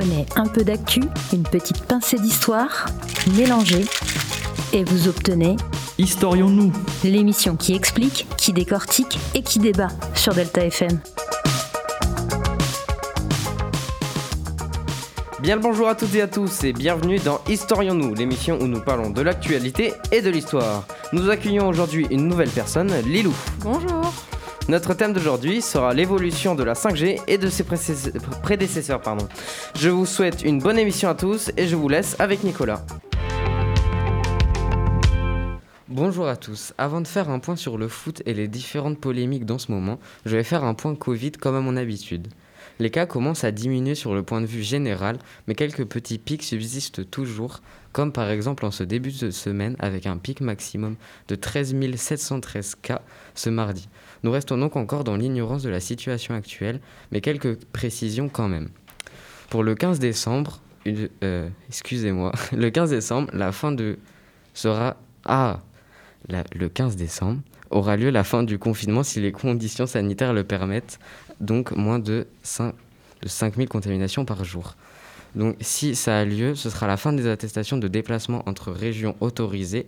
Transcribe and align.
Prenez 0.00 0.26
un 0.36 0.46
peu 0.46 0.62
d'actu, 0.62 1.00
une 1.32 1.42
petite 1.42 1.82
pincée 1.82 2.18
d'histoire, 2.18 2.86
mélangez 3.36 3.84
et 4.72 4.84
vous 4.84 5.08
obtenez 5.08 5.56
Historions-nous 5.98 6.72
l'émission 7.02 7.56
qui 7.56 7.74
explique, 7.74 8.28
qui 8.36 8.52
décortique 8.52 9.18
et 9.34 9.42
qui 9.42 9.58
débat 9.58 9.88
sur 10.14 10.34
Delta 10.34 10.64
FM. 10.64 11.00
Bien 15.40 15.56
le 15.56 15.62
bonjour 15.62 15.88
à 15.88 15.96
toutes 15.96 16.14
et 16.14 16.22
à 16.22 16.28
tous 16.28 16.62
et 16.62 16.72
bienvenue 16.72 17.18
dans 17.18 17.40
Historions-nous, 17.48 18.14
l'émission 18.14 18.56
où 18.60 18.68
nous 18.68 18.80
parlons 18.80 19.10
de 19.10 19.22
l'actualité 19.22 19.94
et 20.12 20.22
de 20.22 20.30
l'histoire. 20.30 20.86
Nous 21.12 21.28
accueillons 21.28 21.66
aujourd'hui 21.66 22.06
une 22.12 22.28
nouvelle 22.28 22.50
personne, 22.50 22.94
Lilou. 23.04 23.34
Bonjour. 23.64 24.12
Notre 24.68 24.92
thème 24.92 25.14
d'aujourd'hui 25.14 25.62
sera 25.62 25.94
l'évolution 25.94 26.54
de 26.54 26.62
la 26.62 26.74
5G 26.74 27.22
et 27.26 27.38
de 27.38 27.48
ses 27.48 27.64
prédécesseurs. 28.42 29.00
Pardon. 29.00 29.26
Je 29.74 29.88
vous 29.88 30.04
souhaite 30.04 30.42
une 30.42 30.58
bonne 30.58 30.78
émission 30.78 31.08
à 31.08 31.14
tous 31.14 31.50
et 31.56 31.66
je 31.66 31.74
vous 31.74 31.88
laisse 31.88 32.16
avec 32.18 32.44
Nicolas. 32.44 32.84
Bonjour 35.88 36.28
à 36.28 36.36
tous. 36.36 36.74
Avant 36.76 37.00
de 37.00 37.06
faire 37.06 37.30
un 37.30 37.38
point 37.38 37.56
sur 37.56 37.78
le 37.78 37.88
foot 37.88 38.22
et 38.26 38.34
les 38.34 38.46
différentes 38.46 39.00
polémiques 39.00 39.46
dans 39.46 39.56
ce 39.56 39.72
moment, 39.72 39.98
je 40.26 40.36
vais 40.36 40.44
faire 40.44 40.64
un 40.64 40.74
point 40.74 40.94
Covid 40.94 41.32
comme 41.32 41.56
à 41.56 41.60
mon 41.62 41.78
habitude. 41.78 42.28
Les 42.78 42.90
cas 42.90 43.06
commencent 43.06 43.44
à 43.44 43.52
diminuer 43.52 43.94
sur 43.94 44.14
le 44.14 44.22
point 44.22 44.42
de 44.42 44.46
vue 44.46 44.62
général, 44.62 45.18
mais 45.46 45.54
quelques 45.54 45.86
petits 45.86 46.18
pics 46.18 46.42
subsistent 46.42 47.10
toujours, 47.10 47.60
comme 47.92 48.12
par 48.12 48.30
exemple 48.30 48.66
en 48.66 48.70
ce 48.70 48.84
début 48.84 49.12
de 49.12 49.30
semaine 49.30 49.76
avec 49.78 50.06
un 50.06 50.18
pic 50.18 50.42
maximum 50.42 50.96
de 51.28 51.34
13 51.36 51.74
713 51.96 52.74
cas 52.82 53.00
ce 53.34 53.48
mardi. 53.48 53.88
Nous 54.22 54.30
restons 54.30 54.58
donc 54.58 54.76
encore 54.76 55.04
dans 55.04 55.16
l'ignorance 55.16 55.62
de 55.62 55.70
la 55.70 55.80
situation 55.80 56.34
actuelle, 56.34 56.80
mais 57.12 57.20
quelques 57.20 57.56
précisions 57.66 58.28
quand 58.28 58.48
même. 58.48 58.68
Pour 59.50 59.62
le 59.62 59.74
15 59.74 59.98
décembre, 59.98 60.60
euh, 61.22 61.48
excusez-moi, 61.68 62.32
le 62.52 62.70
15 62.70 62.90
décembre, 62.90 63.30
la 63.32 63.52
fin 63.52 63.72
de 63.72 63.98
sera 64.54 64.96
ah 65.24 65.60
le 66.28 66.68
15 66.68 66.96
décembre 66.96 67.40
aura 67.70 67.96
lieu 67.96 68.10
la 68.10 68.24
fin 68.24 68.42
du 68.42 68.58
confinement 68.58 69.02
si 69.02 69.20
les 69.20 69.32
conditions 69.32 69.86
sanitaires 69.86 70.32
le 70.32 70.42
permettent, 70.42 70.98
donc 71.40 71.72
moins 71.72 71.98
de 71.98 72.26
5, 72.42 72.74
de 73.22 73.28
5000 73.28 73.68
contaminations 73.68 74.24
par 74.24 74.44
jour. 74.44 74.74
Donc 75.34 75.56
si 75.60 75.94
ça 75.94 76.18
a 76.18 76.24
lieu, 76.24 76.54
ce 76.54 76.70
sera 76.70 76.86
la 76.86 76.96
fin 76.96 77.12
des 77.12 77.28
attestations 77.28 77.76
de 77.76 77.88
déplacement 77.88 78.42
entre 78.48 78.72
régions 78.72 79.16
autorisées, 79.20 79.86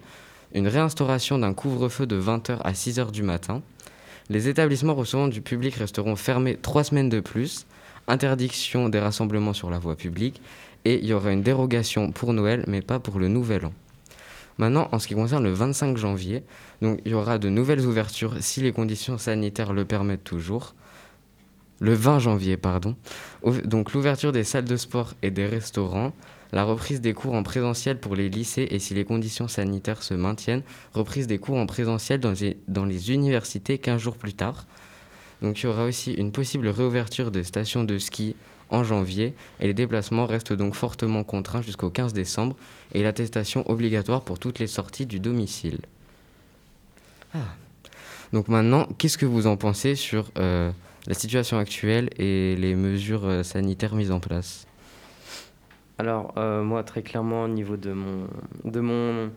une 0.55 0.69
réinstauration 0.69 1.39
d'un 1.39 1.55
couvre-feu 1.55 2.07
de 2.07 2.21
20h 2.21 2.59
à 2.63 2.73
6h 2.73 3.11
du 3.11 3.23
matin. 3.23 3.63
Les 4.31 4.47
établissements 4.49 4.95
recevant 4.95 5.27
du 5.27 5.43
public 5.43 5.75
resteront 5.75 6.15
fermés 6.15 6.57
trois 6.57 6.85
semaines 6.85 7.09
de 7.09 7.19
plus, 7.19 7.67
interdiction 8.07 8.89
des 8.89 9.01
rassemblements 9.01 9.53
sur 9.53 9.71
la 9.71 9.81
voie 9.81 9.97
publique, 9.97 10.41
et 10.85 11.01
il 11.01 11.07
y 11.07 11.13
aura 11.13 11.33
une 11.33 11.43
dérogation 11.43 12.13
pour 12.13 12.33
Noël, 12.33 12.65
mais 12.69 12.81
pas 12.81 13.01
pour 13.01 13.19
le 13.19 13.27
Nouvel 13.27 13.67
An. 13.67 13.73
Maintenant, 14.57 14.89
en 14.93 15.01
ce 15.01 15.09
qui 15.09 15.15
concerne 15.15 15.43
le 15.43 15.53
25 15.53 15.97
janvier, 15.97 16.45
il 16.81 17.01
y 17.07 17.15
aura 17.15 17.39
de 17.39 17.49
nouvelles 17.49 17.85
ouvertures 17.85 18.37
si 18.39 18.61
les 18.61 18.71
conditions 18.71 19.19
sanitaires 19.19 19.73
le 19.73 19.85
permettent 19.85 20.23
toujours. 20.23 20.77
Le 21.81 21.95
20 21.95 22.21
janvier, 22.21 22.57
pardon. 22.57 22.95
Donc 23.65 23.93
l'ouverture 23.93 24.31
des 24.31 24.45
salles 24.45 24.65
de 24.65 24.77
sport 24.77 25.15
et 25.23 25.33
des 25.33 25.47
restaurants, 25.47 26.13
la 26.53 26.65
reprise 26.65 27.01
des 27.01 27.15
cours 27.15 27.35
en 27.35 27.43
présentiel 27.43 27.99
pour 27.99 28.17
les 28.17 28.29
lycées 28.29 28.67
et 28.71 28.79
si 28.79 28.95
les 28.95 29.05
conditions 29.05 29.49
sanitaires 29.49 30.03
se 30.03 30.15
maintiennent, 30.15 30.63
reprise 30.95 31.27
des 31.27 31.39
cours 31.39 31.57
en 31.57 31.67
présentiel 31.67 32.21
dans 32.21 32.85
les, 32.85 33.13
universités 33.13 33.79
15 33.79 34.01
jours 34.01 34.17
plus 34.17 34.35
tard. 34.35 34.67
Donc 35.43 35.61
il 35.61 35.65
y 35.65 35.67
aura 35.69 35.85
aussi 35.85 36.13
une 36.13 36.33
possible 36.33 36.69
réouverture 36.69 37.31
des 37.31 37.45
stations 37.45 37.85
de 37.85 37.99
ski 37.99 38.37
en 38.69 38.85
janvier 38.85 39.35
et 39.61 39.67
les 39.67 39.75
déplacements 39.75 40.27
restent 40.27 40.53
donc 40.53 40.75
fortement 40.75 41.25
contraints 41.25 41.63
jusqu'au 41.63 41.91
15 41.91 42.13
décembre 42.13 42.57
et 42.93 43.03
l'attestation 43.03 43.69
obligatoire 43.71 44.23
pour 44.23 44.39
toutes 44.39 44.59
les 44.59 44.67
sorties 44.67 45.07
du 45.07 45.19
domicile. 45.19 45.79
Ah. 47.35 47.39
Donc 48.33 48.49
maintenant, 48.49 48.87
qu'est-ce 48.99 49.19
que 49.19 49.27
vous 49.27 49.47
en 49.47 49.57
pensez 49.57 49.95
sur 49.95 50.31
euh, 50.39 50.71
la 51.07 51.15
situation 51.15 51.59
actuelle 51.59 52.11
et 52.17 52.55
les 52.57 52.75
mesures 52.75 53.25
euh, 53.25 53.43
sanitaires 53.43 53.95
mises 53.95 54.13
en 54.13 54.21
place? 54.21 54.67
Alors 56.01 56.33
euh, 56.39 56.63
moi 56.63 56.83
très 56.83 57.03
clairement 57.03 57.43
au 57.43 57.49
niveau 57.49 57.77
de 57.77 57.93
mon 57.93 58.27
de 58.65 58.81
mon 58.81 59.31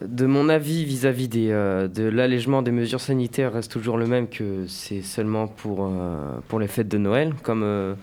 de 0.00 0.24
mon 0.24 0.48
avis 0.48 0.86
vis-à-vis 0.86 1.28
euh, 1.36 1.86
de 1.86 2.04
l'allègement 2.04 2.62
des 2.62 2.70
mesures 2.70 3.02
sanitaires 3.02 3.52
reste 3.52 3.70
toujours 3.70 3.98
le 3.98 4.06
même 4.06 4.28
que 4.28 4.66
c'est 4.68 5.02
seulement 5.02 5.48
pour, 5.48 5.84
euh, 5.84 6.38
pour 6.48 6.60
les 6.60 6.66
fêtes 6.66 6.88
de 6.88 6.96
Noël, 6.96 7.34
comme, 7.42 7.94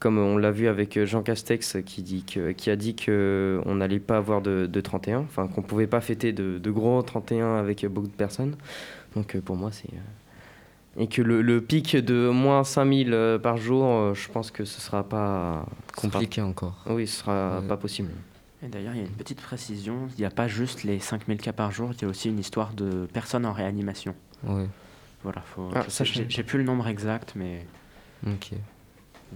comme 0.00 0.18
on 0.18 0.36
l'a 0.36 0.50
vu 0.50 0.66
avec 0.66 1.04
Jean 1.04 1.22
Castex 1.22 1.76
qui, 1.86 2.02
dit 2.02 2.24
que, 2.24 2.50
qui 2.50 2.68
a 2.68 2.74
dit 2.74 2.96
qu'on 2.96 3.74
n'allait 3.76 4.00
pas 4.00 4.16
avoir 4.16 4.42
de, 4.42 4.66
de 4.66 4.80
31, 4.80 5.18
enfin 5.18 5.46
qu'on 5.46 5.60
ne 5.60 5.66
pouvait 5.66 5.86
pas 5.86 6.00
fêter 6.00 6.32
de, 6.32 6.58
de 6.58 6.70
gros 6.72 7.00
31 7.00 7.58
avec 7.58 7.86
beaucoup 7.86 8.08
de 8.08 8.12
personnes. 8.12 8.56
Donc 9.14 9.38
pour 9.38 9.54
moi 9.54 9.70
c'est... 9.70 9.90
Et 10.98 11.06
que 11.06 11.22
le, 11.22 11.40
le 11.40 11.60
pic 11.62 11.96
de 11.96 12.28
moins 12.28 12.64
5000 12.64 13.14
euh, 13.14 13.38
par 13.38 13.56
jour, 13.56 13.84
euh, 13.86 14.14
je 14.14 14.28
pense 14.28 14.50
que 14.50 14.64
ce 14.66 14.80
sera 14.80 15.02
pas... 15.08 15.64
sera- 15.96 16.00
Compliqué 16.10 16.42
encore. 16.42 16.84
oui, 16.86 17.06
ce 17.06 17.20
sera 17.20 17.60
Ouais. 17.60 17.66
pas 17.66 17.76
possible. 17.78 18.10
Et 18.62 18.68
d'ailleurs, 18.68 18.92
il 18.94 18.98
y 18.98 19.02
a 19.02 19.06
une 19.06 19.10
petite 19.10 19.40
précision, 19.40 20.08
il 20.16 20.20
n'y 20.20 20.26
a 20.26 20.30
pas 20.30 20.46
juste 20.48 20.84
les 20.84 21.00
5000 21.00 21.38
cas 21.38 21.52
par 21.52 21.72
jour, 21.72 21.90
il 21.94 22.02
y 22.02 22.04
a 22.04 22.08
aussi 22.08 22.28
une 22.28 22.38
histoire 22.38 22.74
de 22.74 23.06
personnes 23.12 23.46
en 23.46 23.52
réanimation. 23.52 24.14
Ouais, 24.44 24.66
Voilà, 25.24 25.40
faut, 25.40 25.68
Ah, 25.74 25.84
j'ai 25.88 26.42
plus 26.44 26.58
le 26.58 26.64
nombre 26.64 26.86
exact, 26.88 27.32
mais 27.36 27.66
ok. 28.26 28.52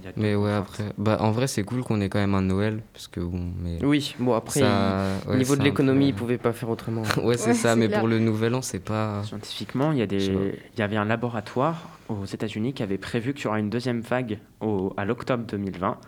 Il 0.01 0.05
y 0.05 0.09
a 0.09 0.13
Mais 0.17 0.35
ouais, 0.35 0.53
après, 0.53 0.93
bah, 0.99 1.19
en 1.21 1.31
vrai, 1.31 1.47
c'est 1.47 1.63
cool 1.65 1.83
qu'on 1.83 2.01
ait 2.01 2.09
quand 2.09 2.19
même 2.19 2.35
un 2.35 2.43
Noël, 2.43 2.83
parce 2.93 3.09
que 3.09 3.21
bon, 3.21 3.51
mais. 3.63 3.85
Oui, 3.85 4.15
bon 4.19 4.35
après, 4.35 4.61
ça- 4.61 5.19
il- 5.25 5.29
au 5.29 5.33
ouais, 5.33 5.39
niveau 5.39 5.57
de 5.57 5.63
l'économie, 5.63 6.07
peu- 6.07 6.09
ils 6.11 6.15
pouvaient 6.15 6.39
pas 6.39 6.53
faire 6.53 6.69
autrement. 6.71 7.03
Ouais, 7.23 7.37
c'est 7.37 7.49
Ouais, 7.49 7.55
ça, 7.55 7.77
mais 7.77 7.89
clair. 7.89 8.01
pour 8.01 8.09
le 8.09 8.19
nouvel 8.19 8.55
an, 8.55 8.63
c'est 8.63 8.79
pas. 8.85 9.23
Scientifiquement, 9.25 9.93
il 9.93 9.99
y, 9.99 10.03
a 10.03 10.07
des, 10.07 10.27
il 10.27 10.79
y 10.79 10.83
avait 10.83 10.97
un 10.97 11.05
laboratoire 11.05 11.89
aux 12.09 12.25
États-Unis 12.25 12.73
qui 12.73 12.83
avait 12.83 12.99
prévu 12.99 13.35
qu'il 13.35 13.45
y 13.45 13.49
aura 13.49 13.59
une 13.59 13.71
deuxième 13.71 14.01
vague 14.01 14.39
au, 14.61 14.93
à 14.97 15.05
l'octobre 15.05 15.45
2020. 15.47 15.99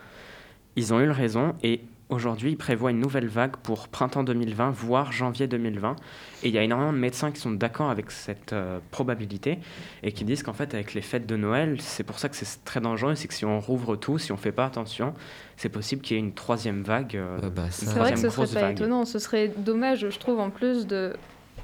Ils 0.76 0.94
ont 0.94 1.00
eu 1.00 1.06
le 1.06 1.12
raison 1.12 1.54
et 1.62 1.80
aujourd'hui, 2.08 2.52
ils 2.52 2.56
prévoient 2.56 2.90
une 2.90 3.00
nouvelle 3.00 3.26
vague 3.28 3.56
pour 3.56 3.88
printemps 3.88 4.24
2020, 4.24 4.70
voire 4.70 5.12
janvier 5.12 5.46
2020. 5.46 5.96
Et 6.42 6.48
il 6.48 6.54
y 6.54 6.58
a 6.58 6.62
énormément 6.62 6.92
de 6.92 6.98
médecins 6.98 7.30
qui 7.32 7.40
sont 7.40 7.50
d'accord 7.50 7.90
avec 7.90 8.10
cette 8.10 8.52
euh, 8.52 8.78
probabilité 8.90 9.58
et 10.02 10.12
qui 10.12 10.24
disent 10.24 10.42
qu'en 10.42 10.52
fait, 10.52 10.72
avec 10.74 10.94
les 10.94 11.02
fêtes 11.02 11.26
de 11.26 11.36
Noël, 11.36 11.76
c'est 11.80 12.04
pour 12.04 12.18
ça 12.18 12.28
que 12.28 12.36
c'est 12.36 12.64
très 12.64 12.80
dangereux, 12.80 13.14
c'est 13.14 13.28
que 13.28 13.34
si 13.34 13.44
on 13.44 13.60
rouvre 13.60 13.96
tout, 13.96 14.18
si 14.18 14.32
on 14.32 14.36
fait 14.36 14.52
pas 14.52 14.66
attention, 14.66 15.14
c'est 15.56 15.68
possible 15.68 16.02
qu'il 16.02 16.16
y 16.16 16.20
ait 16.20 16.22
une 16.22 16.32
troisième 16.34 16.82
vague. 16.82 17.16
euh, 17.16 17.38
Ouais, 17.40 17.50
bah, 17.50 17.64
C'est 17.70 17.86
vrai 17.86 18.12
que 18.12 18.18
ce 18.20 18.30
serait 18.30 18.46
pas 18.46 18.60
vague. 18.68 18.76
étonnant. 18.78 19.04
Ce 19.04 19.18
serait 19.18 19.48
dommage, 19.56 20.08
je 20.10 20.18
trouve, 20.18 20.38
en 20.40 20.50
plus 20.50 20.86
de 20.86 21.14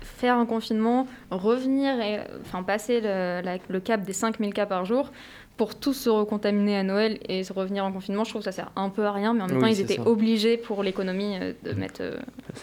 faire 0.04 0.37
un 0.37 0.47
confinement, 0.47 1.06
revenir 1.31 2.00
et 2.00 2.20
enfin 2.42 2.62
passer 2.62 3.00
le, 3.00 3.41
la- 3.42 3.59
le 3.69 3.81
cap 3.81 4.03
des 4.03 4.12
5000 4.12 4.53
cas 4.54 4.66
par 4.66 4.84
jour 4.84 5.10
pour 5.56 5.76
tous 5.78 5.92
se 5.94 6.10
recontaminer 6.10 6.76
à 6.76 6.82
Noël 6.82 7.19
et 7.28 7.44
se 7.44 7.53
revenir 7.53 7.84
en 7.84 7.92
confinement. 7.92 8.25
Je 8.25 8.31
trouve 8.31 8.41
que 8.42 8.44
ça 8.47 8.53
sert 8.53 8.72
un 8.76 8.88
peu 8.88 9.04
à 9.06 9.12
rien, 9.12 9.34
mais 9.34 9.42
en 9.42 9.47
même 9.47 9.56
Oui, 9.56 9.62
temps, 9.62 9.66
ils 9.69 9.81
étaient 9.81 9.97
ça. 9.97 10.06
obligés 10.06 10.56
pour 10.56 10.82
l'économie 10.82 11.37
euh, 11.41 11.53
de 11.65 11.72
mettre. 11.72 12.00
euh, 12.00 12.16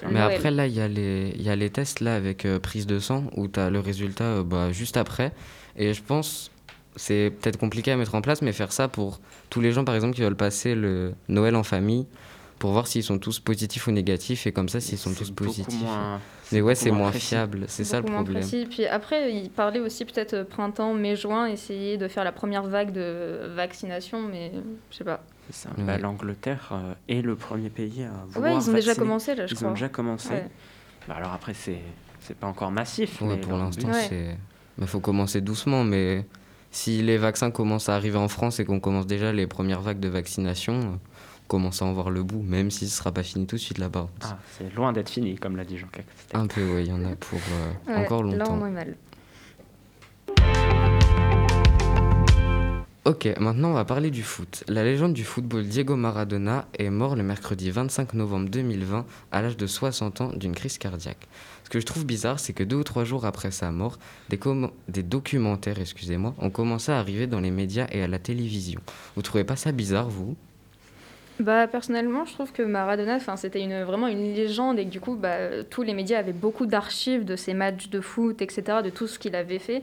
Mais 0.04 0.20
Noël. 0.20 0.36
après, 0.36 0.52
là, 0.52 0.68
il 0.68 0.74
y, 0.76 0.82
a 0.82 0.88
les- 0.90 1.34
y 1.38 1.50
a 1.50 1.56
les 1.56 1.70
tests 1.70 2.02
là, 2.02 2.16
avec 2.16 2.46
euh, 2.46 2.60
prise 2.60 2.86
de 2.88 3.00
sang 3.00 3.24
où 3.38 3.48
tu 3.48 3.60
as 3.62 3.70
le 3.70 3.80
résultat 3.80 4.24
euh, 4.26 4.44
bah, 4.44 4.72
juste 4.72 4.98
après. 4.98 5.32
Et 5.78 5.94
je 5.94 6.04
pense 6.04 6.52
c'est 6.98 7.32
peut-être 7.40 7.56
compliqué 7.58 7.92
à 7.94 7.96
mettre 7.96 8.16
en 8.16 8.22
place, 8.22 8.42
mais 8.42 8.52
faire 8.52 8.74
ça 8.74 8.90
pour 8.90 9.22
tous 9.50 9.62
les 9.62 9.72
gens, 9.72 9.86
par 9.86 9.96
exemple, 9.96 10.14
qui 10.14 10.22
veulent 10.22 10.36
passer 10.36 10.76
le 10.76 11.14
Noël 11.30 11.56
en 11.56 11.64
famille, 11.64 12.06
pour 12.62 12.72
voir 12.74 12.86
s'ils 12.86 13.04
sont 13.04 13.18
tous 13.18 13.40
positifs 13.40 13.88
ou 13.88 13.92
négatifs. 13.92 14.46
Et 14.46 14.52
comme 14.52 14.70
ça, 14.70 14.80
s'ils 14.80 15.00
sont 15.00 15.14
tous 15.14 15.32
positifs. 15.32 15.82
moins- 15.82 16.22
Mais 16.52 16.62
ouais, 16.62 16.76
c'est 16.76 16.92
moins 16.92 17.12
fiable. 17.12 17.66
C'est 17.68 17.84
ça 17.84 17.98
le 18.02 18.06
problème. 18.06 18.44
Puis 18.70 18.86
après, 18.86 19.34
il 19.34 19.50
parlait 19.50 19.80
aussi 19.80 20.06
peut-être 20.06 20.34
euh, 20.36 20.44
printemps, 20.44 20.94
mai, 20.94 21.16
juin, 21.16 21.48
essayer 21.48 21.98
de 21.98 22.08
faire 22.08 22.24
la 22.24 22.32
première 22.32 22.64
vague 22.64 22.92
de 22.92 23.50
vaccination, 23.56 24.22
mais 24.22 24.52
je 24.92 24.98
sais 24.98 25.04
pas. 25.04 25.24
C'est. 25.50 25.70
Ouais. 25.70 25.84
Bah, 25.86 25.98
L'Angleterre 25.98 26.70
euh, 26.72 26.94
est 27.10 27.22
le 27.24 27.36
premier 27.36 27.70
pays 27.70 28.04
à 28.04 28.10
Ouais, 28.10 28.12
vouloir 28.30 28.62
ils 28.62 28.70
ont 28.70 28.74
déjà 28.74 28.94
commencé 28.96 29.34
là, 29.36 29.48
je 29.48 29.54
Ils 29.54 29.58
crois. 29.58 29.70
ont 29.70 29.74
déjà 29.74 29.90
commencé. 29.90 30.30
Ouais. 30.30 30.50
Bah, 31.08 31.16
alors 31.18 31.34
après, 31.34 31.54
c'est 31.56 31.80
c'est 32.20 32.38
pas 32.38 32.46
encore 32.48 32.70
massif. 32.70 33.20
Ouais, 33.22 33.30
mais 33.30 33.38
pour 33.38 33.58
l'instant, 33.58 33.88
but- 33.88 33.94
Ouais. 33.96 34.06
c'est. 34.08 34.38
Il 34.80 34.86
faut 34.88 35.00
commencer 35.00 35.42
doucement, 35.42 35.84
mais 35.84 36.26
si 36.70 37.02
les 37.02 37.18
vaccins 37.18 37.50
commencent 37.52 37.90
à 37.90 37.96
arriver 37.96 38.18
en 38.18 38.28
France 38.28 38.60
et 38.60 38.66
qu'on 38.66 38.80
commence 38.80 39.08
déjà 39.08 39.34
les 39.34 39.48
premières 39.48 39.82
vagues 39.82 40.00
de 40.00 40.08
vaccination, 40.08 41.00
euh, 41.54 41.58
on 41.58 41.62
commence 41.62 41.82
à 41.82 41.86
en 41.86 41.94
voir 41.94 42.10
le 42.10 42.24
bout, 42.24 42.42
même 42.42 42.72
si 42.72 42.88
ce 42.88 42.96
sera 42.98 43.12
pas 43.12 43.24
fini 43.24 43.46
tout 43.46 43.56
de 43.58 43.62
suite 43.62 43.78
là-bas. 43.78 44.08
Ah, 44.24 44.38
c'est 44.58 44.74
loin 44.74 44.94
d'être 44.94 45.10
fini, 45.10 45.36
comme 45.36 45.58
l'a 45.58 45.66
dit 45.66 45.78
Jean 45.78 45.88
Castex. 45.92 46.34
Un 46.34 46.48
peu, 46.48 46.62
oui, 46.76 46.84
il 46.86 46.90
y 46.90 46.94
en 46.94 47.04
a 47.06 47.16
pour 47.16 47.40
euh, 47.40 47.94
Ouais, 47.94 48.06
encore 48.06 48.24
Là, 48.24 48.38
longtemps. 48.38 48.60
on 48.62 48.68
est 48.68 48.72
mal. 48.72 48.96
Ok, 53.04 53.28
maintenant 53.40 53.72
on 53.72 53.74
va 53.74 53.84
parler 53.84 54.12
du 54.12 54.22
foot. 54.22 54.64
La 54.68 54.84
légende 54.84 55.14
du 55.14 55.24
football 55.24 55.64
Diego 55.66 55.96
Maradona 55.96 56.68
est 56.78 56.92
mort 56.92 57.16
le 57.16 57.24
mercredi 57.24 57.72
25 57.72 58.14
novembre 58.14 58.48
2020 58.50 59.06
à 59.32 59.42
l'âge 59.42 59.58
de 59.58 59.66
60 59.66 60.22
ans 60.22 60.32
d'une 60.36 60.54
crise 60.54 60.78
cardiaque. 60.78 61.28
Ce 61.64 61.70
que 61.72 61.80
je 61.80 61.86
trouve 61.86 62.06
bizarre, 62.06 62.40
c'est 62.40 62.54
que 62.54 62.64
deux 62.64 62.76
ou 62.76 62.84
trois 62.84 63.04
jours 63.04 63.26
après 63.26 63.50
sa 63.50 63.72
mort, 63.72 63.98
des, 64.30 64.38
com- 64.38 64.70
des 64.88 65.02
documentaires 65.04 65.80
excusez-moi, 65.82 66.36
ont 66.38 66.52
commencé 66.52 66.92
à 66.92 67.00
arriver 67.00 67.26
dans 67.26 67.40
les 67.40 67.50
médias 67.52 67.88
et 67.92 68.04
à 68.04 68.08
la 68.08 68.20
télévision. 68.20 68.80
Vous 69.16 69.24
trouvez 69.24 69.44
pas 69.44 69.56
ça 69.56 69.72
bizarre, 69.72 70.08
vous? 70.10 70.36
Bah, 71.42 71.68
personnellement, 71.68 72.24
je 72.26 72.34
trouve 72.34 72.52
que 72.52 72.62
Maradona, 72.62 73.18
c'était 73.36 73.62
une, 73.62 73.82
vraiment 73.82 74.08
une 74.08 74.36
légende 74.36 74.78
et 74.78 74.86
que 74.86 74.92
du 74.92 75.00
coup, 75.00 75.16
bah, 75.16 75.64
tous 75.68 75.82
les 75.82 75.96
médias 75.96 76.20
avaient 76.20 76.34
beaucoup 76.34 76.68
d'archives 76.68 77.26
de 77.26 77.36
ses 77.36 77.56
matchs 77.56 77.90
de 77.90 78.00
foot, 78.00 78.44
etc., 78.44 78.80
de 78.84 78.92
tout 78.92 79.08
ce 79.08 79.18
qu'il 79.18 79.36
avait 79.36 79.58
fait. 79.58 79.82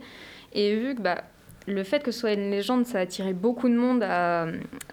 Et 0.52 0.76
vu 0.76 0.94
que 0.94 1.00
bah, 1.00 1.24
le 1.66 1.82
fait 1.82 2.04
que 2.04 2.12
ce 2.12 2.20
soit 2.20 2.34
une 2.34 2.52
légende, 2.52 2.86
ça 2.86 2.98
a 2.98 3.00
attiré 3.00 3.32
beaucoup 3.32 3.68
de 3.68 3.74
monde 3.74 4.06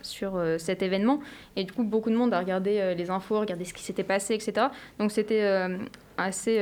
sur 0.01 0.37
euh, 0.37 0.57
cet 0.57 0.81
événement. 0.81 1.19
Et 1.55 1.65
du 1.65 1.71
coup, 1.71 1.83
beaucoup 1.83 2.09
de 2.09 2.15
monde 2.15 2.33
a 2.33 2.39
regardé 2.39 2.79
euh, 2.79 2.95
les 2.95 3.11
infos, 3.11 3.39
regardé 3.39 3.63
ce 3.63 3.73
qui 3.75 3.83
s'était 3.83 4.03
passé, 4.03 4.33
etc. 4.33 4.69
Donc 4.97 5.11
c'était 5.11 5.43
euh, 5.43 5.77
assez, 6.17 6.59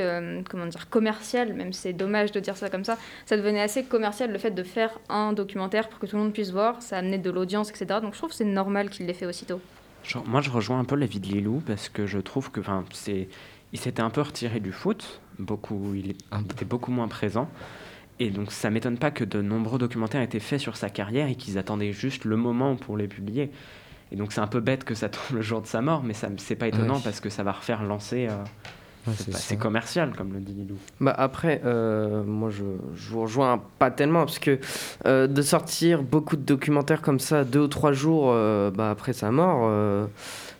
comment 0.50 0.66
dire, 0.66 0.90
commercial, 0.90 1.54
même 1.54 1.72
c'est 1.72 1.94
dommage 1.94 2.30
de 2.30 2.40
dire 2.40 2.58
ça 2.58 2.68
comme 2.68 2.84
ça. 2.84 2.98
Ça 3.24 3.38
devenait 3.38 3.62
assez 3.62 3.84
commercial 3.84 4.30
le 4.30 4.38
fait 4.38 4.50
de 4.50 4.62
faire 4.64 5.00
un 5.08 5.32
documentaire 5.32 5.88
pour 5.88 5.98
que 5.98 6.04
tout 6.04 6.16
le 6.16 6.24
monde 6.24 6.34
puisse 6.34 6.50
voir. 6.50 6.82
Ça 6.82 6.98
amenait 6.98 7.16
de 7.16 7.30
l'audience, 7.30 7.70
etc. 7.70 8.00
Donc 8.02 8.12
je 8.12 8.18
trouve 8.18 8.30
que 8.30 8.36
c'est 8.36 8.44
normal 8.44 8.90
qu'il 8.90 9.06
l'ait 9.06 9.14
fait 9.14 9.26
aussitôt. 9.26 9.62
Genre, 10.04 10.24
moi, 10.26 10.40
je 10.40 10.50
rejoins 10.50 10.78
un 10.78 10.84
peu 10.84 10.96
l'avis 10.96 11.20
de 11.20 11.26
Lilou 11.26 11.62
parce 11.66 11.88
que 11.88 12.06
je 12.06 12.18
trouve 12.18 12.50
que, 12.50 12.60
c'est, 12.92 13.28
il 13.72 13.80
s'était 13.80 14.02
un 14.02 14.10
peu 14.10 14.20
retiré 14.20 14.60
du 14.60 14.70
foot. 14.72 15.20
Beaucoup, 15.38 15.94
il, 15.94 16.10
était 16.10 16.64
beaucoup 16.64 16.92
moins 16.92 17.08
présent. 17.08 17.48
Et 18.20 18.30
donc, 18.30 18.52
ça 18.52 18.70
m'étonne 18.70 18.98
pas 18.98 19.10
que 19.10 19.24
de 19.24 19.42
nombreux 19.42 19.78
documentaires 19.78 20.20
aient 20.20 20.26
été 20.26 20.40
faits 20.40 20.60
sur 20.60 20.76
sa 20.76 20.88
carrière 20.90 21.28
et 21.28 21.34
qu'ils 21.34 21.58
attendaient 21.58 21.92
juste 21.92 22.24
le 22.24 22.36
moment 22.36 22.76
pour 22.76 22.96
les 22.96 23.08
publier. 23.08 23.50
Et 24.12 24.16
donc, 24.16 24.32
c'est 24.32 24.40
un 24.40 24.46
peu 24.46 24.60
bête 24.60 24.84
que 24.84 24.94
ça 24.94 25.08
tombe 25.10 25.36
le 25.36 25.42
jour 25.42 25.60
de 25.62 25.66
sa 25.66 25.80
mort, 25.80 26.02
mais 26.04 26.14
ça, 26.14 26.28
c'est 26.36 26.54
pas 26.54 26.68
étonnant 26.68 26.96
Ouais. 26.96 27.00
parce 27.02 27.20
que 27.20 27.30
ça 27.30 27.42
va 27.42 27.52
refaire 27.52 27.82
lancer. 27.82 28.28
euh, 28.30 28.36
Ouais, 29.06 29.12
c'est, 29.18 29.56
pas- 29.56 29.62
commercial, 29.62 30.12
comme 30.16 30.32
le 30.32 30.40
dit 30.40 30.52
Lilou. 30.54 30.76
Bah 31.00 31.14
après, 31.16 31.60
euh, 31.64 32.22
moi 32.24 32.50
je, 32.50 32.64
je 32.94 33.10
vous 33.10 33.22
rejoins 33.22 33.62
pas 33.78 33.90
tellement 33.90 34.20
parce 34.20 34.38
que 34.38 34.58
euh, 35.06 35.26
de 35.26 35.42
sortir 35.42 36.02
beaucoup 36.02 36.36
de 36.36 36.42
documentaires 36.42 37.02
comme 37.02 37.20
ça 37.20 37.44
deux 37.44 37.60
ou 37.60 37.68
trois 37.68 37.92
jours 37.92 38.30
euh, 38.32 38.70
bah, 38.70 38.90
après 38.90 39.12
sa 39.12 39.30
mort, 39.30 39.70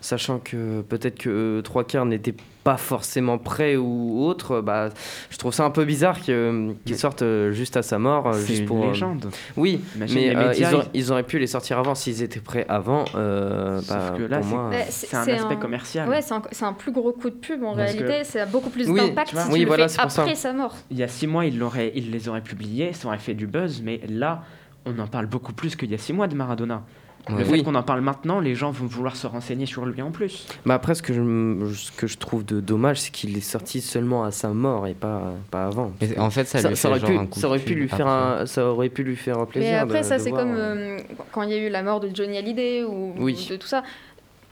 sachant 0.01 0.39
que 0.39 0.83
peut-être 0.83 1.19
que 1.19 1.61
trois 1.63 1.85
quarts 1.85 2.05
n'étaient 2.07 2.35
pas 2.65 2.79
forcément 2.79 3.37
prêts 3.37 3.77
ou 3.77 4.25
autres, 4.25 4.63
bah, 4.63 4.89
je 5.31 5.37
trouve 5.37 5.53
ça 5.53 5.65
un 5.67 5.71
peu 5.71 5.85
bizarre 5.85 6.21
que- 6.25 6.73
qu'ils 6.87 6.97
sortent 6.97 7.21
euh, 7.21 7.53
juste 7.53 7.77
à 7.77 7.83
sa 7.83 7.99
mort. 7.99 8.27
euh, 8.29 8.33
c'est 8.33 8.57
une 8.61 8.65
pour, 8.65 8.83
euh, 8.83 8.89
légende. 8.89 9.27
Oui, 9.59 9.83
Imagine 9.97 10.17
mais 10.19 10.35
euh, 10.35 10.49
médias, 10.49 10.71
ils, 10.71 10.75
auraient, 10.75 10.89
ils 10.95 11.13
auraient 11.13 11.23
pu 11.25 11.39
les 11.39 11.47
sortir 11.47 11.79
avant 11.79 11.95
s'ils 11.95 12.23
étaient 12.23 12.41
prêts 12.41 12.65
avant. 12.69 13.05
euh, 13.15 13.81
Sauf 13.83 13.89
bah, 13.97 14.15
que 14.17 14.23
là, 14.23 14.41
c'est- 14.89 15.07
C'est 15.09 15.17
un 15.17 15.29
aspect 15.29 15.57
commercial. 15.57 16.09
Ouais, 16.09 16.21
c'est 16.23 16.65
un, 16.65 16.73
plus 16.73 16.91
gros 16.91 17.13
coup 17.13 17.29
de 17.29 17.35
pub 17.37 17.63
en 17.63 17.77
Parce 17.77 17.93
que- 17.93 17.99
réalité. 18.03 18.25
Ça 18.25 18.43
a 18.45 18.47
beaucoup 18.47 18.71
plus 18.71 18.89
Oui, 18.89 18.99
d'impact 18.99 19.29
si 19.31 19.37
Oui, 19.53 19.61
tu 19.61 19.67
le 19.67 19.89
fais 19.89 20.01
après 20.01 20.35
sa 20.35 20.53
mort. 20.55 20.75
Il 20.91 20.97
y 20.99 21.03
a 21.03 21.09
six 21.09 21.27
mois, 21.27 21.45
il, 21.45 21.59
l'aurait- 21.59 21.93
il 21.95 22.11
les 22.11 22.29
aurait 22.31 22.41
publiés, 22.41 22.93
ça 22.95 23.09
aurait 23.09 23.19
fait 23.19 23.35
du 23.35 23.47
buzz, 23.47 23.83
mais 23.85 24.01
là, 24.09 24.43
on 24.87 24.99
en 24.99 25.07
parle 25.07 25.27
beaucoup 25.27 25.53
plus 25.53 25.77
qu'il 25.77 25.91
y 25.91 25.95
a 25.95 25.99
six 25.99 26.13
mois 26.15 26.29
de 26.29 26.35
Maradona. 26.35 26.83
Ouais. 27.29 27.37
Le 27.39 27.45
fait 27.45 27.53
Oui. 27.53 27.63
qu'on 27.63 27.75
en 27.75 27.83
parle 27.83 28.03
maintenant, 28.03 28.39
les 28.39 28.55
gens 28.55 28.71
vont 28.71 28.87
vouloir 28.87 29.17
se 29.17 29.27
renseigner 29.27 29.65
sur 29.65 29.87
lui 29.87 30.03
en 30.03 30.11
plus. 30.11 30.47
Bah 30.67 30.75
après, 30.75 30.95
ce 30.95 31.03
que 31.03 31.15
je, 31.15 31.21
m- 31.21 31.73
ce 31.75 31.91
que 31.91 32.07
je 32.07 32.19
trouve 32.19 32.45
de 32.45 32.61
dommage, 32.61 33.01
c'est 33.01 33.11
qu'il 33.11 33.35
est 33.37 33.41
sorti 33.41 33.81
seulement 33.81 34.25
à 34.25 34.31
sa 34.31 34.49
mort 34.51 34.87
et 34.87 34.93
pas, 34.95 35.33
pas 35.51 35.65
avant. 35.67 35.91
En 36.19 36.31
fait, 36.31 36.45
ça, 36.45 36.59
ça, 36.61 36.69
lui 36.69 36.77
ça 36.77 36.83
fait 36.83 36.89
aurait 36.89 37.01
genre 37.01 37.09
pu, 37.11 37.17
un 37.17 37.27
coup 37.27 37.41
ça 37.41 37.49
aurait 37.49 37.59
pu 37.61 37.75
lui 37.75 37.89
faire 37.89 38.07
un, 38.09 38.45
ça 38.45 38.67
aurait 38.67 38.91
pu 38.91 39.05
lui 39.05 39.17
faire 39.17 39.47
plaisir. 39.47 39.71
Mais 39.71 39.79
après, 39.79 40.01
de- 40.01 40.05
ça, 40.05 40.19
c'est 40.19 40.33
comme 40.33 40.55
euh, 40.55 40.99
euh, 40.99 40.99
quand 41.33 41.43
il 41.43 41.51
y 41.51 41.55
a 41.55 41.59
eu 41.67 41.71
la 41.71 41.83
mort 41.83 42.01
de 42.01 42.11
Johnny 42.15 42.37
Hallyday 42.37 42.85
ou 42.85 43.15
Oui. 43.19 43.47
de 43.51 43.57
tout 43.57 43.67
ça. 43.69 43.83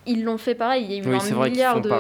Ils 0.07 0.25
l'ont 0.25 0.39
fait 0.39 0.55
pareil. 0.57 0.85
Il 0.85 0.91
y 0.91 0.95
a 0.95 0.99
eu 0.99 1.07
Oui, 1.15 1.19
un 1.31 1.45
milliard 1.49 1.75
pour, 1.75 1.83
de 1.83 1.91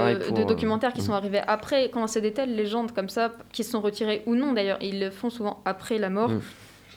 euh, 0.40 0.44
documentaires 0.44 0.92
qui 0.92 1.02
mm. 1.02 1.04
sont 1.04 1.12
arrivés 1.12 1.40
après. 1.46 1.90
Quand 1.92 2.06
c'est 2.08 2.20
des 2.20 2.32
telles 2.32 2.56
légendes 2.56 2.92
comme 2.92 3.08
ça, 3.08 3.30
qui 3.52 3.62
se 3.62 3.70
sont 3.70 3.80
retirées 3.80 4.22
ou 4.26 4.34
non 4.34 4.52
d'ailleurs, 4.54 4.78
ils 4.80 4.98
le 4.98 5.10
font 5.10 5.30
souvent 5.30 5.60
après 5.64 5.98
la 5.98 6.08
mort. 6.10 6.30
Mm. 6.30 6.40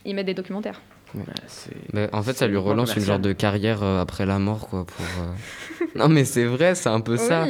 Ils 0.05 0.15
mettent 0.15 0.25
des 0.27 0.33
documentaires. 0.33 0.81
Bah, 1.15 1.23
c'est- 1.47 1.71
Mais 1.93 2.09
en 2.13 2.21
fait, 2.23 2.33
ça 2.33 2.39
c'est 2.39 2.47
lui 2.47 2.57
relance 2.57 2.95
une 2.95 3.01
genre 3.01 3.19
de 3.19 3.31
carrière 3.31 3.83
euh, 3.83 4.01
après 4.01 4.25
la 4.25 4.37
mort, 4.39 4.67
quoi. 4.67 4.85
Pour, 4.85 5.05
euh, 5.23 5.85
non, 5.95 6.09
mais 6.09 6.25
c'est 6.25 6.45
vrai, 6.45 6.75
c'est 6.75 6.89
un 6.89 6.99
peu 7.01 7.17
ça. 7.17 7.45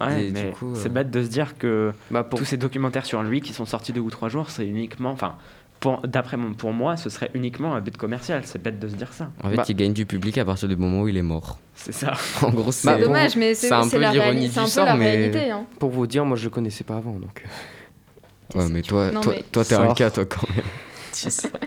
Ouais, 0.00 0.30
mais 0.32 0.52
coup, 0.52 0.72
euh, 0.74 0.78
c'est 0.80 0.92
bête 0.92 1.10
de 1.10 1.22
se 1.24 1.28
dire 1.28 1.58
que 1.58 1.92
bah, 2.12 2.22
pour, 2.22 2.38
tous 2.38 2.44
ces 2.44 2.56
documentaires 2.56 3.04
sur 3.04 3.20
lui 3.24 3.40
qui 3.40 3.52
sont 3.52 3.64
sortis 3.66 3.92
deux 3.92 4.00
ou 4.00 4.10
trois 4.10 4.28
jours, 4.28 4.50
c'est 4.50 4.64
uniquement. 4.64 5.10
Enfin, 5.10 5.34
pour- 5.80 6.00
d'après 6.06 6.36
mon- 6.36 6.54
pour 6.54 6.72
moi, 6.72 6.96
ce 6.96 7.10
serait 7.10 7.30
uniquement 7.34 7.74
un 7.74 7.80
but 7.80 7.96
commercial. 7.96 8.42
C'est 8.44 8.62
bête 8.62 8.78
de 8.78 8.86
se 8.86 8.94
dire 8.94 9.12
ça. 9.12 9.30
En 9.42 9.50
fait, 9.50 9.56
Bah- 9.56 9.64
il 9.68 9.74
gagne 9.74 9.92
du 9.92 10.06
public 10.06 10.38
à 10.38 10.44
partir 10.44 10.68
du 10.68 10.76
moment 10.76 11.00
où 11.02 11.08
il 11.08 11.16
est 11.16 11.22
mort. 11.22 11.58
C'est 11.74 11.90
ça. 11.92 12.12
En 12.42 12.50
gros, 12.50 12.70
c'est. 12.70 12.86
Bah, 12.86 12.94
C'est 12.98 13.04
dommage, 13.04 13.36
mais 13.36 13.54
c'est 13.54 13.66
c'est 13.68 13.74
un 13.74 13.82
c'est 13.82 13.96
peu 13.96 14.02
la, 14.02 14.12
l'ironie 14.12 14.48
c'est 14.48 14.60
du 14.60 14.64
peu 14.66 14.70
sort, 14.70 14.84
la 14.86 14.94
mais- 14.96 15.10
réalité. 15.10 15.50
hein. 15.50 15.64
pour 15.80 15.90
vous 15.90 16.06
dire, 16.06 16.24
moi 16.24 16.36
je 16.36 16.44
le 16.44 16.50
connaissais 16.50 16.84
pas 16.84 16.96
avant. 16.98 17.12
Donc, 17.18 17.42
Ouais, 18.54 18.68
mais 18.70 18.82
toi, 18.82 19.10
Non, 19.10 19.20
toi, 19.20 19.34
mais- 19.36 19.44
toi, 19.50 19.64
t'es 19.64 19.74
un 19.74 19.92
cas, 19.94 20.10
toi, 20.10 20.24
quand 20.26 20.48
même. 20.54 20.64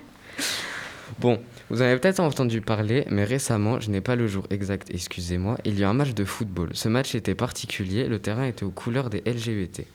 bon, 1.22 1.40
vous 1.70 1.82
en 1.82 1.86
avez 1.86 1.98
peut-être 2.00 2.20
entendu 2.20 2.62
parler, 2.62 3.06
mais 3.10 3.24
récemment, 3.24 3.80
je 3.80 3.92
n'ai 3.92 4.02
pas 4.02 4.16
le 4.16 4.28
jour 4.28 4.46
exact, 4.50 4.90
excusez-moi, 4.92 5.58
il 5.66 5.80
y 5.80 5.84
a 5.84 5.90
un 5.90 5.94
match 5.94 6.14
de 6.14 6.26
football. 6.26 6.70
Ce 6.74 6.90
match 6.90 7.14
était 7.14 7.36
particulier, 7.36 8.08
le 8.08 8.20
terrain 8.20 8.46
était 8.46 8.64
aux 8.64 8.72
couleurs 8.72 9.10
des 9.10 9.20
LGBT. 9.20 9.86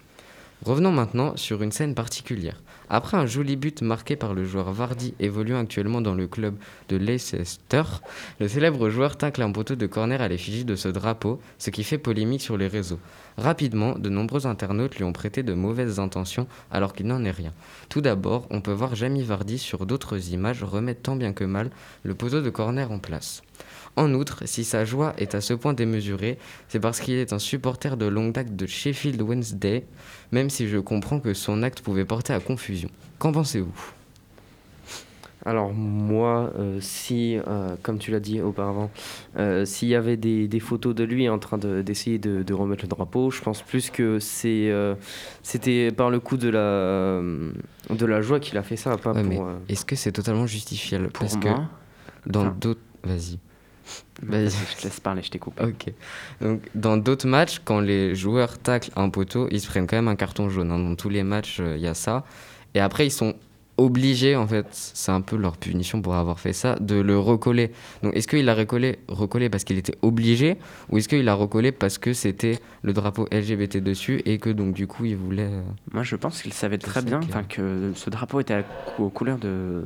Revenons 0.64 0.92
maintenant 0.92 1.36
sur 1.36 1.62
une 1.62 1.72
scène 1.72 1.94
particulière. 1.94 2.62
Après 2.88 3.16
un 3.16 3.26
joli 3.26 3.56
but 3.56 3.82
marqué 3.82 4.14
par 4.14 4.32
le 4.32 4.44
joueur 4.44 4.72
Vardy 4.72 5.14
évoluant 5.18 5.58
actuellement 5.58 6.00
dans 6.00 6.14
le 6.14 6.28
club 6.28 6.54
de 6.88 6.96
Leicester, 6.96 7.82
le 8.38 8.46
célèbre 8.46 8.90
joueur 8.90 9.16
tacle 9.16 9.42
un 9.42 9.50
poteau 9.50 9.74
de 9.74 9.86
corner 9.86 10.22
à 10.22 10.28
l'effigie 10.28 10.64
de 10.64 10.76
ce 10.76 10.88
drapeau, 10.88 11.40
ce 11.58 11.70
qui 11.70 11.82
fait 11.82 11.98
polémique 11.98 12.42
sur 12.42 12.56
les 12.56 12.68
réseaux. 12.68 13.00
Rapidement, 13.38 13.98
de 13.98 14.08
nombreux 14.08 14.46
internautes 14.46 14.96
lui 14.96 15.04
ont 15.04 15.12
prêté 15.12 15.42
de 15.42 15.52
mauvaises 15.52 15.98
intentions 15.98 16.46
alors 16.70 16.92
qu'il 16.92 17.06
n'en 17.06 17.24
est 17.24 17.30
rien. 17.30 17.52
Tout 17.88 18.00
d'abord, 18.00 18.46
on 18.50 18.60
peut 18.60 18.72
voir 18.72 18.94
Jamie 18.94 19.24
Vardy 19.24 19.58
sur 19.58 19.84
d'autres 19.84 20.32
images 20.32 20.62
remettre 20.62 21.02
tant 21.02 21.16
bien 21.16 21.32
que 21.32 21.44
mal 21.44 21.70
le 22.04 22.14
poteau 22.14 22.40
de 22.40 22.50
corner 22.50 22.92
en 22.92 22.98
place. 22.98 23.42
En 23.96 24.12
outre, 24.12 24.42
si 24.44 24.62
sa 24.64 24.84
joie 24.84 25.14
est 25.16 25.34
à 25.34 25.40
ce 25.40 25.54
point 25.54 25.72
démesurée, 25.72 26.38
c'est 26.68 26.80
parce 26.80 27.00
qu'il 27.00 27.14
est 27.14 27.32
un 27.32 27.38
supporter 27.38 27.96
de 27.96 28.04
longue 28.04 28.32
date 28.32 28.54
de 28.54 28.66
Sheffield 28.66 29.20
Wednesday, 29.22 29.86
même 30.32 30.50
si 30.50 30.68
je 30.68 30.78
comprends 30.78 31.20
que 31.20 31.34
son 31.34 31.62
acte 31.62 31.80
pouvait 31.80 32.04
porter 32.04 32.32
à 32.32 32.40
confusion. 32.40 32.88
Qu'en 33.18 33.32
pensez-vous? 33.32 33.92
Alors 35.44 35.72
moi, 35.72 36.50
euh, 36.58 36.78
si, 36.80 37.38
euh, 37.46 37.76
comme 37.82 37.98
tu 37.98 38.10
l'as 38.10 38.18
dit 38.18 38.40
auparavant, 38.40 38.90
euh, 39.38 39.64
s'il 39.64 39.86
y 39.86 39.94
avait 39.94 40.16
des, 40.16 40.48
des 40.48 40.58
photos 40.58 40.92
de 40.92 41.04
lui 41.04 41.28
en 41.28 41.38
train 41.38 41.56
de- 41.56 41.82
d'essayer 41.82 42.18
de, 42.18 42.42
de 42.42 42.52
remettre 42.52 42.82
le 42.82 42.88
drapeau, 42.88 43.30
je 43.30 43.40
pense 43.42 43.62
plus 43.62 43.90
que 43.90 44.18
c'est, 44.18 44.70
euh, 44.70 44.96
c'était 45.44 45.92
par 45.92 46.10
le 46.10 46.18
coup 46.18 46.36
de 46.36 46.48
la, 46.48 47.20
de 47.94 48.06
la 48.06 48.22
joie 48.22 48.40
qu'il 48.40 48.58
a 48.58 48.64
fait 48.64 48.76
ça, 48.76 48.96
pas 48.96 49.12
Ouais, 49.12 49.38
euh, 49.38 49.56
Est-ce 49.68 49.84
que 49.84 49.94
c'est 49.94 50.10
totalement 50.10 50.48
justifiable? 50.48 51.10
Pour 51.10 51.28
Parce 51.28 51.36
moi, 51.44 51.64
que 52.24 52.30
dans 52.30 52.46
d'autres... 52.50 52.80
Vas-y. 53.04 53.38
Vas-y, 54.22 54.48
Vas-y. 54.48 54.66
je 54.66 54.76
te 54.76 54.82
laisse 54.84 55.00
parler, 55.00 55.22
je 55.22 55.30
t'ai 55.30 55.38
coupé. 55.38 55.62
Ok. 55.62 55.92
Donc, 56.40 56.62
dans 56.74 56.96
d'autres 56.96 57.26
matchs, 57.28 57.60
quand 57.64 57.80
les 57.80 58.14
joueurs 58.14 58.58
taclent 58.58 58.90
un 58.96 59.10
poteau, 59.10 59.48
ils 59.50 59.60
se 59.60 59.66
prennent 59.68 59.86
quand 59.86 59.96
même 59.96 60.08
un 60.08 60.16
carton 60.16 60.48
jaune. 60.48 60.70
hein. 60.70 60.78
Dans 60.78 60.94
tous 60.96 61.08
les 61.08 61.22
matchs, 61.22 61.58
euh, 61.60 61.76
il 61.76 61.82
y 61.82 61.86
a 61.86 61.94
ça. 61.94 62.24
Et 62.74 62.80
après, 62.80 63.06
ils 63.06 63.10
sont 63.12 63.34
obligés, 63.78 64.36
en 64.36 64.46
fait, 64.46 64.66
c'est 64.70 65.12
un 65.12 65.20
peu 65.20 65.36
leur 65.36 65.56
punition 65.56 66.00
pour 66.02 66.14
avoir 66.14 66.40
fait 66.40 66.52
ça, 66.52 66.76
de 66.80 66.94
le 66.96 67.18
recoller. 67.18 67.72
Donc, 68.02 68.16
est-ce 68.16 68.26
qu'il 68.26 68.44
l'a 68.44 68.54
recollé, 68.54 68.98
recollé 69.08 69.50
parce 69.50 69.64
qu'il 69.64 69.76
était 69.78 69.96
obligé 70.02 70.56
ou 70.90 70.98
est-ce 70.98 71.08
qu'il 71.08 71.24
l'a 71.24 71.34
recollé 71.34 71.72
parce 71.72 71.98
que 71.98 72.12
c'était 72.12 72.58
le 72.82 72.92
drapeau 72.92 73.26
LGBT 73.30 73.78
dessus 73.78 74.22
et 74.24 74.38
que 74.38 74.50
donc, 74.50 74.72
du 74.74 74.86
coup, 74.86 75.04
il 75.04 75.16
voulait. 75.16 75.42
euh, 75.50 75.62
Moi, 75.92 76.02
je 76.02 76.16
pense 76.16 76.42
qu'il 76.42 76.52
savait 76.52 76.78
très 76.78 77.02
bien 77.02 77.20
que 77.48 77.92
ce 77.94 78.08
drapeau 78.10 78.40
était 78.40 78.64
cou- 78.96 79.04
aux 79.04 79.10
couleurs 79.10 79.38
de, 79.38 79.84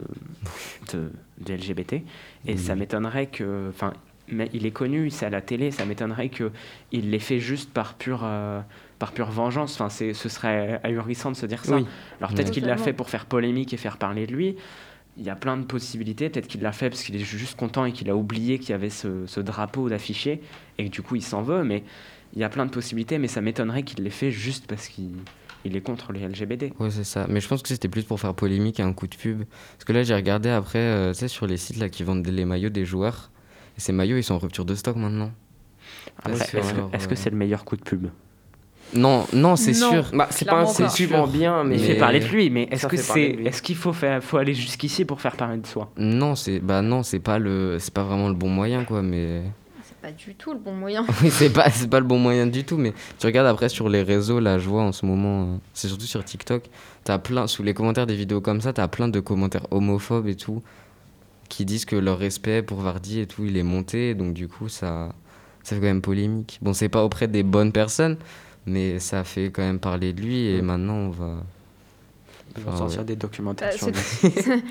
de, 0.93 1.11
LGBT. 1.53 1.95
Et 1.95 2.03
Oui. 2.53 2.59
ça 2.59 2.75
m'étonnerait 2.75 3.27
que. 3.27 3.69
Enfin, 3.71 3.93
mais 4.33 4.49
il 4.53 4.65
est 4.67 4.71
connu, 4.71 5.11
c'est 5.11 5.27
à 5.27 5.31
la 5.31 5.41
télé, 5.41 5.73
ça 5.73 5.85
m'étonnerait 5.85 6.29
qu'il 6.29 7.11
l'ait 7.11 7.19
fait 7.19 7.41
juste 7.41 7.71
par 7.73 7.95
pure, 7.95 8.21
euh, 8.23 8.61
par 9.01 9.11
pure 9.13 9.31
vengeance. 9.33 9.75
Enfin, 9.75 9.89
c'est- 9.89 10.15
ce 10.15 10.29
serait 10.29 10.79
ahurissant 10.85 11.33
de 11.33 11.37
se 11.37 11.47
dire 11.47 11.65
ça. 11.65 11.75
Oui. 11.77 11.87
Alors 12.21 12.33
peut-être 12.33 12.53
qu'il 12.53 12.65
l'a 12.67 12.77
fait 12.77 12.93
pour 12.93 13.11
faire 13.11 13.27
polémique 13.27 13.73
et 13.73 13.77
faire 13.77 13.97
parler 13.97 14.29
de 14.29 14.33
lui. 14.33 14.55
Il 15.17 15.25
y 15.25 15.31
a 15.31 15.35
plein 15.35 15.57
de 15.57 15.65
possibilités. 15.65 16.29
Peut-être 16.31 16.47
qu'il 16.47 16.61
l'a 16.63 16.71
fait 16.73 16.89
parce 16.89 17.03
qu'il 17.03 17.17
est 17.17 17.19
juste 17.19 17.57
content 17.59 17.85
et 17.85 17.91
qu'il 17.93 18.09
a 18.11 18.15
oublié 18.15 18.61
qu'il 18.61 18.71
y 18.71 18.73
avait 18.75 18.91
ce, 18.91 19.27
ce 19.27 19.41
drapeau 19.41 19.89
d'affiché 19.89 20.41
et 20.79 20.85
que 20.85 20.91
du 20.91 21.03
coup 21.03 21.17
il 21.17 21.23
s'en 21.23 21.43
veut. 21.43 21.65
Mais 21.65 21.83
il 22.35 22.41
y 22.41 22.45
a 22.45 22.49
plein 22.49 22.65
de 22.65 22.71
possibilités. 22.71 23.19
Mais 23.19 23.27
ça 23.27 23.41
m'étonnerait 23.41 23.83
qu'il 23.83 24.05
l'ait 24.05 24.11
fait 24.11 24.31
juste 24.31 24.67
parce 24.69 24.87
qu'il 24.87 25.11
il 25.65 25.77
est 25.77 25.81
contre 25.83 26.13
les 26.13 26.21
LGBT. 26.21 26.73
Ouais, 26.79 26.91
c'est 26.91 27.05
ça. 27.05 27.27
Mais 27.29 27.41
je 27.41 27.49
pense 27.49 27.61
que 27.63 27.69
c'était 27.69 27.89
plus 27.89 28.05
pour 28.05 28.19
faire 28.21 28.35
polémique 28.35 28.81
et 28.81 28.83
un 28.83 28.93
coup 28.95 29.07
de 29.07 29.15
pub. 29.17 29.45
Parce 29.73 29.85
que 29.85 29.93
là, 29.93 30.03
j'ai 30.05 30.15
regardé 30.15 30.49
après, 30.49 30.79
euh, 30.79 31.13
tu 31.13 31.19
sais, 31.19 31.29
sur 31.29 31.47
les 31.47 31.59
sites 31.59 31.77
là, 31.77 31.89
qui 31.91 32.03
vendent 32.03 32.27
les 32.27 32.45
maillots 32.47 32.71
des 32.71 32.87
joueurs. 32.87 33.31
Et 33.77 33.81
ces 33.81 33.93
maillots, 33.93 34.17
ils 34.17 34.23
sont 34.25 34.35
en 34.35 34.39
rupture 34.39 34.65
de 34.65 34.75
stock 34.75 34.97
maintenant. 34.97 35.33
Après, 36.19 36.33
Ouais, 36.33 36.39
est-ce 36.41 36.53
que- 36.53 36.63
genre, 36.63 36.91
est-ce 36.95 37.09
que 37.09 37.15
c'est 37.15 37.29
le 37.31 37.37
meilleur 37.37 37.65
coup 37.67 37.77
de 37.77 37.83
pub? 37.83 38.07
Non, 38.95 39.27
non, 39.33 39.57
c'est 39.57 39.75
sûr. 39.75 40.07
Bah, 40.13 40.27
c'est 40.31 40.45
pas 40.45 40.65
Clairement 40.65 41.27
bien, 41.27 41.65
mais. 41.65 41.77
Il 41.77 41.81
fait 41.85 41.95
parler 41.97 42.21
de 42.21 42.27
lui, 42.27 42.51
mais 42.51 42.69
est-ce 42.71 42.83
Ça 42.83 42.89
que 42.89 42.97
fait 42.97 43.07
parler 43.07 43.27
c'est, 43.29 43.33
de 43.33 43.39
lui. 43.39 43.47
est-ce 43.47 43.63
qu'il 43.63 43.77
faut 43.77 43.93
faire, 43.93 44.23
faut 44.23 44.37
aller 44.37 44.55
jusqu'ici 44.55 45.05
pour 45.05 45.21
faire 45.21 45.37
parler 45.37 45.59
de 45.59 45.67
soi? 45.67 45.91
Non, 45.97 46.35
c'est 46.35 46.59
bah 46.61 46.83
non, 46.83 47.03
c'est 47.03 47.21
pas 47.21 47.39
le 47.39 47.77
c'est 47.79 47.93
pas 47.95 48.03
vraiment 48.03 48.29
le 48.29 48.35
bon 48.35 48.49
moyen 48.49 48.85
quoi, 48.85 49.03
mais 49.03 49.43
C'est 49.85 49.97
pas 49.99 50.13
du 50.13 50.35
tout 50.35 50.53
le 50.53 50.59
bon 50.59 50.73
moyen. 50.73 51.05
oui, 51.23 51.31
c'est 51.31 51.51
pas 51.53 51.71
c'est 51.71 51.89
pas 51.89 52.01
le 52.01 52.07
bon 52.07 52.19
moyen 52.19 52.47
du 52.47 52.65
tout, 52.65 52.77
mais 52.77 52.93
tu 53.19 53.27
regardes 53.27 53.47
après 53.47 53.69
sur 53.69 53.89
les 53.89 54.03
réseaux 54.03 54.41
là, 54.41 54.59
je 54.59 54.69
vois 54.69 54.83
en 54.83 54.93
ce 54.93 55.07
moment, 55.07 55.43
euh, 55.43 55.57
c'est 55.75 55.89
surtout 55.89 56.07
sur 56.07 56.25
TikTok, 56.25 56.65
t'as 57.05 57.19
plein 57.19 57.47
sous 57.47 57.63
les 57.63 57.75
commentaires 57.75 58.07
des 58.07 58.17
vidéos 58.17 58.41
comme 58.41 58.61
ça, 58.61 58.73
t'as 58.73 58.89
plein 58.89 59.09
de 59.09 59.21
commentaires 59.21 59.67
homophobes 59.71 60.27
et 60.29 60.35
tout 60.37 60.63
qui 61.49 61.65
disent 61.65 61.85
que 61.85 61.97
leur 61.97 62.19
respect 62.19 62.63
pour 62.63 62.81
Vardy 62.81 63.21
et 63.21 63.27
tout, 63.27 63.45
il 63.45 63.57
est 63.57 63.63
monté, 63.65 64.15
donc 64.15 64.35
du 64.35 64.49
coup 64.49 64.69
ça 64.69 65.11
ça 65.63 65.75
fait 65.77 65.81
quand 65.81 65.89
même 65.89 66.01
polémique. 66.03 66.59
Bon, 66.63 66.73
c'est 66.73 66.89
pas 66.89 67.05
auprès 67.05 67.29
des 67.29 67.43
bonnes 67.43 67.71
personnes, 67.73 68.17
mais 68.67 68.99
ça 68.99 69.25
fait 69.25 69.47
quand 69.51 69.63
même 69.63 69.79
parler 69.79 70.13
de 70.13 70.21
lui 70.21 70.49
et 70.49 70.63
maintenant 70.63 70.95
on 70.95 71.11
va. 71.11 71.37
Ils 72.57 72.63
vont 72.65 72.71
Enfin, 72.71 72.79
sortir 72.79 72.99
ouais. 73.01 73.05
des 73.05 73.17
documentations. 73.17 73.87
Bah, 73.87 73.93
c'est- 74.03 74.63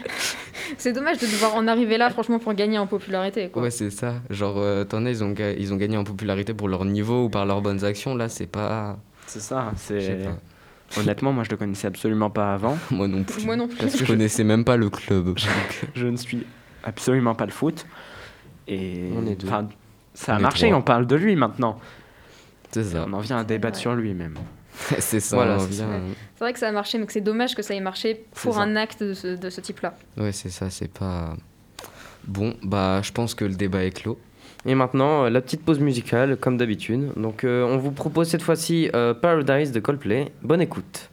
C'est 0.77 0.93
dommage 0.93 1.17
de 1.17 1.25
devoir 1.25 1.55
en 1.55 1.65
arriver 1.67 1.98
là, 1.98 2.10
franchement, 2.10 2.38
pour 2.38 2.53
gagner 2.53 2.77
en 2.77 2.86
popularité. 2.88 3.48
Quoi. 3.50 3.63
Ouais, 3.63 3.72
c'est 3.72 3.89
ça. 3.89 4.15
Genre, 4.29 4.55
euh, 4.58 4.84
t'en 4.84 5.05
as, 5.05 5.10
ils 5.12 5.24
ont, 5.24 5.34
ils 5.58 5.74
ont 5.74 5.77
gagné 5.77 5.96
en 5.98 6.03
popularité 6.03 6.53
pour 6.53 6.67
leur 6.67 6.84
niveau 6.86 7.24
ou 7.25 7.29
par 7.29 7.46
leurs 7.46 7.62
bonnes 7.62 7.84
actions. 7.86 8.13
Là, 8.15 8.27
c'est 8.29 8.46
pas. 8.48 9.00
C'est 9.27 9.39
ça. 9.39 9.72
C'est 9.77 10.27
honnêtement, 10.98 11.31
moi 11.31 11.43
je 11.43 11.50
le 11.51 11.58
connaissais 11.58 11.88
absolument 11.88 12.29
pas 12.29 12.53
avant. 12.53 12.77
Moi 12.91 13.08
non 13.08 13.24
plus. 13.24 13.46
Moi 13.46 13.55
non 13.55 13.67
plus. 13.67 13.77
Parce 13.77 13.93
que 13.93 14.00
Je 14.00 14.05
connaissais 14.05 14.43
même 14.43 14.65
pas 14.65 14.75
le 14.75 14.89
club. 14.89 15.38
je 15.96 16.08
ne 16.08 16.17
suis 16.17 16.46
absolument 16.84 17.36
pas 17.36 17.46
le 17.46 17.51
foot. 17.51 17.86
Et 18.67 19.10
On 19.15 19.25
est 19.27 19.36
deux. 19.36 19.48
enfin, 19.48 19.69
ça 20.13 20.36
a 20.36 20.38
On 20.38 20.41
marché. 20.41 20.67
trois. 20.67 20.79
On 20.79 20.81
parle 20.81 21.05
de 21.08 21.15
lui 21.15 21.36
maintenant. 21.36 21.79
C'est 22.72 22.84
ça. 22.84 23.06
On 23.08 23.14
en 23.14 23.20
vient 23.20 23.38
à 23.38 23.44
débattre 23.44 23.78
Ouais. 23.78 23.82
sur 23.82 23.96
lui 23.96 24.14
même. 24.14 24.36
c'est 25.00 25.20
ça. 25.20 25.36
Voilà, 25.36 25.56
on 25.56 25.60
c'est 25.60 25.68
vient- 25.70 26.00
vrai 26.40 26.54
que 26.54 26.60
ça 26.60 26.68
a 26.68 26.72
marché, 26.72 26.98
mais 26.98 27.06
que 27.06 27.12
c'est 27.14 27.22
dommage 27.22 27.56
que 27.56 27.62
ça 27.62 27.74
ait 27.76 27.80
marché 27.82 28.26
pour 28.44 28.60
un 28.60 28.76
acte 28.76 29.04
de 29.04 29.14
ce, 29.14 29.36
de 29.36 29.50
ce 29.50 29.60
type-là. 29.62 29.94
Ouais, 30.18 30.32
c'est 30.32 30.50
ça. 30.50 30.70
C'est 30.70 30.92
pas. 30.92 31.34
Bon, 32.28 32.56
bah, 32.64 33.02
je 33.04 33.12
pense 33.12 33.34
que 33.34 33.46
le 33.46 33.56
débat 33.56 33.84
est 33.84 33.92
clos. 33.92 34.20
Et 34.66 34.76
maintenant, 34.76 35.26
euh, 35.26 35.30
la 35.30 35.42
petite 35.42 35.64
pause 35.64 35.80
musicale, 35.80 36.36
comme 36.38 36.58
d'habitude. 36.58 37.12
Donc, 37.16 37.44
euh, 37.44 37.64
on 37.66 37.78
vous 37.78 37.92
propose 37.92 38.28
cette 38.30 38.42
fois-ci 38.42 38.90
euh, 38.94 39.14
Paradise 39.14 39.72
de 39.72 39.80
Coldplay. 39.80 40.32
Bonne 40.44 40.62
écoute. 40.62 41.10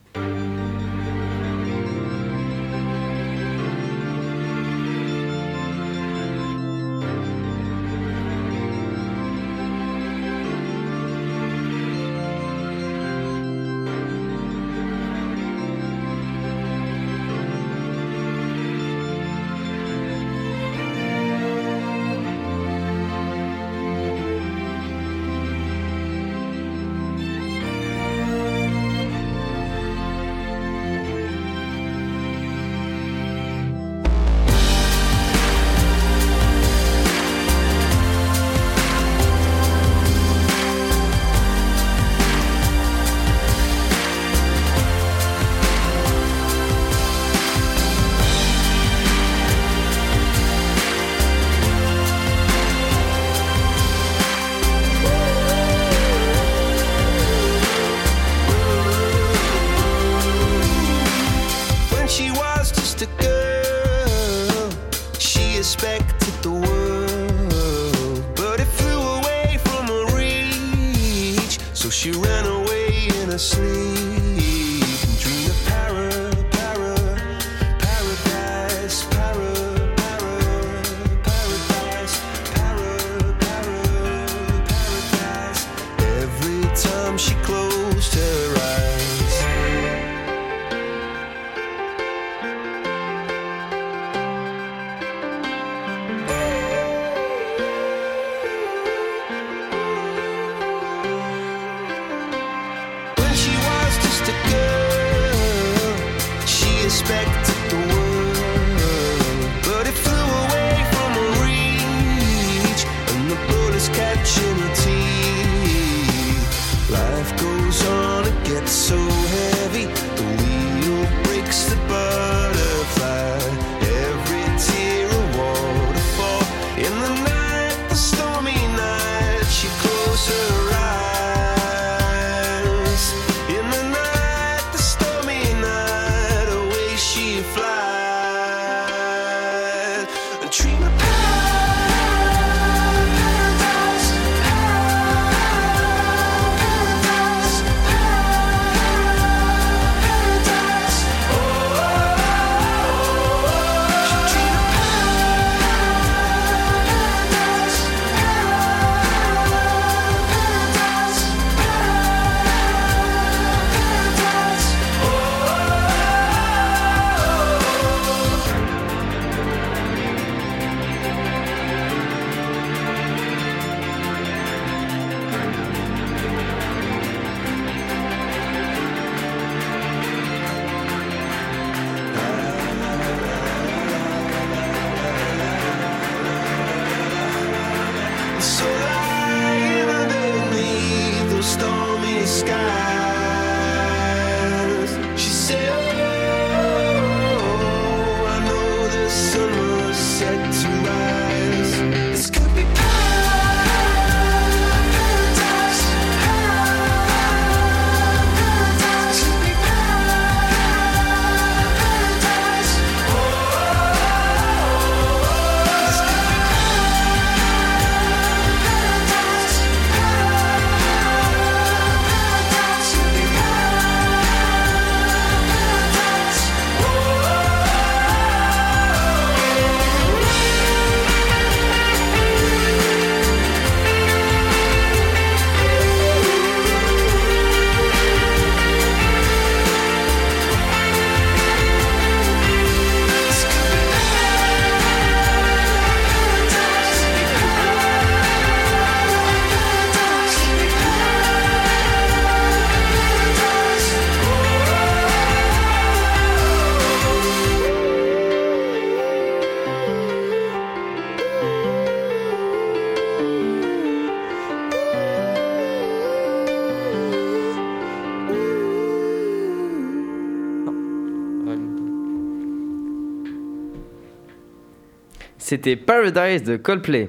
C'était 275.49 275.77
Paradise 275.77 276.43
de 276.43 276.57
Coldplay. 276.57 277.09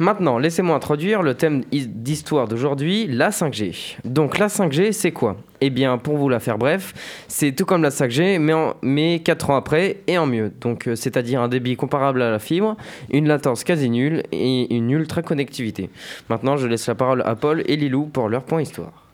Maintenant, 0.00 0.38
laissez-moi 0.38 0.74
introduire 0.74 1.22
le 1.22 1.34
thème 1.34 1.62
is- 1.70 1.86
d'histoire 1.86 2.48
d'aujourd'hui, 2.48 3.06
la 3.06 3.30
5G. 3.30 3.96
Donc 4.04 4.38
la 4.38 4.48
5G, 4.48 4.90
c'est 4.90 5.12
quoi? 5.12 5.36
Eh 5.60 5.70
bien, 5.70 5.98
pour 5.98 6.16
vous 6.16 6.28
la 6.28 6.40
faire 6.40 6.58
bref, 6.58 6.94
c'est 7.28 7.52
tout 7.52 7.64
comme 7.64 7.80
la 7.84 7.90
5G, 7.90 8.40
mais, 8.40 8.54
en, 8.54 8.74
mais 8.82 9.20
4 9.20 9.50
ans 9.50 9.56
après 9.56 9.98
et 10.08 10.18
en 10.18 10.26
mieux. 10.26 10.50
Donc, 10.60 10.88
euh, 10.88 10.96
c'est-à-dire 10.96 11.40
un 11.40 11.46
débit 11.48 11.76
comparable 11.76 12.20
à 12.20 12.32
la 12.32 12.40
fibre, 12.40 12.76
une 13.12 13.28
latence 13.28 13.62
quasi 13.62 13.88
nulle 13.88 14.24
et 14.32 14.74
une 14.74 14.90
ultra 14.90 15.22
connectivité. 15.22 15.90
Maintenant, 16.28 16.56
je 16.56 16.66
laisse 16.66 16.88
la 16.88 16.96
parole 16.96 17.22
à 17.24 17.36
Paul 17.36 17.62
et 17.66 17.76
Lilou 17.76 18.06
pour 18.06 18.28
leur 18.28 18.42
point 18.42 18.62
histoire. 18.62 19.07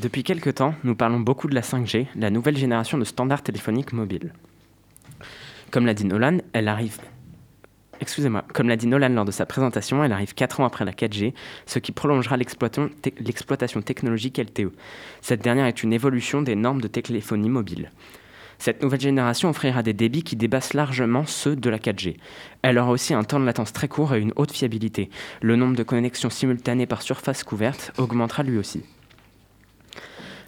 Depuis 0.00 0.22
quelque 0.22 0.48
temps, 0.48 0.74
nous 0.82 0.94
parlons 0.94 1.20
beaucoup 1.20 1.46
de 1.46 1.54
la 1.54 1.60
5G, 1.60 2.06
la 2.16 2.30
nouvelle 2.30 2.56
génération 2.56 2.96
de 2.96 3.04
standards 3.04 3.42
téléphoniques 3.42 3.92
mobiles. 3.92 4.32
Comme 5.70 5.84
l'a 5.84 5.92
dit 5.92 6.06
Nolan, 6.06 6.38
elle 6.54 6.68
arrive. 6.68 6.96
Excusez-moi, 8.00 8.42
comme 8.54 8.68
l'a 8.68 8.76
dit 8.76 8.86
Nolan 8.86 9.10
lors 9.10 9.26
de 9.26 9.30
sa 9.30 9.44
présentation, 9.44 10.02
elle 10.02 10.12
arrive 10.12 10.32
4 10.32 10.60
ans 10.60 10.64
après 10.64 10.86
la 10.86 10.92
4G, 10.92 11.34
ce 11.66 11.78
qui 11.78 11.92
prolongera 11.92 12.38
l'exploitation 12.38 13.82
technologique 13.82 14.38
LTE. 14.38 14.72
Cette 15.20 15.42
dernière 15.42 15.66
est 15.66 15.82
une 15.82 15.92
évolution 15.92 16.40
des 16.40 16.56
normes 16.56 16.80
de 16.80 16.88
téléphonie 16.88 17.50
mobile. 17.50 17.90
Cette 18.58 18.82
nouvelle 18.82 19.00
génération 19.00 19.50
offrira 19.50 19.82
des 19.82 19.92
débits 19.92 20.22
qui 20.22 20.36
dépassent 20.36 20.72
largement 20.72 21.26
ceux 21.26 21.56
de 21.56 21.68
la 21.68 21.78
4G. 21.78 22.16
Elle 22.62 22.78
aura 22.78 22.90
aussi 22.90 23.12
un 23.12 23.24
temps 23.24 23.38
de 23.38 23.44
latence 23.44 23.74
très 23.74 23.88
court 23.88 24.14
et 24.14 24.20
une 24.20 24.32
haute 24.36 24.52
fiabilité. 24.52 25.10
Le 25.42 25.56
nombre 25.56 25.76
de 25.76 25.82
connexions 25.82 26.30
simultanées 26.30 26.86
par 26.86 27.02
surface 27.02 27.44
couverte 27.44 27.92
augmentera 27.98 28.42
lui 28.42 28.56
aussi. 28.56 28.82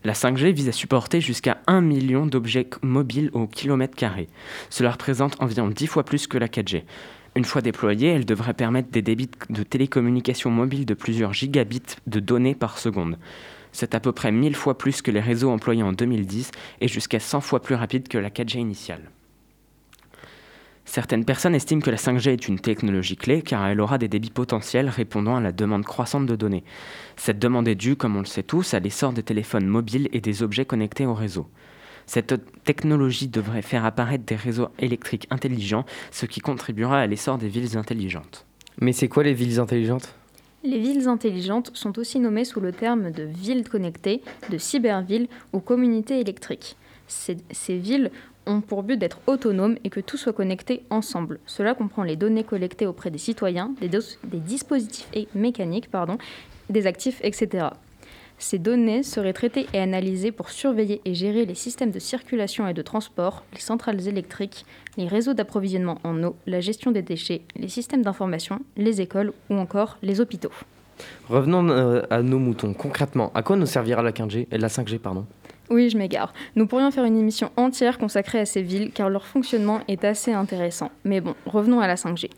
La 0.04 0.14
5G 0.14 0.52
vise 0.52 0.68
à 0.68 0.72
supporter 0.72 1.20
jusqu'à 1.20 1.62
1 1.68 1.80
million 1.80 2.26
d'objets 2.26 2.68
mobiles 2.82 3.30
au 3.34 3.46
kilomètre 3.46 3.94
carré. 3.94 4.28
Cela 4.68 4.90
représente 4.90 5.40
environ 5.40 5.68
10 5.68 5.86
fois 5.86 6.04
plus 6.04 6.26
que 6.26 6.38
la 6.38 6.48
4G. 6.48 6.82
Une 7.36 7.44
fois 7.44 7.62
déployée, 7.62 8.08
elle 8.08 8.26
devrait 8.26 8.52
permettre 8.52 8.90
des 8.90 9.00
débits 9.00 9.30
de 9.48 9.62
télécommunications 9.62 10.50
mobiles 10.50 10.86
de 10.86 10.94
plusieurs 10.94 11.32
gigabits 11.32 11.96
de 12.08 12.18
données 12.18 12.56
par 12.56 12.78
seconde. 12.78 13.16
C'est 13.70 13.94
à 13.94 14.00
peu 14.00 14.12
près 14.12 14.32
1000 14.32 14.56
fois 14.56 14.76
plus 14.76 15.02
que 15.02 15.10
les 15.10 15.20
réseaux 15.20 15.50
employés 15.50 15.84
en 15.84 15.92
2010 15.92 16.50
et 16.80 16.88
jusqu'à 16.88 17.20
100 17.20 17.40
fois 17.40 17.62
plus 17.62 17.76
rapide 17.76 18.08
que 18.08 18.18
la 18.18 18.28
4G 18.28 18.58
initiale. 18.58 19.08
Certaines 20.84 21.24
personnes 21.24 21.54
estiment 21.54 21.80
que 21.80 21.90
la 21.90 21.96
5G 21.96 22.30
est 22.30 22.48
une 22.48 22.58
technologie 22.58 23.16
clé 23.16 23.42
car 23.42 23.64
elle 23.66 23.80
aura 23.80 23.98
des 23.98 24.08
débits 24.08 24.30
potentiels 24.30 24.88
répondant 24.88 25.36
à 25.36 25.40
la 25.40 25.52
demande 25.52 25.84
croissante 25.84 26.26
de 26.26 26.36
données. 26.36 26.64
Cette 27.16 27.38
demande 27.38 27.68
est 27.68 27.74
due, 27.74 27.96
comme 27.96 28.16
on 28.16 28.20
le 28.20 28.26
sait 28.26 28.42
tous, 28.42 28.74
à 28.74 28.80
l'essor 28.80 29.12
des 29.12 29.22
téléphones 29.22 29.66
mobiles 29.66 30.08
et 30.12 30.20
des 30.20 30.42
objets 30.42 30.64
connectés 30.64 31.06
au 31.06 31.14
réseau. 31.14 31.48
Cette 32.06 32.34
technologie 32.64 33.28
devrait 33.28 33.62
faire 33.62 33.84
apparaître 33.84 34.24
des 34.24 34.36
réseaux 34.36 34.68
électriques 34.78 35.28
intelligents, 35.30 35.84
ce 36.10 36.26
qui 36.26 36.40
contribuera 36.40 36.98
à 36.98 37.06
l'essor 37.06 37.38
des 37.38 37.48
villes 37.48 37.76
intelligentes. 37.78 38.44
Mais 38.80 38.92
c'est 38.92 39.08
quoi 39.08 39.22
les 39.22 39.34
villes 39.34 39.60
intelligentes? 39.60 40.14
Les 40.64 40.78
villes 40.78 41.08
intelligentes 41.08 41.70
sont 41.74 41.98
aussi 41.98 42.20
nommées 42.20 42.44
sous 42.44 42.60
le 42.60 42.72
terme 42.72 43.10
de 43.10 43.24
villes 43.24 43.68
connectées, 43.68 44.22
de 44.50 44.58
cybervilles 44.58 45.28
ou 45.52 45.60
communautés 45.60 46.20
électriques. 46.20 46.76
Ces, 47.08 47.36
ces 47.50 47.76
villes 47.76 48.10
ont 48.46 48.60
pour 48.60 48.82
but 48.82 48.96
d'être 48.96 49.20
autonomes 49.26 49.76
et 49.84 49.90
que 49.90 50.00
tout 50.00 50.16
soit 50.16 50.32
connecté 50.32 50.84
ensemble. 50.90 51.40
Cela 51.46 51.74
comprend 51.74 52.02
les 52.02 52.16
données 52.16 52.44
collectées 52.44 52.86
auprès 52.86 53.10
des 53.10 53.18
citoyens, 53.18 53.72
des, 53.80 53.90
dispositifs 54.38 55.08
et 55.14 55.28
mécaniques, 55.34 55.90
pardon, 55.90 56.18
des 56.70 56.86
actifs, 56.86 57.20
etc. 57.22 57.68
Ces 58.38 58.58
données 58.58 59.04
seraient 59.04 59.32
traitées 59.32 59.66
et 59.72 59.78
analysées 59.78 60.32
pour 60.32 60.50
surveiller 60.50 61.00
et 61.04 61.14
gérer 61.14 61.46
les 61.46 61.54
systèmes 61.54 61.92
de 61.92 62.00
circulation 62.00 62.66
et 62.66 62.74
de 62.74 62.82
transport, 62.82 63.44
les 63.52 63.60
centrales 63.60 64.08
électriques, 64.08 64.66
les 64.96 65.06
réseaux 65.06 65.34
d'approvisionnement 65.34 65.98
en 66.02 66.22
eau, 66.24 66.34
la 66.46 66.60
gestion 66.60 66.90
des 66.90 67.02
déchets, 67.02 67.42
les 67.54 67.68
systèmes 67.68 68.02
d'information, 68.02 68.60
les 68.76 69.00
écoles 69.00 69.32
ou 69.48 69.54
encore 69.54 69.98
les 70.02 70.20
hôpitaux. 70.20 70.50
Revenons 71.28 71.68
euh, 71.68 72.02
à 72.10 72.22
nos 72.22 72.38
moutons. 72.38 72.74
Concrètement, 72.74 73.30
à 73.34 73.42
quoi 73.42 73.56
nous 73.56 73.66
servira 73.66 74.02
la 74.02 74.12
5G, 74.12 74.46
euh, 74.52 74.58
la 74.58 74.68
5G 74.68 74.98
pardon? 74.98 75.26
Oui, 75.72 75.88
je 75.88 75.96
m'égare. 75.96 76.34
Nous 76.54 76.66
pourrions 76.66 76.90
faire 76.90 77.06
une 77.06 77.16
émission 77.16 77.50
entière 77.56 77.96
consacrée 77.96 78.40
à 78.40 78.44
ces 78.44 78.60
villes 78.60 78.90
car 78.92 79.08
leur 79.08 79.24
fonctionnement 79.24 79.80
est 79.88 80.04
assez 80.04 80.30
intéressant. 80.30 80.90
Mais 81.04 81.22
bon, 81.22 81.34
revenons 81.46 81.80
à 81.80 81.86
la 81.86 81.94
5G. 81.94 82.28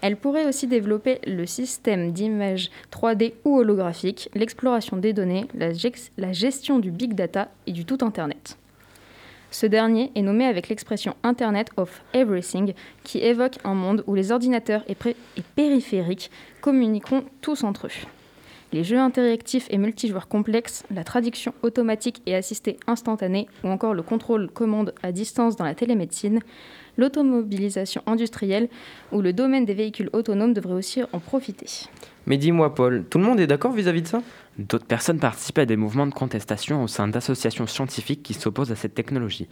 Elle 0.00 0.16
pourrait 0.16 0.46
aussi 0.46 0.68
développer 0.68 1.18
le 1.26 1.44
système 1.44 2.12
d'image 2.12 2.70
3D 2.92 3.32
ou 3.44 3.58
holographique, 3.58 4.28
l'exploration 4.36 4.96
des 4.96 5.12
données, 5.12 5.46
la, 5.56 6.32
gestion 6.32 6.78
du 6.78 6.92
big 6.92 7.14
data 7.14 7.48
et 7.66 7.72
du 7.72 7.84
tout 7.84 7.98
Internet. 8.02 8.58
Ce 9.50 9.66
dernier 9.66 10.12
est 10.14 10.22
nommé 10.22 10.44
avec 10.44 10.68
l'expression 10.68 11.16
Internet 11.24 11.70
of 11.76 12.00
Everything, 12.12 12.74
qui 13.02 13.18
évoque 13.18 13.58
un 13.64 13.74
monde 13.74 14.04
où 14.06 14.14
les 14.14 14.30
ordinateurs 14.30 14.84
et, 14.86 14.96
et 15.36 15.42
périphériques 15.56 16.30
communiqueront 16.60 17.24
tous 17.40 17.64
entre 17.64 17.88
eux. 17.88 18.06
Les 18.74 18.82
jeux 18.82 18.98
interactifs 18.98 19.68
et 19.70 19.78
multijoueurs 19.78 20.26
complexes, 20.26 20.82
la 20.92 21.04
traduction 21.04 21.54
automatique 21.62 22.22
et 22.26 22.34
assistée 22.34 22.76
instantanée, 22.88 23.46
ou 23.62 23.68
encore 23.68 23.94
le 23.94 24.02
contrôle 24.02 24.50
commande 24.50 24.92
à 25.00 25.12
distance 25.12 25.54
dans 25.54 25.64
la 25.64 25.76
télémédecine, 25.76 26.40
l'automobilisation 26.96 28.02
industrielle 28.06 28.68
ou 29.12 29.20
le 29.20 29.32
domaine 29.32 29.64
des 29.64 29.74
véhicules 29.74 30.10
autonomes 30.12 30.54
devraient 30.54 30.74
aussi 30.74 31.02
en 31.12 31.18
profiter. 31.20 31.66
Mais 32.26 32.36
dis-moi 32.38 32.74
Paul, 32.74 33.04
tout 33.08 33.18
le 33.18 33.24
monde 33.24 33.40
est 33.40 33.46
d'accord 33.46 33.72
vis-à-vis 33.72 34.02
de 34.02 34.06
ça? 34.08 34.22
D'autres 34.58 34.86
personnes 34.86 35.18
participent 35.18 35.58
à 35.58 35.66
des 35.66 35.76
mouvements 35.76 36.06
de 36.06 36.14
contestation 36.14 36.82
au 36.82 36.86
sein 36.86 37.08
d'associations 37.08 37.66
scientifiques 37.66 38.22
qui 38.22 38.34
s'opposent 38.34 38.70
à 38.72 38.76
cette 38.76 38.94
technologie. 38.94 39.48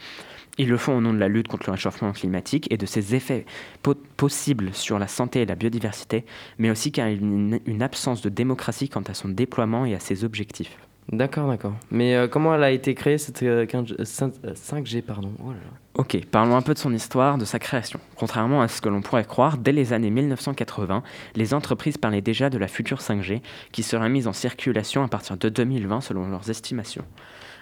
Ils 0.59 0.69
le 0.69 0.77
font 0.77 0.97
au 0.97 1.01
nom 1.01 1.13
de 1.13 1.19
la 1.19 1.29
lutte 1.29 1.49
contre 1.49 1.67
le 1.67 1.73
réchauffement 1.73 2.13
climatique 2.13 2.69
et 2.71 2.77
de 2.77 2.87
ses 2.87 3.15
effets 3.15 3.45
po- 3.83 3.95
possibles 4.17 4.73
sur 4.75 4.99
la 4.99 5.09
santé 5.09 5.43
et 5.43 5.47
la 5.47 5.55
biodiversité, 5.55 6.25
mais 6.59 6.71
aussi 6.71 6.93
car 6.93 7.09
il 7.09 7.15
y 7.15 7.15
a 7.15 7.21
une, 7.21 7.59
une 7.67 7.83
absence 7.83 8.23
de 8.23 8.29
démocratie 8.29 8.89
quant 8.89 9.03
à 9.03 9.15
son 9.15 9.29
déploiement 9.29 9.85
et 9.87 9.95
à 9.95 10.01
ses 10.01 10.25
objectifs. 10.25 10.77
D'accord, 11.11 11.49
d'accord. 11.49 11.75
Mais 11.91 12.15
euh, 12.15 12.29
comment 12.29 12.55
elle 12.55 12.63
a 12.63 12.71
été 12.71 12.95
créée 12.95 13.19
cette 13.19 13.43
euh, 13.43 13.67
15 13.67 13.97
euh, 13.99 14.05
5, 14.05 14.33
euh, 14.45 14.55
5G 14.55 15.03
pardon? 15.03 15.33
Oh 15.43 15.49
là 15.51 15.57
là. 15.57 15.79
Ok, 15.95 16.19
parlons 16.31 16.57
un 16.57 16.63
peu 16.63 16.73
de 16.73 16.79
son 16.79 16.95
histoire, 16.95 17.37
de 17.37 17.45
sa 17.45 17.59
création. 17.59 18.01
Contrairement 18.17 18.63
à 18.63 18.69
ce 18.69 18.81
que 18.81 18.89
l'on 18.89 19.03
pourrait 19.03 19.27
croire, 19.27 19.59
dès 19.59 19.73
les 19.73 19.93
années 19.93 20.11
1980, 20.11 21.03
les 21.35 21.53
entreprises 21.53 21.99
parlaient 21.99 22.23
déjà 22.23 22.49
de 22.49 22.57
la 22.57 22.67
future 22.67 23.01
5G 23.01 23.43
qui 23.73 23.83
serait 23.83 24.09
mise 24.09 24.27
en 24.27 24.33
circulation 24.33 25.03
à 25.03 25.09
partir 25.09 25.37
de 25.37 25.51
2020 25.51 26.01
selon 26.01 26.29
leurs 26.29 26.49
estimations. 26.49 27.05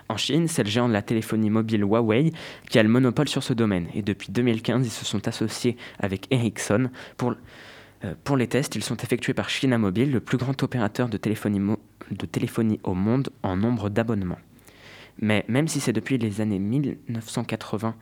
En 0.09 0.17
Chine, 0.17 0.47
c'est 0.47 0.63
le 0.63 0.71
géant 0.71 0.87
de 0.87 0.93
la 0.93 1.03
téléphonie 1.03 1.51
mobile 1.51 1.83
Huawei 1.83 2.31
qui 2.69 2.79
a 2.79 2.85
le 2.85 2.89
monopole 2.89 3.29
sur 3.29 3.43
ce 3.43 3.53
domaine 3.53 3.89
et 3.95 4.03
depuis 4.03 4.31
2015, 4.31 4.87
ils 4.87 4.91
se 4.91 5.05
sont 5.05 5.27
associés 5.27 5.77
avec 5.99 6.29
Ericsson 6.31 6.89
pour, 7.17 7.35
euh, 8.05 8.15
pour 8.23 8.37
les 8.37 8.47
tests. 8.47 8.77
Ils 8.77 8.85
sont 8.85 8.97
effectués 8.99 9.35
par 9.35 9.51
China 9.51 9.77
Mobile, 9.77 10.13
le 10.13 10.21
plus 10.21 10.39
grand 10.39 10.63
opérateur 10.63 11.09
de 11.09 11.17
téléphonie 11.17 12.81
au 12.85 12.95
monde 12.95 13.31
en 13.43 13.57
nombre 13.57 13.89
d'abonnements. 13.89 14.39
Mais 15.19 15.45
même 15.49 15.69
si 15.69 15.81
c'est 15.81 15.93
depuis 15.93 16.19
les 16.19 16.41
années 16.41 16.59
1980 16.59 17.95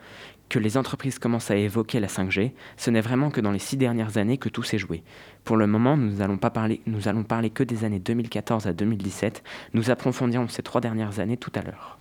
que 0.49 0.59
les 0.59 0.77
entreprises 0.77 1.19
commencent 1.19 1.51
à 1.51 1.57
évoquer 1.57 2.01
la 2.01 2.07
5G, 2.07 2.53
ce 2.77 2.91
n'est 2.91 3.01
vraiment 3.01 3.31
que 3.31 3.41
dans 3.41 3.53
les 3.53 3.59
six 3.59 3.77
dernières 3.77 4.17
années 4.17 4.39
que 4.39 4.49
tout 4.49 4.63
s'est 4.63 4.79
joué. 4.79 5.03
Pour 5.45 5.57
le 5.57 5.67
moment, 5.67 5.97
nous 5.97 6.23
allons 6.23 6.39
parler 6.39 7.51
que 7.51 7.63
des 7.63 7.85
années 7.85 7.99
2014 7.99 8.67
à 8.67 8.73
2017. 8.73 9.43
Nous 9.75 9.91
approfondirons 9.91 10.49
ces 10.49 10.63
trois 10.63 10.81
dernières 10.81 11.21
années 11.21 11.37
tout 11.37 11.53
à 11.55 11.63
l'heure. 11.63 11.99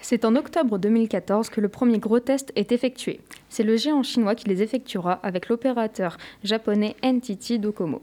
C'est 0.00 0.24
en 0.24 0.36
octobre 0.36 0.78
2014 0.78 1.50
que 1.50 1.60
le 1.60 1.68
premier 1.68 1.98
gros 1.98 2.20
test 2.20 2.52
est 2.54 2.72
effectué. 2.72 3.20
C'est 3.48 3.64
le 3.64 3.76
géant 3.76 4.02
chinois 4.02 4.34
qui 4.34 4.48
les 4.48 4.62
effectuera 4.62 5.14
avec 5.22 5.48
l'opérateur 5.48 6.16
japonais 6.44 6.94
NTT 7.02 7.58
Docomo. 7.58 8.00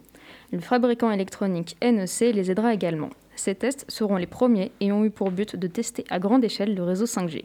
Le 0.52 0.60
fabricant 0.60 1.10
électronique 1.10 1.78
NEC 1.82 2.36
les 2.36 2.52
aidera 2.52 2.74
également. 2.74 3.10
Ces 3.36 3.56
tests 3.56 3.86
seront 3.90 4.18
les 4.18 4.28
premiers 4.28 4.72
et 4.80 4.92
ont 4.92 5.04
eu 5.04 5.10
pour 5.10 5.32
but 5.32 5.56
de 5.56 5.68
tester 5.68 6.06
à 6.10 6.20
grande 6.20 6.44
échelle 6.44 6.76
le 6.76 6.84
réseau 6.84 7.06
5G. 7.06 7.44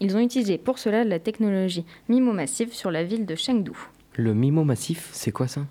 Ils 0.00 0.16
ont 0.16 0.20
utilisé 0.20 0.58
pour 0.58 0.78
cela 0.78 1.04
la 1.04 1.18
technologie 1.18 1.84
MIMO 2.08 2.32
massif 2.32 2.72
sur 2.72 2.90
la 2.90 3.04
ville 3.04 3.26
de 3.26 3.34
Chengdu. 3.34 3.72
Le 4.16 4.34
MIMO 4.34 4.64
massif, 4.64 5.08
c'est 5.12 5.32
quoi 5.32 5.48
ça? 5.48 5.62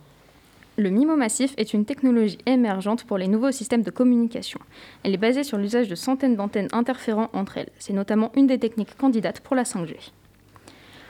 Le 0.77 0.89
MIMO 0.89 1.17
massif 1.17 1.53
est 1.58 1.73
une 1.73 1.84
technologie 1.84 2.38
émergente 2.45 3.03
pour 3.03 3.17
les 3.17 3.27
nouveaux 3.27 3.51
systèmes 3.51 3.82
de 3.82 3.91
communication. 3.91 4.60
Elle 5.03 5.13
est 5.13 5.17
basée 5.17 5.43
sur 5.43 5.58
l'usage 5.58 5.89
de 5.89 5.95
centaines 5.95 6.36
d'antennes 6.36 6.69
interférant 6.71 7.29
entre 7.34 7.58
elles. 7.58 7.69
C'est 7.79 7.91
notamment 7.91 8.32
une 8.36 8.47
des 8.47 8.60
techniques 8.60 8.95
candidates 8.95 9.41
pour 9.41 9.55
la 9.55 9.63
5G. 9.63 9.95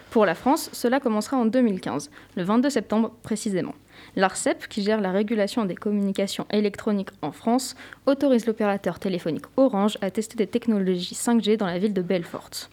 Pour 0.09 0.25
la 0.25 0.33
France, 0.33 0.71
cela 0.73 0.99
commencera 0.99 1.37
en 1.37 1.45
2015, 1.45 2.09
le 2.35 2.43
22 2.43 2.71
septembre 2.71 3.11
précisément. 3.21 3.75
L'ARCEP, 4.15 4.67
qui 4.67 4.83
gère 4.83 5.01
la 5.01 5.11
régulation 5.11 5.65
des 5.65 5.75
communications 5.75 6.45
électroniques 6.51 7.09
en 7.21 7.31
France, 7.31 7.75
autorise 8.05 8.45
l'opérateur 8.45 8.99
téléphonique 8.99 9.45
Orange 9.57 9.97
à 10.01 10.11
tester 10.11 10.35
des 10.35 10.47
technologies 10.47 11.15
5G 11.15 11.57
dans 11.57 11.65
la 11.65 11.79
ville 11.79 11.93
de 11.93 12.01
Belfort. 12.01 12.69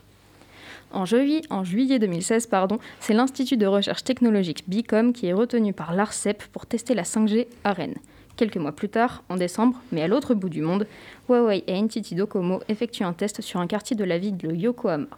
En 0.93 1.05
juillet, 1.05 1.43
en 1.51 1.65
juillet 1.65 1.99
2016, 1.99 2.47
pardon, 2.47 2.79
c'est 3.01 3.13
l'Institut 3.13 3.57
de 3.57 3.67
recherche 3.67 4.05
technologique 4.05 4.65
BICOM 4.69 5.13
qui 5.13 5.27
est 5.27 5.33
retenu 5.33 5.73
par 5.73 5.95
l'ARCEP 5.95 6.45
pour 6.53 6.67
tester 6.67 6.95
la 6.95 7.03
5G 7.03 7.47
à 7.65 7.73
Rennes. 7.73 7.97
Quelques 8.37 8.57
mois 8.57 8.73
plus 8.73 8.89
tard, 8.89 9.23
en 9.29 9.37
décembre, 9.37 9.81
mais 9.93 10.03
à 10.03 10.09
l'autre 10.09 10.35
bout 10.35 10.51
du 10.51 10.61
monde, 10.61 10.87
Huawei 11.29 11.65
et 11.67 11.81
NTT 11.81 12.15
Docomo 12.15 12.61
effectuent 12.69 13.05
un 13.05 13.15
test 13.15 13.41
sur 13.41 13.61
un 13.61 13.67
quartier 13.67 13.97
de 13.97 14.05
la 14.05 14.19
ville 14.19 14.37
de 14.37 14.53
Yokohama. 14.53 15.09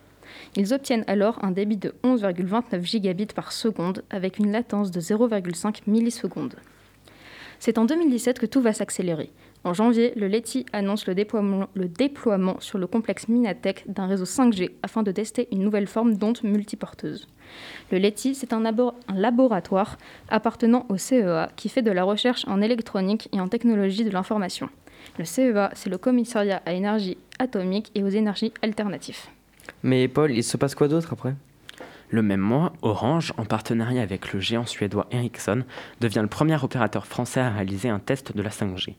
Ils 0.56 0.74
obtiennent 0.74 1.04
alors 1.06 1.42
un 1.44 1.50
débit 1.50 1.76
de 1.76 1.94
11,29 2.04 2.82
gigabits 2.84 3.26
par 3.26 3.52
seconde 3.52 4.04
avec 4.10 4.38
une 4.38 4.52
latence 4.52 4.90
de 4.90 5.00
0,5 5.00 5.82
millisecondes. 5.86 6.56
C'est 7.60 7.78
en 7.78 7.84
2017 7.84 8.38
que 8.38 8.46
tout 8.46 8.60
va 8.60 8.72
s'accélérer. 8.72 9.30
En 9.64 9.74
janvier, 9.74 10.12
le 10.14 10.28
LETI 10.28 10.64
annonce 10.72 11.06
le 11.06 11.14
déploiement, 11.14 12.60
sur 12.60 12.78
le 12.78 12.86
complexe 12.86 13.28
Minatech 13.28 13.84
d'un 13.88 14.06
réseau 14.06 14.24
5G 14.24 14.70
afin 14.84 15.02
de 15.02 15.10
tester 15.10 15.48
une 15.50 15.62
nouvelle 15.62 15.88
forme 15.88 16.16
d'onde 16.16 16.38
multiporteuse. 16.44 17.26
Le 17.90 17.98
LETI, 17.98 18.36
c'est 18.36 18.52
un, 18.52 18.64
un 18.64 19.14
laboratoire 19.14 19.98
appartenant 20.28 20.86
au 20.88 20.96
CEA 20.96 21.50
qui 21.56 21.68
fait 21.68 21.82
de 21.82 21.90
la 21.90 22.04
recherche 22.04 22.46
en 22.46 22.60
électronique 22.60 23.28
et 23.32 23.40
en 23.40 23.48
technologie 23.48 24.04
de 24.04 24.10
l'information. 24.10 24.68
Le 25.18 25.24
CEA, 25.24 25.70
c'est 25.74 25.90
le 25.90 25.98
commissariat 25.98 26.62
à 26.64 26.72
énergie 26.72 27.18
atomique 27.40 27.90
et 27.96 28.04
aux 28.04 28.08
énergies 28.08 28.52
alternatives. 28.62 29.26
Mais 29.82 30.08
Paul, 30.08 30.32
il 30.32 30.44
se 30.44 30.56
passe 30.56 30.74
quoi 30.74 30.88
d'autre 30.88 31.12
après? 31.12 31.34
Le 32.10 32.22
même 32.22 32.40
mois, 32.40 32.72
Orange, 32.80 33.34
en 33.36 33.44
partenariat 33.44 34.00
avec 34.02 34.32
le 34.32 34.40
géant 34.40 34.64
suédois 34.64 35.06
Ericsson, 35.10 35.64
devient 36.00 36.20
le 36.22 36.28
premier 36.28 36.62
opérateur 36.62 37.06
français 37.06 37.40
à 37.40 37.50
réaliser 37.50 37.90
un 37.90 37.98
test 37.98 38.34
de 38.34 38.42
la 38.42 38.50
5G. 38.50 38.94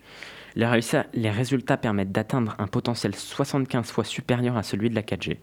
Les, 0.55 1.29
résultats 1.29 1.77
permettent 1.77 2.11
d'atteindre 2.11 2.55
un 2.59 2.67
potentiel 2.67 3.15
75 3.15 3.91
fois 3.91 4.03
supérieur 4.03 4.57
à 4.57 4.63
celui 4.63 4.89
de 4.89 4.95
la 4.95 5.01
4G. 5.01 5.37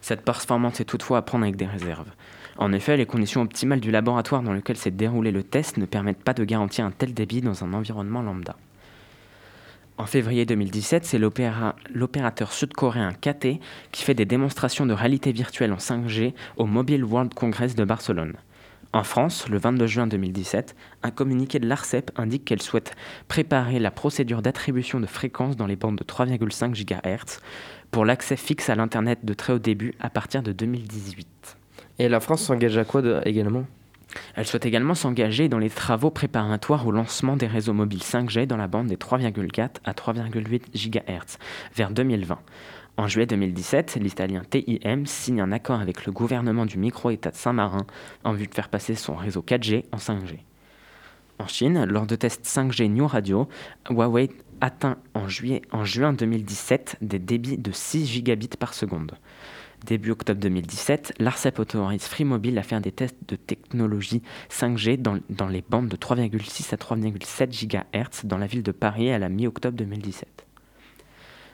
Cette 0.00 0.22
performance 0.22 0.80
est 0.80 0.84
toutefois 0.84 1.18
à 1.18 1.22
prendre 1.22 1.44
avec 1.44 1.56
des 1.56 1.66
réserves. 1.66 2.10
En 2.58 2.72
effet, 2.72 2.96
les 2.96 3.06
conditions 3.06 3.42
optimales 3.42 3.80
du 3.80 3.90
laboratoire 3.90 4.42
dans 4.42 4.52
lequel 4.52 4.76
s'est 4.76 4.90
déroulé 4.90 5.30
le 5.30 5.42
test 5.42 5.78
ne 5.78 5.86
permettent 5.86 6.22
pas 6.22 6.34
de 6.34 6.44
garantir 6.44 6.84
un 6.84 6.90
tel 6.90 7.14
débit 7.14 7.40
dans 7.40 7.64
un 7.64 7.72
environnement 7.72 8.22
lambda. 8.22 8.56
En 10.02 10.06
février 10.06 10.44
2017, 10.46 11.04
c'est 11.04 11.18
l'opéra- 11.18 11.76
l'opérateur 11.94 12.50
sud-coréen 12.52 13.12
KT 13.12 13.60
qui 13.92 14.02
fait 14.02 14.14
des 14.14 14.24
démonstrations 14.24 14.84
de 14.84 14.92
réalité 14.92 15.30
virtuelle 15.30 15.72
en 15.72 15.76
5G 15.76 16.34
au 16.56 16.66
Mobile 16.66 17.04
World 17.04 17.34
Congress 17.34 17.76
de 17.76 17.84
Barcelone. 17.84 18.32
En 18.92 19.04
France, 19.04 19.48
le 19.48 19.58
22 19.58 19.86
juin 19.86 20.08
2017, 20.08 20.74
un 21.04 21.12
communiqué 21.12 21.60
de 21.60 21.68
l'ARCEP 21.68 22.10
indique 22.16 22.44
qu'elle 22.44 22.60
souhaite 22.60 22.96
préparer 23.28 23.78
la 23.78 23.92
procédure 23.92 24.42
d'attribution 24.42 24.98
de 24.98 25.06
fréquences 25.06 25.56
dans 25.56 25.68
les 25.68 25.76
bandes 25.76 25.98
de 25.98 26.04
3,5 26.04 26.72
GHz 26.74 27.38
pour 27.92 28.04
l'accès 28.04 28.36
fixe 28.36 28.70
à 28.70 28.74
l'Internet 28.74 29.20
de 29.24 29.34
très 29.34 29.52
haut 29.52 29.60
début 29.60 29.94
à 30.00 30.10
partir 30.10 30.42
de 30.42 30.50
2018. 30.50 31.28
Et 32.00 32.08
la 32.08 32.18
France 32.18 32.42
s'engage 32.42 32.76
à 32.76 32.84
quoi 32.84 33.02
également? 33.24 33.66
Elle 34.34 34.46
souhaite 34.46 34.66
également 34.66 34.94
s'engager 34.94 35.48
dans 35.48 35.58
les 35.58 35.70
travaux 35.70 36.10
préparatoires 36.10 36.86
au 36.86 36.90
lancement 36.90 37.36
des 37.36 37.46
réseaux 37.46 37.72
mobiles 37.72 38.00
5G 38.00 38.46
dans 38.46 38.56
la 38.56 38.68
bande 38.68 38.88
des 38.88 38.96
3,4 38.96 39.68
à 39.84 39.92
3,8 39.92 40.62
GHz 40.74 41.38
vers 41.74 41.90
2020. 41.90 42.38
En 42.98 43.08
juillet 43.08 43.26
2017, 43.26 43.96
l'italien 44.00 44.42
TIM 44.48 45.06
signe 45.06 45.40
un 45.40 45.52
accord 45.52 45.80
avec 45.80 46.04
le 46.04 46.12
gouvernement 46.12 46.66
du 46.66 46.76
micro-État 46.78 47.30
de 47.30 47.36
Saint-Marin 47.36 47.86
en 48.22 48.32
vue 48.32 48.46
de 48.46 48.54
faire 48.54 48.68
passer 48.68 48.94
son 48.94 49.14
réseau 49.14 49.40
4G 49.40 49.84
en 49.92 49.96
5G. 49.96 50.40
En 51.38 51.46
Chine, 51.46 51.84
lors 51.86 52.06
de 52.06 52.14
tests 52.16 52.44
5G 52.44 52.88
New 52.88 53.06
Radio, 53.06 53.48
Huawei 53.88 54.28
atteint 54.60 54.98
en, 55.14 55.26
juin 55.26 56.12
2017 56.12 56.98
des 57.00 57.18
débits 57.18 57.58
de 57.58 57.72
6 57.72 58.06
gigabits 58.06 58.48
par. 58.58 58.74
Début 59.86 60.12
octobre 60.12 60.40
2017, 60.40 61.14
l'ARCEP 61.18 61.58
autorise 61.58 62.04
Free 62.04 62.24
Mobile 62.24 62.56
à 62.56 62.62
faire 62.62 62.80
des 62.80 62.92
tests 62.92 63.16
de 63.26 63.34
technologie 63.34 64.22
5G 64.48 64.96
dans, 64.96 65.48
les 65.48 65.64
bandes 65.68 65.88
de 65.88 65.96
3,6 65.96 66.72
à 66.72 66.76
3,7 66.76 67.66
GHz 67.66 68.24
dans 68.24 68.38
la 68.38 68.46
ville 68.46 68.62
de 68.62 68.70
Paris 68.70 69.10
à 69.10 69.18
la 69.18 69.28
mi-octobre 69.28 69.76
2017. 69.76 70.46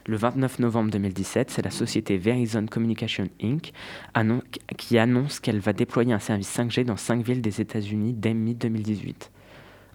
Le 0.07 0.17
29 0.17 0.59
novembre 0.59 0.91
2017, 0.91 1.51
c'est 1.51 1.63
la 1.63 1.71
société 1.71 2.19
Verizon 2.19 2.67
Communication 2.67 3.29
Inc. 3.43 3.73
qui 4.77 4.99
annonce 4.99 5.41
qu'elle 5.41 5.61
va 5.61 5.73
déployer 5.73 6.13
un 6.13 6.19
service 6.19 6.55
5G 6.55 6.85
dans 6.85 6.97
5 6.97 7.25
villes 7.25 7.43
des 7.43 7.63
États-Unis 7.63 8.13
dès 8.13 8.35
mi-2018. 8.35 9.31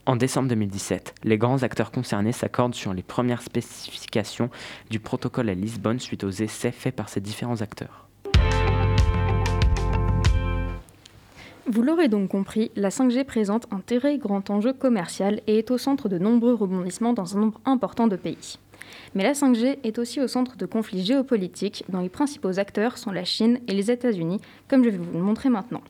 En 0.08 0.16
décembre 0.16 0.50
2017, 0.50 1.16
les 1.24 1.38
grands 1.38 1.62
acteurs 1.62 1.92
concernés 1.92 2.32
s'accordent 2.32 2.76
sur 2.76 2.96
les 2.96 3.04
premières 3.04 3.44
spécifications 3.44 4.50
du 4.90 5.00
protocole 5.00 5.50
à 5.50 5.54
Lisbonne 5.54 6.00
suite 6.00 6.24
aux 6.24 6.30
essais 6.30 6.72
faits 6.72 6.96
par 6.96 7.10
ces 7.10 7.22
différents 7.22 7.62
acteurs. 7.62 8.10
Vous 11.66 11.82
l'aurez 11.82 12.10
donc 12.10 12.28
compris, 12.28 12.72
la 12.76 12.90
5G 12.90 13.24
présente 13.24 13.68
un 13.72 13.80
très 13.80 14.18
grand 14.18 14.50
enjeu 14.50 14.74
commercial 14.74 15.40
et 15.48 15.60
est 15.60 15.72
au 15.72 15.78
centre 15.78 16.10
de 16.10 16.18
nombreux 16.18 16.54
rebondissements 16.54 17.14
dans 17.14 17.38
un 17.38 17.40
nombre 17.40 17.62
important 17.64 18.08
de 18.08 18.18
pays. 18.18 18.60
Mais 19.16 19.24
la 19.24 19.32
5G 19.32 19.78
est 19.82 19.98
aussi 19.98 20.20
au 20.20 20.28
centre 20.28 20.58
de 20.58 20.66
conflits 20.66 21.06
géopolitiques 21.06 21.86
dont 21.88 22.02
les 22.02 22.10
principaux 22.10 22.60
acteurs 22.60 22.98
sont 22.98 23.12
la 23.12 23.24
Chine 23.24 23.60
et 23.70 23.74
les 23.74 23.92
États-Unis, 23.92 24.42
comme 24.68 24.84
je 24.84 24.90
vais 24.90 24.98
vous 24.98 25.18
le 25.18 25.24
montrer 25.24 25.48
maintenant. 25.48 25.82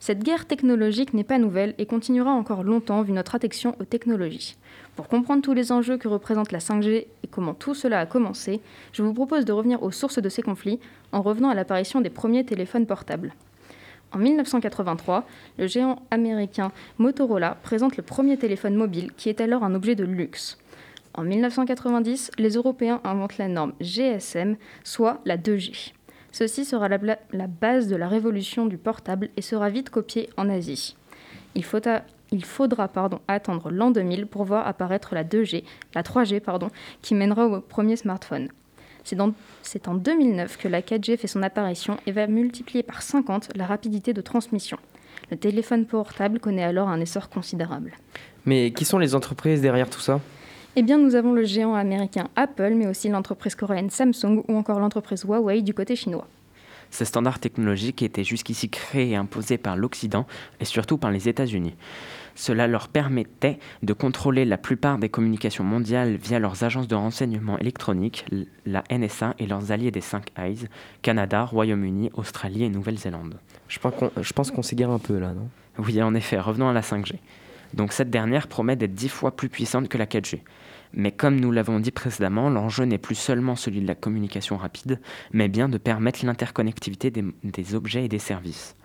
Cette 0.00 0.24
guerre 0.24 0.46
technologique 0.46 1.12
n'est 1.12 1.22
pas 1.22 1.38
nouvelle 1.38 1.74
et 1.76 1.84
continuera 1.84 2.30
encore 2.30 2.62
longtemps 2.62 3.02
vu 3.02 3.12
notre 3.12 3.34
attention 3.34 3.76
aux 3.80 3.84
technologies. 3.84 4.56
Pour 4.96 5.08
comprendre 5.08 5.42
tous 5.42 5.52
les 5.52 5.70
enjeux 5.70 5.98
que 5.98 6.08
représente 6.08 6.50
la 6.50 6.60
5G 6.60 6.88
et 6.94 7.26
comment 7.30 7.52
tout 7.52 7.74
cela 7.74 8.00
a 8.00 8.06
commencé, 8.06 8.62
je 8.92 9.02
vous 9.02 9.12
propose 9.12 9.44
de 9.44 9.52
revenir 9.52 9.82
aux 9.82 9.90
sources 9.90 10.18
de 10.18 10.28
ces 10.30 10.40
conflits 10.40 10.80
en 11.12 11.20
revenant 11.20 11.50
à 11.50 11.54
l'apparition 11.54 12.00
des 12.00 12.08
premiers 12.08 12.46
téléphones 12.46 12.86
portables. 12.86 13.34
En 14.12 14.18
1983, 14.18 15.26
le 15.58 15.66
géant 15.66 16.00
américain 16.10 16.72
Motorola 16.96 17.58
présente 17.62 17.96
le 17.96 18.02
premier 18.02 18.38
téléphone 18.38 18.74
mobile 18.74 19.12
qui 19.16 19.28
est 19.28 19.40
alors 19.40 19.64
un 19.64 19.74
objet 19.74 19.94
de 19.94 20.04
luxe. 20.04 20.58
En 21.14 21.24
1990, 21.24 22.30
les 22.38 22.50
Européens 22.50 23.00
inventent 23.04 23.38
la 23.38 23.48
norme 23.48 23.72
GSM, 23.80 24.56
soit 24.84 25.20
la 25.24 25.36
2G. 25.36 25.92
Ceci 26.32 26.64
sera 26.64 26.88
la, 26.88 27.46
base 27.46 27.88
de 27.88 27.96
la 27.96 28.08
révolution 28.08 28.66
du 28.66 28.78
portable 28.78 29.28
et 29.36 29.42
sera 29.42 29.68
vite 29.70 29.90
copié 29.90 30.30
en 30.36 30.48
Asie. 30.48 30.96
Il, 31.54 31.64
faudra, 31.64 32.88
attendre 33.26 33.70
l'an 33.70 33.90
2000 33.90 34.26
pour 34.26 34.44
voir 34.44 34.66
apparaître 34.66 35.14
la 35.14 35.24
2G, 35.24 35.64
la 35.94 36.02
3G 36.02 36.40
pardon, 36.40 36.68
qui 37.02 37.14
mènera 37.14 37.46
au 37.46 37.60
premier 37.60 37.96
smartphone. 37.96 38.48
C'est 39.62 39.88
en 39.88 39.94
2009 39.94 40.56
que 40.58 40.68
la 40.68 40.80
4G 40.80 41.16
fait 41.16 41.26
son 41.26 41.42
apparition 41.42 41.98
et 42.06 42.12
va 42.12 42.26
multiplier 42.26 42.82
par 42.82 43.02
50 43.02 43.50
la 43.54 43.66
rapidité 43.66 44.12
de 44.12 44.20
transmission. 44.20 44.78
Le 45.30 45.36
téléphone 45.36 45.86
portable 45.86 46.40
connaît 46.40 46.64
alors 46.64 46.88
un 46.88 47.00
essor 47.00 47.28
considérable. 47.28 47.92
Mais 48.46 48.70
qui 48.72 48.84
sont 48.84 48.98
les 48.98 49.14
entreprises 49.14 49.60
derrière 49.60 49.90
tout 49.90 50.00
ça? 50.00 50.20
Eh 50.76 50.82
bien, 50.82 50.98
nous 50.98 51.14
avons 51.16 51.32
le 51.32 51.44
géant 51.44 51.74
américain 51.74 52.28
Apple, 52.36 52.74
mais 52.74 52.86
aussi 52.86 53.08
l'entreprise 53.08 53.54
coréenne 53.54 53.90
Samsung 53.90 54.44
ou 54.48 54.56
encore 54.56 54.78
l'entreprise 54.78 55.24
Huawei 55.24 55.62
du 55.62 55.74
côté 55.74 55.96
chinois. 55.96 56.26
Ces 56.90 57.04
standards 57.04 57.38
technologiques 57.38 58.02
étaient 58.02 58.24
jusqu'ici 58.24 58.70
créés 58.70 59.10
et 59.10 59.16
imposés 59.16 59.58
par 59.58 59.76
l'Occident 59.76 60.26
et 60.60 60.64
surtout 60.64 60.96
par 60.96 61.10
les 61.10 61.28
États-Unis. 61.28 61.74
Cela 62.38 62.68
leur 62.68 62.86
permettait 62.86 63.58
de 63.82 63.92
contrôler 63.92 64.44
la 64.44 64.58
plupart 64.58 64.98
des 64.98 65.08
communications 65.08 65.64
mondiales 65.64 66.14
via 66.14 66.38
leurs 66.38 66.62
agences 66.62 66.86
de 66.86 66.94
renseignement 66.94 67.58
électronique, 67.58 68.24
la 68.64 68.84
NSA 68.92 69.34
et 69.40 69.46
leurs 69.48 69.72
alliés 69.72 69.90
des 69.90 70.00
5 70.00 70.28
Eyes, 70.38 70.68
Canada, 71.02 71.42
Royaume-Uni, 71.42 72.10
Australie 72.14 72.62
et 72.62 72.68
Nouvelle-Zélande. 72.68 73.40
Je 73.66 73.80
pense 73.80 73.92
qu'on 73.96 74.12
je 74.22 74.32
pense 74.32 74.52
qu'on 74.52 74.62
s'égare 74.62 74.92
un 74.92 75.00
peu 75.00 75.18
là, 75.18 75.32
non? 75.32 75.48
Oui, 75.78 76.00
en 76.00 76.14
effet, 76.14 76.38
revenons 76.38 76.68
à 76.68 76.72
la 76.72 76.82
5G. 76.82 77.16
Donc 77.74 77.92
cette 77.92 78.08
dernière 78.08 78.46
promet 78.46 78.76
d'être 78.76 78.94
10 78.94 79.08
fois 79.08 79.34
plus 79.34 79.48
puissante 79.48 79.88
que 79.88 79.98
la 79.98 80.06
4G. 80.06 80.38
Mais 80.92 81.10
comme 81.10 81.40
nous 81.40 81.50
l'avons 81.50 81.80
dit 81.80 81.90
précédemment, 81.90 82.50
l'enjeu 82.50 82.84
n'est 82.84 82.98
plus 82.98 83.16
seulement 83.16 83.56
celui 83.56 83.80
de 83.80 83.88
la 83.88 83.96
communication 83.96 84.56
rapide, 84.56 85.00
mais 85.32 85.48
bien 85.48 85.68
de 85.68 85.76
permettre 85.76 86.24
l'interconnectivité 86.24 87.10
des, 87.10 87.24
des 87.42 87.74
objets 87.74 88.04
et 88.04 88.08
des 88.08 88.20
services. 88.20 88.76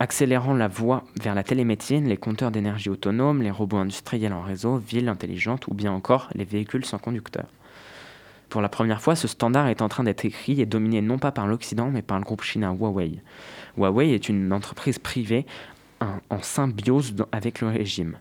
Accélérant 0.00 0.54
la 0.54 0.68
voie 0.68 1.02
vers 1.20 1.34
la 1.34 1.42
télémédecine, 1.42 2.06
les 2.06 2.16
compteurs 2.16 2.52
d'énergie 2.52 2.88
autonomes, 2.88 3.42
les 3.42 3.50
robots 3.50 3.78
industriels 3.78 4.32
en 4.32 4.42
réseau, 4.42 4.76
villes 4.76 5.08
intelligentes 5.08 5.66
ou 5.66 5.74
bien 5.74 5.90
encore 5.90 6.28
les 6.34 6.44
véhicules 6.44 6.84
sans 6.84 6.98
conducteur. 6.98 7.46
Pour 8.48 8.60
la 8.60 8.68
première 8.68 9.02
fois, 9.02 9.16
ce 9.16 9.26
standard 9.26 9.66
est 9.66 9.82
en 9.82 9.88
train 9.88 10.04
d'être 10.04 10.24
écrit 10.24 10.60
et 10.60 10.66
dominé 10.66 11.02
non 11.02 11.18
pas 11.18 11.32
par 11.32 11.48
l'Occident 11.48 11.90
mais 11.90 12.02
par 12.02 12.18
le 12.18 12.24
groupe 12.24 12.42
chinois 12.42 12.70
Huawei. 12.70 13.20
Huawei 13.76 14.14
est 14.14 14.28
une 14.28 14.52
entreprise 14.52 15.00
privée 15.00 15.46
en, 16.00 16.42
symbiose 16.42 17.16
avec 17.32 17.60
le 17.60 17.66
régime. 17.66 18.18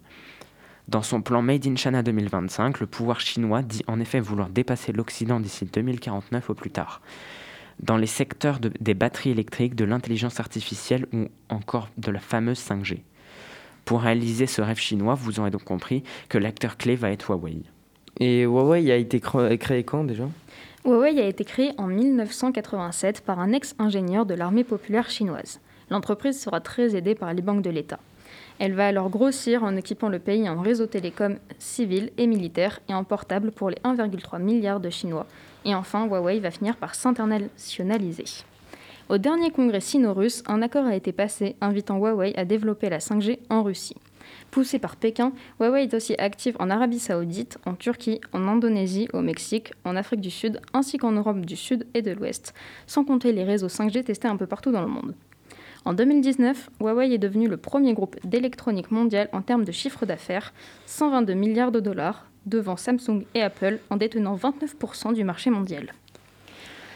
Dans 0.87 1.03
son 1.03 1.21
plan 1.21 1.43
Made 1.43 1.67
in 1.67 1.75
China 1.75 2.01
2025, 2.01 2.79
le 2.79 2.87
pouvoir 2.87 3.19
chinois 3.19 3.61
dit 3.61 3.83
en 3.87 3.99
effet 3.99 4.19
vouloir 4.19 4.49
dépasser 4.49 4.93
l'Occident 4.93 5.39
d'ici 5.39 5.65
2049 5.65 6.49
au 6.49 6.53
plus 6.55 6.71
tard. 6.71 7.01
Dans 7.79 7.97
les 7.97 8.07
secteurs 8.07 8.59
de- 8.59 8.71
des 8.79 8.93
batteries 8.93 9.31
électriques, 9.31 9.75
de 9.75 9.85
l'intelligence 9.85 10.39
artificielle 10.39 11.05
ou 11.13 11.27
encore 11.49 11.89
de 11.97 12.11
la 12.11 12.19
fameuse 12.19 12.59
5G. 12.59 13.03
Pour 13.85 14.01
réaliser 14.01 14.47
ce 14.47 14.61
rêve 14.61 14.79
chinois, 14.79 15.13
vous 15.15 15.39
aurez 15.39 15.51
donc 15.51 15.63
compris 15.63 16.03
que 16.27 16.37
l'acteur 16.37 16.77
clé 16.77 16.95
va 16.95 17.11
être 17.11 17.29
Huawei. 17.31 17.61
Et 18.19 18.43
Huawei 18.43 18.91
a 18.91 18.95
été 18.95 19.19
créé 19.21 19.83
quand 19.83 20.03
déjà? 20.03 20.25
Huawei 20.85 21.19
a 21.21 21.27
été 21.27 21.45
créé 21.45 21.71
en 21.77 21.87
1987 21.87 23.21
par 23.21 23.39
un 23.39 23.53
ex-ingénieur 23.53 24.25
de 24.25 24.33
l'armée 24.33 24.63
populaire 24.63 25.09
chinoise. 25.09 25.59
L'entreprise 25.89 26.39
sera 26.41 26.59
très 26.59 26.95
aidée 26.95 27.15
par 27.15 27.33
les 27.33 27.41
banques 27.41 27.61
de 27.61 27.69
l'État. 27.69 27.99
Elle 28.59 28.73
va 28.73 28.87
alors 28.87 29.09
grossir 29.09 29.63
en 29.63 29.75
équipant 29.75 30.09
le 30.09 30.19
pays 30.19 30.49
en 30.49 30.59
réseau 30.61 30.87
télécom 30.87 31.37
civil 31.59 32.11
et 32.17 32.25
militaire 32.27 32.79
et 32.89 32.93
en 32.93 33.03
portable 33.03 33.51
pour 33.51 33.69
les 33.69 33.77
1,3 33.83 34.39
milliard 34.41 34.79
de 34.79 34.89
Chinois. 34.89 35.27
Et 35.67 35.75
enfin, 35.75 36.07
Huawei 36.07 36.39
va 36.39 36.49
finir 36.49 36.77
par 36.77 36.95
s'internationaliser. 36.95 38.23
Au 39.09 39.17
dernier 39.17 39.51
congrès 39.51 39.81
sino-russe, 39.81 40.41
un 40.47 40.61
accord 40.61 40.85
a 40.85 40.95
été 40.95 41.11
passé 41.11 41.57
invitant 41.59 41.97
Huawei 41.97 42.33
à 42.37 42.45
développer 42.45 42.89
la 42.89 42.99
5G 42.99 43.39
en 43.49 43.63
Russie. 43.63 43.97
Poussée 44.49 44.79
par 44.79 44.95
Pékin, 44.95 45.33
Huawei 45.59 45.83
est 45.83 45.93
aussi 45.93 46.15
active 46.17 46.55
en 46.59 46.69
Arabie 46.69 46.99
saoudite, 46.99 47.57
en 47.65 47.73
Turquie, 47.73 48.21
en 48.31 48.47
Indonésie, 48.47 49.09
au 49.11 49.21
Mexique, 49.21 49.73
en 49.83 49.97
Afrique 49.97 50.21
du 50.21 50.31
Sud, 50.31 50.61
ainsi 50.73 50.97
qu'en 50.97 51.11
Europe 51.11 51.45
du 51.45 51.57
Sud 51.57 51.85
et 51.93 52.01
de 52.01 52.11
l'Ouest, 52.11 52.53
sans 52.85 53.03
compter 53.03 53.33
les 53.33 53.43
réseaux 53.43 53.67
5G 53.67 54.05
testés 54.05 54.29
un 54.29 54.37
peu 54.37 54.47
partout 54.47 54.71
dans 54.71 54.81
le 54.81 54.87
monde. 54.87 55.15
En 55.83 55.93
2019, 55.93 56.69
Huawei 56.79 57.13
est 57.13 57.17
devenu 57.17 57.49
le 57.49 57.57
premier 57.57 57.93
groupe 57.93 58.15
d'électronique 58.25 58.91
mondial 58.91 59.27
en 59.33 59.41
termes 59.41 59.65
de 59.65 59.71
chiffre 59.73 60.05
d'affaires, 60.05 60.53
122 60.85 61.33
milliards 61.33 61.71
de 61.73 61.81
dollars, 61.81 62.25
devant 62.47 62.77
Samsung 62.77 63.23
et 63.35 63.41
Apple 63.43 63.79
en 63.91 63.97
détenant 63.97 64.35
29% 64.35 65.13
du 65.13 65.23
marché 65.23 65.49
mondial. 65.51 65.93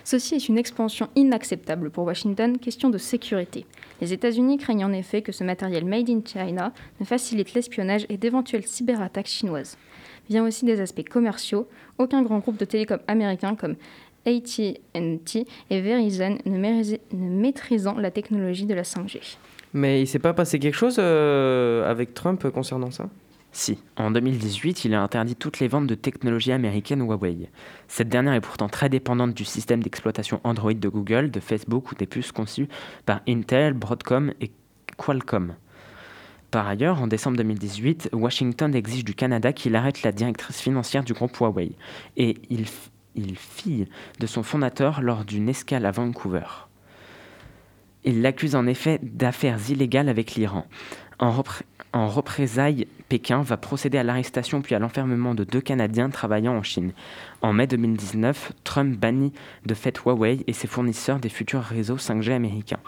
Ceci 0.04 0.34
est 0.36 0.48
une 0.50 0.58
expansion 0.58 1.10
inacceptable 1.16 1.92
pour 1.92 2.06
Washington, 2.06 2.58
question 2.58 2.90
de 2.90 2.98
sécurité. 2.98 3.68
Les 4.02 4.14
États-Unis 4.14 4.58
craignent 4.58 4.86
en 4.86 4.94
effet 4.94 5.22
que 5.22 5.32
ce 5.32 5.44
matériel 5.44 5.86
made 5.86 6.10
in 6.10 6.22
China 6.26 6.74
ne 7.00 7.06
facilite 7.06 7.54
l'espionnage 7.54 8.08
et 8.10 8.18
d'éventuelles 8.18 8.66
cyberattaques 8.66 9.28
chinoises. 9.28 9.78
Vient 10.28 10.44
aussi 10.46 10.66
des 10.66 10.80
aspects 10.82 11.08
commerciaux. 11.08 11.68
Aucun 12.00 12.24
grand 12.24 12.40
groupe 12.40 12.58
de 12.58 12.66
télécom 12.66 12.98
américain 13.08 13.56
comme 13.56 13.76
AT&T 14.26 15.48
et 15.70 15.82
Verizon 15.82 16.38
ne, 16.46 16.58
maîtris- 16.58 17.00
ne 17.12 17.30
maîtrisant 17.42 17.94
la 17.98 18.10
technologie 18.12 18.66
de 18.66 18.74
la 18.74 18.84
5G. 18.84 19.38
Mais 19.74 20.02
il 20.02 20.08
s'est 20.08 20.20
pas 20.20 20.34
passé 20.34 20.58
quelque 20.60 20.76
chose 20.76 20.98
euh, 21.00 21.90
avec 21.90 22.14
Trump 22.14 22.48
concernant 22.50 22.92
ça? 22.92 23.08
Si, 23.54 23.80
en 23.98 24.12
2018, 24.12 24.86
il 24.86 24.94
a 24.94 25.02
interdit 25.02 25.36
toutes 25.36 25.60
les 25.60 25.68
ventes 25.68 25.88
de 25.88 25.96
technologies 25.96 26.54
américaines 26.54 27.02
Huawei. 27.02 27.50
Cette 27.88 28.08
dernière 28.08 28.34
est 28.34 28.42
pourtant 28.42 28.70
très 28.70 28.88
dépendante 28.88 29.34
du 29.34 29.44
système 29.44 29.84
d'exploitation 29.84 30.40
Android 30.46 30.74
de 30.74 30.88
Google, 30.88 31.32
de 31.32 31.40
Facebook 31.42 31.92
ou 31.92 31.96
des 31.96 32.06
puces 32.06 32.32
conçues 32.32 32.70
par 33.06 33.20
Intel, 33.28 33.74
Broadcom 33.74 34.32
et 34.40 34.52
Qualcomm. 34.98 35.56
Par 36.50 36.68
ailleurs, 36.68 37.02
en 37.02 37.08
décembre 37.08 37.38
2018, 37.38 38.10
Washington 38.14 38.74
exige 38.74 39.04
du 39.04 39.16
Canada 39.16 39.52
qu'il 39.52 39.76
arrête 39.76 40.04
la 40.04 40.12
directrice 40.12 40.60
financière 40.60 41.04
du 41.04 41.14
groupe 41.14 41.36
Huawei 41.38 41.74
et 42.16 42.38
il, 42.50 42.66
fille 43.36 43.88
de 44.20 44.28
son 44.28 44.44
fondateur 44.44 45.02
lors 45.02 45.26
d'une 45.26 45.50
escale 45.50 45.86
à 45.86 45.92
Vancouver. 45.92 46.68
Il 48.04 48.22
l'accuse 48.22 48.56
en 48.56 48.66
effet 48.66 49.00
d'affaires 49.02 49.60
illégales 49.70 50.10
avec 50.10 50.36
l'Iran. 50.36 50.66
En 51.94 52.08
représailles, 52.08 52.88
Pékin 53.10 53.42
va 53.42 53.58
procéder 53.58 53.98
à 53.98 54.04
l'arrestation 54.04 54.62
puis 54.62 54.76
à 54.76 54.80
l'enfermement 54.80 55.36
de 55.36 55.44
deux 55.44 55.60
Canadiens 55.60 56.10
travaillant 56.10 56.56
en 56.56 56.64
Chine. 56.64 56.94
En 57.42 57.52
mai 57.52 57.68
2019, 57.68 58.54
Trump 58.64 58.98
bannit 58.98 59.34
de 59.66 59.74
fait 59.74 59.98
Huawei 59.98 60.44
et 60.48 60.54
ses 60.54 60.68
fournisseurs 60.68 61.20
des 61.20 61.28
futurs 61.28 61.64
réseaux 61.64 61.98
5G 61.98 62.32
américains. 62.32 62.80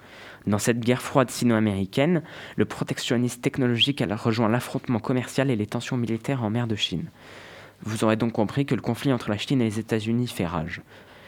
Dans 0.47 0.57
cette 0.57 0.79
guerre 0.79 1.01
froide 1.01 1.29
sino-américaine, 1.29 2.23
le 2.55 2.63
protectionnisme 2.63 3.41
technologique 3.41 4.03
rejoint 4.09 4.47
l'affrontement 4.47 4.99
commercial 4.99 5.49
et 5.49 5.57
les 5.57 5.67
tensions 5.67 5.97
militaires 5.97 6.43
en 6.43 6.49
mer 6.49 6.67
de 6.67 6.75
Chine. 6.75 7.09
Vous 7.83 8.05
aurez 8.05 8.15
donc 8.15 8.31
compris 8.31 8.65
que 8.65 8.75
le 8.75 8.81
conflit 8.81 9.11
entre 9.11 9.29
la 9.29 9.37
Chine 9.37 9.61
et 9.61 9.65
les 9.65 9.79
États-Unis 9.79 10.27
fait 10.27 10.47
rage. 10.47 10.81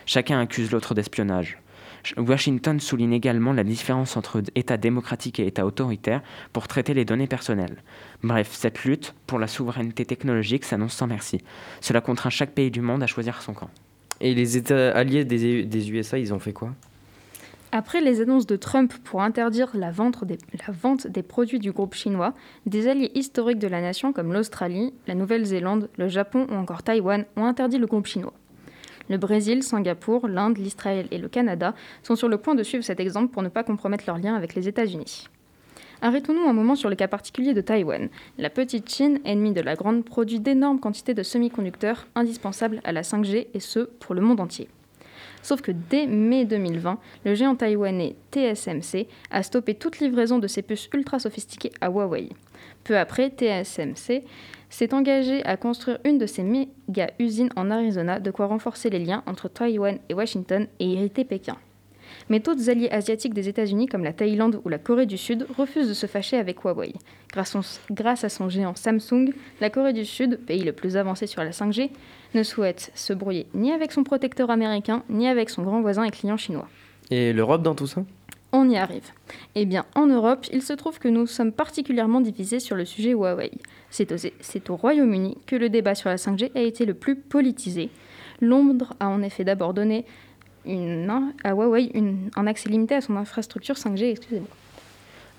Chacun 0.05 0.39
accuse 0.39 0.71
l'autre 0.71 0.93
d'espionnage. 0.93 1.57
Washington 2.17 2.79
souligne 2.79 3.13
également 3.13 3.53
la 3.53 3.63
différence 3.63 4.17
entre 4.17 4.43
État 4.55 4.77
démocratique 4.77 5.39
et 5.39 5.47
État 5.47 5.65
autoritaire 5.65 6.21
pour 6.53 6.67
traiter 6.67 6.93
les 6.93 7.05
données 7.05 7.27
personnelles. 7.27 7.77
Bref, 8.23 8.49
cette 8.51 8.83
lutte 8.83 9.15
pour 9.27 9.39
la 9.39 9.47
souveraineté 9.47 10.05
technologique 10.05 10.63
s'annonce 10.65 10.93
sans 10.93 11.07
merci. 11.07 11.41
Cela 11.81 12.01
contraint 12.01 12.29
chaque 12.29 12.51
pays 12.51 12.71
du 12.71 12.81
monde 12.81 13.03
à 13.03 13.07
choisir 13.07 13.41
son 13.41 13.53
camp. 13.53 13.69
Et 14.21 14.33
les 14.33 14.57
États 14.57 14.91
alliés 14.91 15.25
des, 15.25 15.63
des 15.63 15.91
USA, 15.91 16.17
ils 16.17 16.33
ont 16.33 16.39
fait 16.39 16.53
quoi? 16.53 16.71
Après 17.71 17.99
les 17.99 18.21
annonces 18.21 18.47
de 18.47 18.55
Trump 18.55 18.93
pour 19.03 19.21
interdire 19.21 19.71
la 19.73 19.91
vente, 19.91 20.23
des, 20.23 20.37
la 20.65 20.73
vente 20.73 21.07
des 21.07 21.23
produits 21.23 21.59
du 21.59 21.73
groupe 21.73 21.93
chinois, 21.93 22.33
des 22.65 22.87
alliés 22.87 23.11
historiques 23.15 23.59
de 23.59 23.67
la 23.67 23.81
nation 23.81 24.13
comme 24.13 24.31
l'Australie, 24.31 24.93
la 25.07 25.15
Nouvelle-Zélande, 25.15 25.89
le 25.97 26.07
Japon 26.07 26.47
ou 26.49 26.53
encore 26.53 26.83
Taïwan 26.83 27.25
ont 27.35 27.43
interdit 27.43 27.77
le 27.77 27.87
groupe 27.87 28.05
chinois. 28.05 28.33
Le 29.09 29.17
Brésil, 29.17 29.61
Singapour, 29.61 30.27
l'Inde, 30.27 30.57
l'Israël 30.57 31.07
et 31.11 31.17
le 31.17 31.27
Canada 31.27 31.75
sont 32.03 32.15
sur 32.15 32.27
le 32.27 32.37
point 32.37 32.55
de 32.55 32.63
suivre 32.63 32.83
cet 32.83 32.99
exemple 32.99 33.31
pour 33.31 33.43
ne 33.43 33.49
pas 33.49 33.63
compromettre 33.63 34.05
leurs 34.07 34.17
liens 34.17 34.35
avec 34.35 34.55
les 34.55 34.67
États-Unis. 34.67 35.27
Arrêtons-nous 36.01 36.47
un 36.47 36.53
moment 36.53 36.75
sur 36.75 36.89
le 36.89 36.95
cas 36.95 37.07
particulier 37.07 37.53
de 37.53 37.61
Taïwan. 37.61 38.09
La 38.37 38.49
petite 38.49 38.89
Chine, 38.89 39.19
ennemie 39.23 39.53
de 39.53 39.61
la 39.61 39.75
grande, 39.75 40.03
produit 40.03 40.39
d'énormes 40.39 40.79
quantités 40.79 41.13
de 41.13 41.23
semi-conducteurs 41.23 42.07
indispensables 42.15 42.81
à 42.83 42.91
la 42.91 43.01
5G 43.01 43.47
et 43.53 43.59
ce, 43.59 43.79
pour 43.79 44.13
le 44.13 44.21
monde 44.21 44.39
entier. 44.39 44.67
Sauf 45.41 45.61
que 45.61 45.71
dès 45.71 46.07
mai 46.07 46.45
2020, 46.45 46.97
le 47.23 47.35
géant 47.35 47.55
taïwanais 47.55 48.15
TSMC 48.31 49.07
a 49.29 49.43
stoppé 49.43 49.75
toute 49.75 49.99
livraison 49.99 50.39
de 50.39 50.47
ses 50.47 50.63
puces 50.63 50.89
ultra 50.93 51.19
sophistiquées 51.19 51.71
à 51.81 51.89
Huawei. 51.89 52.29
Peu 52.85 52.97
après, 52.97 53.29
TSMC 53.29 54.23
s'est 54.69 54.93
engagé 54.93 55.43
à 55.43 55.57
construire 55.57 55.97
une 56.05 56.17
de 56.17 56.27
ses 56.27 56.43
méga 56.43 57.09
usines 57.19 57.49
en 57.55 57.71
Arizona, 57.71 58.19
de 58.19 58.31
quoi 58.31 58.45
renforcer 58.45 58.89
les 58.89 58.99
liens 58.99 59.23
entre 59.25 59.49
Taïwan 59.49 59.97
et 60.07 60.13
Washington 60.13 60.67
et 60.79 60.85
irriter 60.85 61.25
Pékin. 61.25 61.57
Mais 62.29 62.39
d'autres 62.39 62.69
alliés 62.69 62.89
asiatiques 62.91 63.33
des 63.33 63.49
États-Unis, 63.49 63.87
comme 63.87 64.03
la 64.03 64.13
Thaïlande 64.13 64.61
ou 64.63 64.69
la 64.69 64.77
Corée 64.77 65.07
du 65.07 65.17
Sud, 65.17 65.47
refusent 65.57 65.89
de 65.89 65.93
se 65.95 66.05
fâcher 66.05 66.37
avec 66.37 66.63
Huawei. 66.63 66.93
Grâce, 67.33 67.81
grâce 67.89 68.23
à 68.23 68.29
son 68.29 68.49
géant 68.49 68.75
Samsung, 68.75 69.33
la 69.61 69.71
Corée 69.71 69.93
du 69.93 70.05
Sud, 70.05 70.39
pays 70.45 70.63
le 70.63 70.71
plus 70.71 70.95
avancé 70.95 71.25
sur 71.25 71.43
la 71.43 71.49
5G, 71.49 71.89
ne 72.35 72.43
souhaite 72.43 72.91
se 72.93 73.13
brouiller 73.13 73.47
ni 73.55 73.71
avec 73.71 73.91
son 73.91 74.03
protecteur 74.03 74.51
américain, 74.51 75.03
ni 75.09 75.27
avec 75.27 75.49
son 75.49 75.63
grand 75.63 75.81
voisin 75.81 76.03
et 76.03 76.11
client 76.11 76.37
chinois. 76.37 76.67
Et 77.09 77.33
l'Europe 77.33 77.63
dans 77.63 77.75
tout 77.75 77.87
ça? 77.87 78.03
On 78.57 78.69
y 78.69 78.77
arrive. 78.77 79.11
Eh 79.55 79.65
bien, 79.65 79.85
en 79.95 80.05
Europe, 80.05 80.45
il 80.53 80.61
se 80.61 80.71
trouve 80.71 80.97
que 80.97 81.09
nous 81.09 81.27
sommes 81.27 81.51
particulièrement 81.51 82.21
divisés 82.21 82.61
sur 82.61 82.77
le 82.77 82.85
sujet 82.85 83.11
Huawei. 83.11 83.51
C'est 83.89 84.13
au, 84.13 84.73
au 84.73 84.75
Royaume-Uni 84.77 85.37
que 85.45 85.57
le 85.57 85.67
débat 85.67 85.93
sur 85.93 86.09
la 86.09 86.15
5G 86.15 86.51
a 86.55 86.61
été 86.61 86.85
le 86.85 86.93
plus 86.93 87.17
politisé. 87.17 87.89
Londres 88.39 88.93
a 89.01 89.09
en 89.09 89.21
effet 89.23 89.43
d'abord 89.43 89.73
donné 89.73 90.05
à 91.43 91.51
Huawei 91.51 91.91
un 92.37 92.47
accès 92.47 92.69
limité 92.69 92.95
à 92.95 93.01
son 93.01 93.17
infrastructure 93.17 93.75
5G. 93.75 94.11
Excusez-moi. 94.11 94.47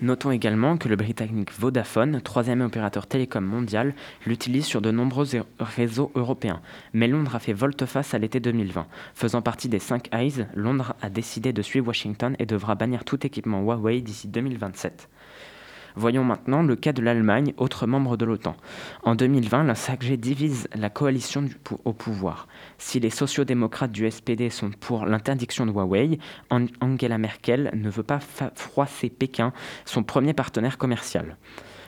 Notons 0.02 0.30
également 0.30 0.76
que 0.76 0.90
le 0.90 0.96
britannique 0.96 1.58
Vodafone, 1.58 2.20
troisième 2.20 2.60
opérateur 2.60 3.06
télécom 3.06 3.42
mondial, 3.42 3.94
l'utilise 4.26 4.66
sur 4.66 4.82
de 4.82 4.90
nombreux 4.90 5.26
réseaux 5.58 6.12
européens. 6.14 6.60
Mais 6.92 7.08
Londres 7.08 7.34
a 7.34 7.38
fait 7.38 7.54
volte-face 7.54 8.12
à 8.12 8.18
l'été 8.18 8.38
2020. 8.38 8.86
Faisant 9.14 9.40
partie 9.40 9.70
des 9.70 9.78
5 9.78 10.14
Eyes, 10.14 10.46
Londres 10.54 10.94
a 11.00 11.08
décidé 11.08 11.54
de 11.54 11.62
suivre 11.62 11.86
Washington 11.86 12.36
et 12.38 12.44
devra 12.44 12.74
bannir 12.74 13.04
tout 13.04 13.24
équipement 13.26 13.62
Huawei 13.62 14.02
d'ici 14.02 14.28
2027. 14.28 15.08
Voyons 15.98 16.24
maintenant 16.24 16.62
le 16.62 16.76
cas 16.76 16.92
de 16.92 17.00
l'Allemagne, 17.00 17.54
autre 17.56 17.86
membre 17.86 18.18
de 18.18 18.26
l'OTAN. 18.26 18.54
En 19.02 19.14
2020, 19.14 19.64
la 19.64 19.72
5G 19.72 20.18
divise 20.18 20.68
la 20.74 20.90
coalition 20.90 21.46
au 21.86 21.94
pouvoir. 21.94 22.48
Si 22.76 23.00
les 23.00 23.08
sociodémocrates 23.08 23.92
du 23.92 24.10
SPD 24.10 24.50
sont 24.50 24.70
pour 24.70 25.06
l'interdiction 25.06 25.64
de 25.64 25.70
Huawei, 25.70 26.18
Angela 26.50 27.16
Merkel 27.16 27.70
ne 27.74 27.88
veut 27.88 28.02
pas 28.02 28.20
froisser 28.54 29.08
Pékin, 29.08 29.54
son 29.86 30.02
premier 30.02 30.34
partenaire 30.34 30.76
commercial. 30.76 31.38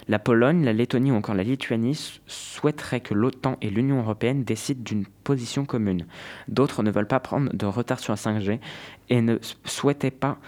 La 0.08 0.18
Pologne, 0.18 0.64
la 0.64 0.72
Lettonie 0.72 1.12
ou 1.12 1.16
encore 1.16 1.34
la 1.34 1.42
Lituanie 1.42 2.18
souhaiteraient 2.26 3.00
que 3.00 3.12
l'OTAN 3.12 3.58
et 3.60 3.68
l'Union 3.68 3.98
européenne 3.98 4.42
décident 4.42 4.82
d'une 4.82 5.04
position 5.04 5.66
commune. 5.66 6.06
D'autres 6.48 6.82
ne 6.82 6.90
veulent 6.90 7.06
pas 7.06 7.20
prendre 7.20 7.54
de 7.54 7.66
retard 7.66 8.00
sur 8.00 8.14
la 8.14 8.16
5G 8.16 8.58
et 9.10 9.20
ne 9.20 9.36
souhaitaient 9.66 10.10
pas 10.10 10.38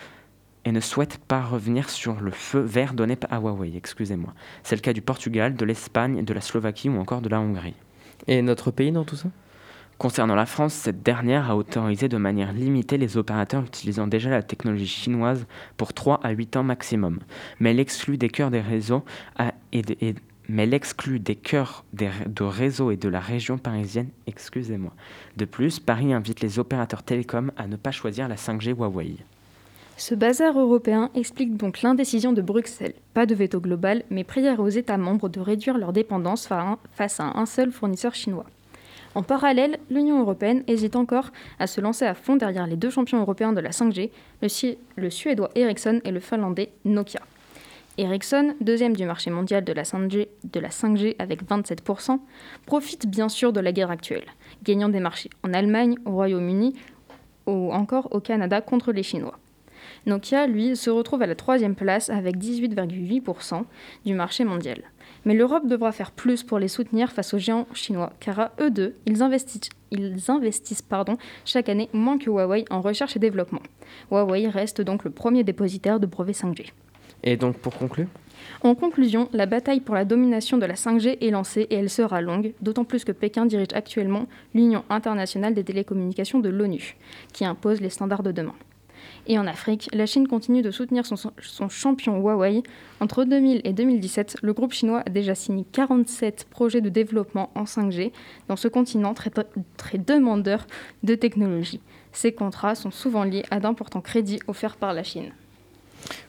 et 0.64 0.72
ne 0.72 0.80
souhaite 0.80 1.18
pas 1.18 1.42
revenir 1.42 1.90
sur 1.90 2.20
le 2.20 2.30
feu 2.30 2.60
vert 2.60 2.94
donné 2.94 3.16
à 3.30 3.38
Huawei, 3.38 3.72
excusez-moi. 3.76 4.34
C'est 4.62 4.76
le 4.76 4.80
cas 4.80 4.92
du 4.92 5.02
Portugal, 5.02 5.54
de 5.54 5.64
l'Espagne, 5.64 6.24
de 6.24 6.34
la 6.34 6.40
Slovaquie 6.40 6.88
ou 6.88 6.98
encore 6.98 7.22
de 7.22 7.28
la 7.28 7.40
Hongrie. 7.40 7.74
Et 8.26 8.42
notre 8.42 8.70
pays 8.70 8.92
dans 8.92 9.04
tout 9.04 9.16
ça? 9.16 9.28
Concernant 9.98 10.34
la 10.34 10.46
France, 10.46 10.72
cette 10.72 11.02
dernière 11.02 11.50
a 11.50 11.56
autorisé 11.56 12.08
de 12.08 12.16
manière 12.16 12.54
limitée 12.54 12.96
les 12.96 13.18
opérateurs 13.18 13.64
utilisant 13.64 14.06
déjà 14.06 14.30
la 14.30 14.42
technologie 14.42 14.86
chinoise 14.86 15.46
pour 15.76 15.92
3 15.92 16.20
à 16.22 16.30
8 16.30 16.56
ans 16.56 16.62
maximum, 16.62 17.20
mais 17.58 17.72
elle 17.72 17.80
exclut 17.80 18.16
des 18.16 18.30
cœurs 18.30 18.50
des 18.50 18.62
réseaux 18.62 19.04
à, 19.36 19.52
et, 19.72 19.82
de, 19.82 19.96
et 20.00 20.14
mais 20.48 20.62
elle 20.62 20.72
exclut 20.72 21.20
des 21.20 21.36
cœurs 21.36 21.84
des, 21.92 22.10
de 22.26 22.42
réseau 22.42 22.90
et 22.90 22.96
de 22.96 23.08
la 23.10 23.20
région 23.20 23.58
parisienne, 23.58 24.08
excusez-moi. 24.26 24.94
De 25.36 25.44
plus, 25.44 25.78
Paris 25.78 26.14
invite 26.14 26.40
les 26.40 26.58
opérateurs 26.58 27.02
télécoms 27.02 27.52
à 27.58 27.66
ne 27.66 27.76
pas 27.76 27.92
choisir 27.92 28.26
la 28.26 28.36
5G 28.36 28.70
Huawei. 28.70 29.18
Ce 30.00 30.14
bazar 30.14 30.58
européen 30.58 31.10
explique 31.14 31.58
donc 31.58 31.82
l'indécision 31.82 32.32
de 32.32 32.40
Bruxelles. 32.40 32.94
Pas 33.12 33.26
de 33.26 33.34
veto 33.34 33.60
global, 33.60 34.02
mais 34.08 34.24
prière 34.24 34.58
aux 34.60 34.70
États 34.70 34.96
membres 34.96 35.28
de 35.28 35.40
réduire 35.40 35.76
leur 35.76 35.92
dépendance 35.92 36.48
face 36.94 37.20
à 37.20 37.38
un 37.38 37.44
seul 37.44 37.70
fournisseur 37.70 38.14
chinois. 38.14 38.46
En 39.14 39.22
parallèle, 39.22 39.78
l'Union 39.90 40.18
européenne 40.18 40.64
hésite 40.68 40.96
encore 40.96 41.32
à 41.58 41.66
se 41.66 41.82
lancer 41.82 42.06
à 42.06 42.14
fond 42.14 42.36
derrière 42.36 42.66
les 42.66 42.76
deux 42.76 42.88
champions 42.88 43.20
européens 43.20 43.52
de 43.52 43.60
la 43.60 43.72
5G, 43.72 44.08
le, 44.96 45.10
suédois 45.10 45.50
Ericsson 45.54 46.00
et 46.02 46.12
le 46.12 46.20
finlandais 46.20 46.72
Nokia. 46.86 47.20
Ericsson, 47.98 48.54
deuxième 48.62 48.96
du 48.96 49.04
marché 49.04 49.30
mondial 49.30 49.64
de 49.64 49.72
la 49.74 49.82
5G, 49.82 50.28
de 50.50 50.60
la 50.60 50.70
5G 50.70 51.16
avec 51.18 51.44
27%, 51.44 52.18
profite 52.64 53.06
bien 53.06 53.28
sûr 53.28 53.52
de 53.52 53.60
la 53.60 53.72
guerre 53.72 53.90
actuelle, 53.90 54.24
gagnant 54.64 54.88
des 54.88 55.00
marchés 55.00 55.28
en 55.42 55.52
Allemagne, 55.52 55.96
au 56.06 56.12
Royaume-Uni 56.12 56.74
ou 57.46 57.70
encore 57.74 58.08
au 58.14 58.20
Canada 58.20 58.62
contre 58.62 58.92
les 58.92 59.02
Chinois. 59.02 59.38
Nokia, 60.10 60.48
lui, 60.48 60.76
se 60.76 60.90
retrouve 60.90 61.22
à 61.22 61.26
la 61.26 61.36
troisième 61.36 61.76
place 61.76 62.10
avec 62.10 62.36
18,8% 62.36 63.62
du 64.04 64.14
marché 64.14 64.44
mondial. 64.44 64.82
Mais 65.24 65.34
l'Europe 65.34 65.68
devra 65.68 65.92
faire 65.92 66.10
plus 66.10 66.42
pour 66.42 66.58
les 66.58 66.66
soutenir 66.66 67.12
face 67.12 67.32
aux 67.32 67.38
géants 67.38 67.68
chinois, 67.74 68.12
car 68.18 68.40
à 68.40 68.52
eux 68.60 68.70
deux, 68.70 68.96
ils 69.06 69.22
investissent, 69.22 69.70
ils 69.92 70.18
investissent 70.28 70.82
pardon, 70.82 71.16
chaque 71.44 71.68
année 71.68 71.88
moins 71.92 72.18
que 72.18 72.28
Huawei 72.28 72.64
en 72.70 72.80
recherche 72.80 73.16
et 73.16 73.20
développement. 73.20 73.62
Huawei 74.10 74.48
reste 74.48 74.80
donc 74.80 75.04
le 75.04 75.10
premier 75.10 75.44
dépositaire 75.44 76.00
de 76.00 76.06
brevets 76.06 76.42
5G. 76.42 76.70
Et 77.22 77.36
donc 77.36 77.58
pour 77.58 77.76
conclure? 77.76 78.08
En 78.62 78.74
conclusion, 78.74 79.28
la 79.32 79.46
bataille 79.46 79.80
pour 79.80 79.94
la 79.94 80.04
domination 80.04 80.58
de 80.58 80.66
la 80.66 80.74
5G 80.74 81.18
est 81.20 81.30
lancée 81.30 81.68
et 81.70 81.76
elle 81.76 81.90
sera 81.90 82.20
longue, 82.20 82.54
d'autant 82.60 82.84
plus 82.84 83.04
que 83.04 83.12
Pékin 83.12 83.46
dirige 83.46 83.74
actuellement 83.74 84.26
l'Union 84.54 84.82
internationale 84.90 85.54
des 85.54 85.62
télécommunications 85.62 86.40
de 86.40 86.48
l'ONU, 86.48 86.96
qui 87.32 87.44
impose 87.44 87.80
les 87.80 87.90
standards 87.90 88.22
de 88.24 88.32
demain. 88.32 88.54
Et 89.26 89.38
en 89.38 89.46
Afrique, 89.46 89.88
la 89.92 90.06
Chine 90.06 90.26
continue 90.26 90.62
de 90.62 90.70
soutenir 90.70 91.04
son, 91.06 91.68
champion 91.68 92.18
Huawei. 92.18 92.62
Entre 93.00 93.24
2000 93.24 93.60
et 93.64 93.72
2017, 93.72 94.38
le 94.42 94.52
groupe 94.52 94.72
chinois 94.72 95.02
a 95.06 95.10
déjà 95.10 95.34
signé 95.34 95.64
47 95.72 96.46
projets 96.50 96.80
de 96.80 96.88
développement 96.88 97.50
en 97.54 97.64
5G 97.64 98.12
dans 98.48 98.56
ce 98.56 98.68
continent 98.68 99.14
très, 99.14 99.30
très 99.76 99.98
demandeur 99.98 100.66
de 101.02 101.14
technologie. 101.14 101.80
Ces 102.12 102.32
contrats 102.32 102.74
sont 102.74 102.90
souvent 102.90 103.24
liés 103.24 103.44
à 103.50 103.60
d'importants 103.60 104.00
crédits 104.00 104.40
offerts 104.48 104.76
par 104.76 104.94
la 104.94 105.02
Chine. 105.02 105.32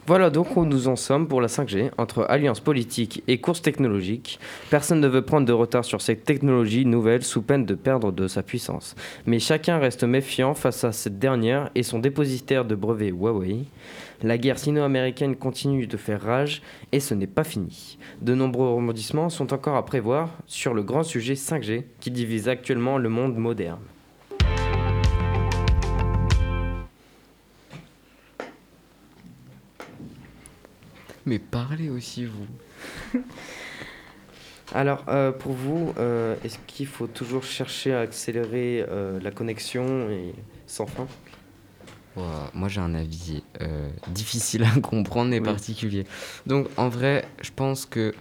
Voilà 0.07 0.29
donc 0.29 0.57
où 0.57 0.65
nous 0.65 0.87
en 0.87 0.95
sommes 0.95 1.27
pour 1.27 1.41
la 1.41 1.47
5G. 1.47 1.91
Entre 1.97 2.25
alliance 2.27 2.59
politique 2.59 3.23
et 3.27 3.39
course 3.39 3.61
technologique, 3.61 4.39
personne 4.69 4.99
ne 4.99 5.07
veut 5.07 5.21
prendre 5.21 5.45
de 5.45 5.53
retard 5.53 5.85
sur 5.85 6.01
cette 6.01 6.25
technologie 6.25 6.85
nouvelle 6.85 7.23
sous 7.23 7.41
peine 7.41 7.65
de 7.65 7.75
perdre 7.75 8.11
de 8.11 8.27
sa 8.27 8.41
puissance. 8.41 8.95
Mais 9.25 9.39
chacun 9.39 9.77
reste 9.77 10.03
méfiant 10.03 10.53
face 10.53 10.83
à 10.83 10.91
cette 10.91 11.19
dernière 11.19 11.69
et 11.75 11.83
son 11.83 11.99
dépositaire 11.99 12.65
de 12.65 12.75
brevet 12.75 13.11
Huawei. 13.11 13.65
La 14.23 14.37
guerre 14.37 14.59
sino-américaine 14.59 15.35
continue 15.35 15.87
de 15.87 15.97
faire 15.97 16.21
rage 16.21 16.61
et 16.91 16.99
ce 16.99 17.13
n'est 17.13 17.27
pas 17.27 17.43
fini. 17.43 17.97
De 18.21 18.33
nombreux 18.33 18.69
rebondissements 18.69 19.29
sont 19.29 19.53
encore 19.53 19.75
à 19.75 19.85
prévoir 19.85 20.29
sur 20.45 20.73
le 20.73 20.83
grand 20.83 21.03
sujet 21.03 21.35
5G 21.35 21.83
qui 21.99 22.11
divise 22.11 22.49
actuellement 22.49 22.97
le 22.97 23.09
monde 23.09 23.37
moderne. 23.37 23.79
Mais 31.31 31.39
parlez 31.39 31.89
aussi, 31.89 32.25
vous. 32.25 32.45
Alors, 34.73 35.05
euh, 35.07 35.31
pour 35.31 35.53
vous, 35.53 35.93
euh, 35.97 36.35
est-ce 36.43 36.57
qu'il 36.67 36.87
faut 36.87 37.07
toujours 37.07 37.45
chercher 37.45 37.93
à 37.93 38.01
accélérer 38.01 38.85
euh, 38.89 39.17
la 39.21 39.31
connexion 39.31 40.09
et 40.09 40.33
sans 40.67 40.87
fin? 40.87 41.07
Wow, 42.17 42.25
Moi, 42.53 42.67
j'ai 42.67 42.81
un 42.81 42.93
avis 42.93 43.43
difficile 44.09 44.65
à 44.65 44.77
comprendre 44.81 45.31
et 45.31 45.39
oui. 45.39 45.45
particulier. 45.45 46.05
Donc, 46.47 46.67
en 46.75 46.89
vrai, 46.89 47.23
je 47.41 47.51
pense 47.55 47.85
que. 47.85 48.13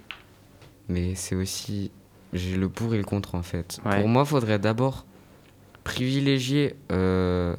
Mais 0.89 1.17
c'est 1.17 1.35
aussi. 1.35 1.91
J'ai 2.33 2.57
le 2.57 2.69
pour 2.69 2.95
et 2.95 2.99
le 2.99 3.03
contre, 3.03 3.35
en 3.35 3.43
fait. 3.43 3.81
Ouais. 3.85 3.99
Pour 3.99 4.07
moi, 4.07 4.23
il 4.23 4.29
faudrait 4.29 4.61
d'abord 4.61 5.05
privilégier, 5.83 6.77
bah, 6.89 7.57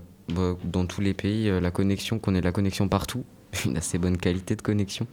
dans 0.63 0.85
tous 0.85 1.01
les 1.01 1.13
pays, 1.13 1.51
la 1.59 1.71
connexion, 1.71 2.19
qu'on 2.19 2.35
ait 2.35 2.41
la 2.41 2.53
connexion 2.53 2.87
partout 2.87 3.25
une 3.65 3.77
assez 3.77 3.97
bonne 3.97 4.17
qualité 4.17 4.55
de 4.55 4.61
connexion. 4.61 5.07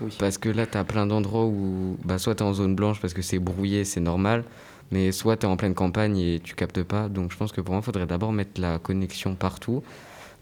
Oui. 0.00 0.14
Parce 0.18 0.38
que 0.38 0.48
là, 0.48 0.66
tu 0.66 0.76
as 0.76 0.84
plein 0.84 1.06
d'endroits 1.06 1.44
où 1.44 1.96
bah, 2.04 2.18
soit 2.18 2.34
tu 2.34 2.42
es 2.42 2.46
en 2.46 2.52
zone 2.52 2.74
blanche 2.74 3.00
parce 3.00 3.14
que 3.14 3.22
c'est 3.22 3.38
brouillé, 3.38 3.84
c'est 3.84 4.00
normal, 4.00 4.44
mais 4.90 5.12
soit 5.12 5.36
tu 5.36 5.46
es 5.46 5.48
en 5.48 5.56
pleine 5.56 5.74
campagne 5.74 6.18
et 6.18 6.40
tu 6.42 6.54
captes 6.54 6.82
pas. 6.82 7.08
Donc 7.08 7.32
je 7.32 7.36
pense 7.36 7.52
que 7.52 7.60
pour 7.60 7.74
moi, 7.74 7.80
il 7.82 7.84
faudrait 7.84 8.06
d'abord 8.06 8.32
mettre 8.32 8.60
la 8.60 8.78
connexion 8.78 9.34
partout. 9.34 9.82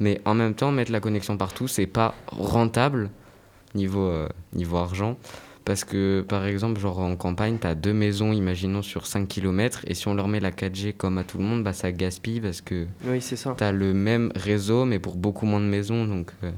Mais 0.00 0.20
en 0.24 0.34
même 0.34 0.54
temps, 0.54 0.72
mettre 0.72 0.90
la 0.90 1.00
connexion 1.00 1.36
partout, 1.36 1.68
c'est 1.68 1.86
pas 1.86 2.14
rentable 2.26 3.10
niveau, 3.74 4.06
euh, 4.06 4.28
niveau 4.54 4.78
argent. 4.78 5.16
Parce 5.64 5.84
que 5.84 6.24
par 6.26 6.44
exemple, 6.46 6.80
genre 6.80 6.98
en 6.98 7.14
campagne, 7.14 7.58
tu 7.60 7.66
as 7.66 7.76
deux 7.76 7.92
maisons, 7.92 8.32
imaginons, 8.32 8.82
sur 8.82 9.06
5 9.06 9.28
km. 9.28 9.82
Et 9.86 9.94
si 9.94 10.08
on 10.08 10.14
leur 10.14 10.26
met 10.26 10.40
la 10.40 10.50
4G 10.50 10.92
comme 10.92 11.18
à 11.18 11.24
tout 11.24 11.38
le 11.38 11.44
monde, 11.44 11.62
bah, 11.62 11.72
ça 11.72 11.92
gaspille 11.92 12.40
parce 12.40 12.60
que 12.62 12.86
oui, 13.04 13.20
tu 13.20 13.62
as 13.62 13.72
le 13.72 13.94
même 13.94 14.32
réseau, 14.34 14.86
mais 14.86 14.98
pour 14.98 15.14
beaucoup 15.14 15.46
moins 15.46 15.60
de 15.60 15.66
maisons. 15.66 16.06
Donc. 16.06 16.32
Euh, 16.42 16.50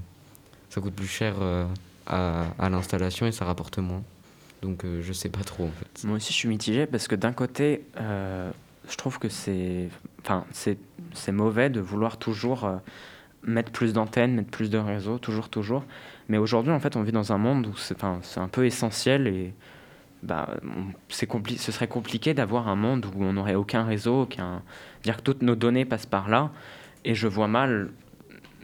ça 0.75 0.81
coûte 0.81 0.95
plus 0.95 1.07
cher 1.07 1.37
euh, 1.41 1.67
à, 2.07 2.69
l'installation 2.69 3.27
et 3.27 3.33
ça 3.33 3.45
rapporte 3.45 3.79
moins. 3.79 4.03
Donc 4.61 4.85
euh, 4.85 5.03
je 5.03 5.13
sais 5.13 5.29
pas 5.29 5.45
trop 5.45 5.65
en 5.65 5.71
fait. 5.71 6.05
Moi 6.05 6.17
aussi 6.17 6.33
je 6.33 6.39
suis 6.39 6.49
mitigé 6.49 6.87
parce 6.87 7.07
que 7.07 7.15
d'un 7.15 7.33
côté, 7.33 7.85
euh, 8.01 8.51
je 8.89 8.97
trouve 8.97 9.21
que 9.21 9.29
c'est, 9.29 9.89
enfin, 10.21 10.45
c'est, 10.51 10.79
mauvais 11.31 11.71
de 11.71 11.81
vouloir 11.81 12.17
toujours 12.17 12.69
mettre 13.45 13.71
plus 13.71 13.93
d'antennes, 13.93 14.35
mettre 14.35 14.51
plus 14.51 14.69
de 14.69 14.79
réseaux, 14.79 15.19
toujours, 15.19 15.49
toujours. 15.49 15.85
Mais 16.29 16.39
aujourd'hui, 16.39 16.73
en 16.73 16.81
fait, 16.81 16.97
on 16.97 17.03
vit 17.03 17.13
dans 17.13 17.33
un 17.33 17.39
monde 17.39 17.69
où 17.69 17.77
c'est, 17.77 17.95
enfin, 17.95 18.21
un 18.37 18.49
peu 18.49 18.67
essentiel 18.67 19.29
et 19.29 19.55
bah, 20.25 20.49
c'est 21.09 21.29
ce 21.57 21.71
serait 21.71 21.87
compliqué 21.87 22.35
d'avoir 22.35 22.67
un 22.67 22.77
monde 22.77 23.07
où 23.15 23.23
on 23.23 23.35
n'aurait 23.35 23.55
aucun 23.55 23.85
réseau, 23.85 24.23
aucun... 24.23 24.63
dire 25.05 25.19
que 25.19 25.23
toutes 25.23 25.43
nos 25.43 25.55
données 25.55 25.85
passent 25.85 26.07
par 26.07 26.29
là. 26.29 26.51
Et 27.05 27.15
je 27.15 27.29
vois 27.29 27.49
mal 27.49 27.91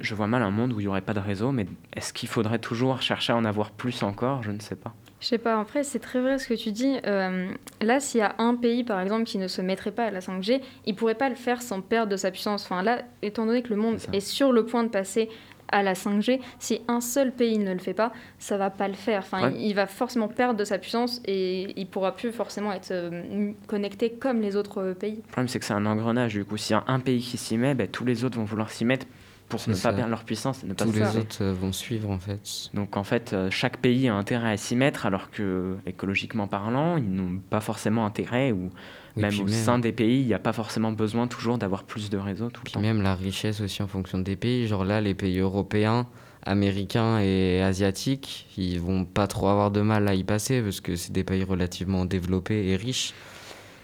je 0.01 0.15
vois 0.15 0.27
mal 0.27 0.43
un 0.43 0.51
monde 0.51 0.73
où 0.73 0.81
il 0.81 0.85
n'y 0.85 0.89
aurait 0.89 1.01
pas 1.01 1.15
de 1.15 1.21
réseau, 1.21 1.53
mais 1.53 1.67
est-ce 1.95 2.13
qu'il 2.13 2.29
faudrait 2.29 2.59
toujours 2.59 3.01
chercher 3.03 3.33
à 3.33 3.37
en 3.37 3.45
avoir 3.45 3.71
plus 3.71 4.03
encore? 4.03 4.43
Je 4.43 4.51
ne 4.51 4.61
sais 4.61 4.77
pas. 4.77 4.95
Je 5.21 5.27
sais 5.27 5.39
pas, 5.39 5.61
après 5.61 5.85
c'est 5.85 5.99
très 5.99 6.21
vrai 6.21 6.39
ce 6.39 6.49
que 6.49 6.55
tu 6.55 6.73
dis. 6.73 6.97
Euh, 7.07 7.51
là, 7.83 8.01
s'il 8.01 8.21
y 8.21 8.23
a 8.23 8.35
un 8.39 8.55
pays 8.55 8.85
par 8.85 9.01
exemple 9.01 9.25
qui 9.25 9.37
ne 9.37 9.49
se 9.49 9.61
mettrait 9.61 9.93
pas 9.93 10.05
à 10.05 10.11
la 10.11 10.21
5G, 10.21 10.63
il 10.87 10.95
pourrait 10.95 11.15
pas 11.15 11.29
le 11.29 11.35
faire 11.35 11.61
sans 11.61 11.83
perdre 11.83 12.11
de 12.11 12.17
sa 12.17 12.31
puissance. 12.31 12.65
Enfin 12.65 12.83
là, 12.83 13.03
étant 13.21 13.45
donné 13.45 13.63
que 13.63 13.69
le 13.69 13.77
monde 13.77 13.97
est, 13.97 14.17
est 14.17 14.21
sur 14.21 14.51
le 14.53 14.65
point 14.65 14.83
de 14.83 14.89
passer 14.89 15.29
à 15.73 15.83
la 15.83 15.95
5G, 15.95 16.41
si 16.59 16.81
un 16.89 17.01
seul 17.01 17.33
pays 17.33 17.59
ne 17.59 17.73
le 17.73 17.79
fait 17.79 17.95
pas, 17.95 18.13
ça 18.39 18.57
va 18.57 18.71
pas 18.71 18.89
le 18.89 18.95
faire. 18.95 19.21
Enfin, 19.21 19.51
ouais. 19.51 19.57
il, 19.57 19.69
il, 19.69 19.75
va 19.75 19.87
forcément 19.87 20.29
perdre 20.29 20.59
de 20.59 20.65
sa 20.65 20.79
puissance 20.79 21.21
et 21.27 21.79
il 21.79 21.87
pourra 21.87 22.17
plus 22.17 22.33
forcément 22.33 22.73
être 22.73 22.91
euh, 22.91 23.53
connecté 23.67 24.11
comme 24.11 24.41
les 24.41 24.57
autres 24.57 24.95
pays. 24.99 25.17
Le 25.17 25.23
problème 25.23 25.49
c'est 25.49 25.59
que 25.59 25.65
c'est 25.65 25.75
un 25.75 25.87
engrenage. 25.87 26.35
Du 26.35 26.45
coup, 26.45 26.57
s'il 26.57 26.75
y 26.75 26.79
a 26.79 26.85
un 26.87 27.01
pays 27.01 27.21
qui 27.21 27.37
s'y 27.37 27.57
met, 27.57 27.75
ben, 27.75 27.89
tous 27.89 28.05
les 28.05 28.25
autres 28.25 28.37
vont 28.37 28.45
vouloir 28.45 28.71
s'y 28.71 28.85
mettre 28.85 29.07
pour 29.51 29.61
ne 29.69 29.75
ça. 29.75 29.91
pas 29.91 29.97
perdre 29.97 30.11
leur 30.11 30.25
puissance 30.25 30.65
et 30.65 30.67
ne 30.67 30.73
pas 30.73 30.85
Tous 30.85 30.93
se 30.93 30.99
les 30.99 31.05
faire. 31.05 31.17
autres 31.21 31.43
euh, 31.43 31.53
vont 31.53 31.73
suivre 31.73 32.09
en 32.11 32.19
fait. 32.19 32.41
Donc 32.73 32.97
en 32.97 33.05
fait, 33.05 33.33
euh, 33.35 33.51
chaque 33.51 33.77
pays 33.79 34.09
a 34.09 34.15
intérêt 34.15 34.53
à 34.53 34.57
s'y 34.57 34.77
mettre, 34.77 35.05
alors 35.05 35.31
que 35.31 35.77
écologiquement 35.87 36.47
parlant, 36.47 36.97
ils 36.97 37.11
n'ont 37.13 37.39
pas 37.51 37.61
forcément 37.61 38.07
intérêt, 38.07 38.53
ou 38.53 38.71
même 39.17 39.35
au 39.41 39.45
même- 39.45 39.49
sein 39.49 39.79
des 39.79 39.93
pays, 39.93 40.21
il 40.21 40.27
n'y 40.27 40.35
a 40.35 40.39
pas 40.39 40.53
forcément 40.55 40.93
besoin 40.93 41.27
toujours 41.27 41.59
d'avoir 41.59 41.85
plus 41.85 42.09
de 42.09 42.17
réseaux 42.17 42.49
tout 42.49 42.63
le 42.65 42.71
temps. 42.71 42.81
même 42.81 43.03
la 43.03 43.15
richesse 43.15 43.61
aussi 43.61 43.83
en 43.83 43.89
fonction 43.89 44.19
des 44.19 44.37
pays. 44.37 44.67
Genre 44.67 44.85
là, 44.85 45.01
les 45.01 45.15
pays 45.15 45.39
européens, 45.39 46.07
américains 46.47 47.19
et 47.21 47.61
asiatiques, 47.61 48.47
ils 48.57 48.81
vont 48.81 49.05
pas 49.05 49.27
trop 49.27 49.49
avoir 49.49 49.71
de 49.71 49.81
mal 49.83 50.09
à 50.09 50.15
y 50.15 50.25
passer 50.25 50.63
parce 50.63 50.81
que 50.81 50.97
c'est 50.97 51.13
des 51.13 51.25
pays 51.25 51.45
relativement 51.45 52.05
développés 52.07 52.69
et 52.69 52.77
riches. 52.77 53.13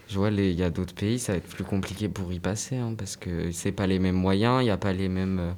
Je 0.09 0.19
vois, 0.19 0.31
il 0.31 0.53
y 0.53 0.63
a 0.63 0.71
d'autres 0.71 0.95
pays, 0.95 1.19
ça 1.19 1.33
va 1.33 1.39
être 1.39 1.49
plus 1.49 1.65
compliqué 1.65 2.09
pour 2.09 2.33
y 2.33 2.39
passer 2.39 2.77
hein, 2.77 2.95
parce 2.97 3.17
que 3.17 3.51
c'est 3.51 3.73
pas 3.73 3.87
les 3.87 3.99
mêmes 3.99 4.15
moyens, 4.15 4.61
il 4.63 4.65
n'y 4.65 4.71
a 4.71 4.77
pas 4.77 4.93
les 4.93 5.09
mêmes 5.09 5.41
euh, 5.41 5.53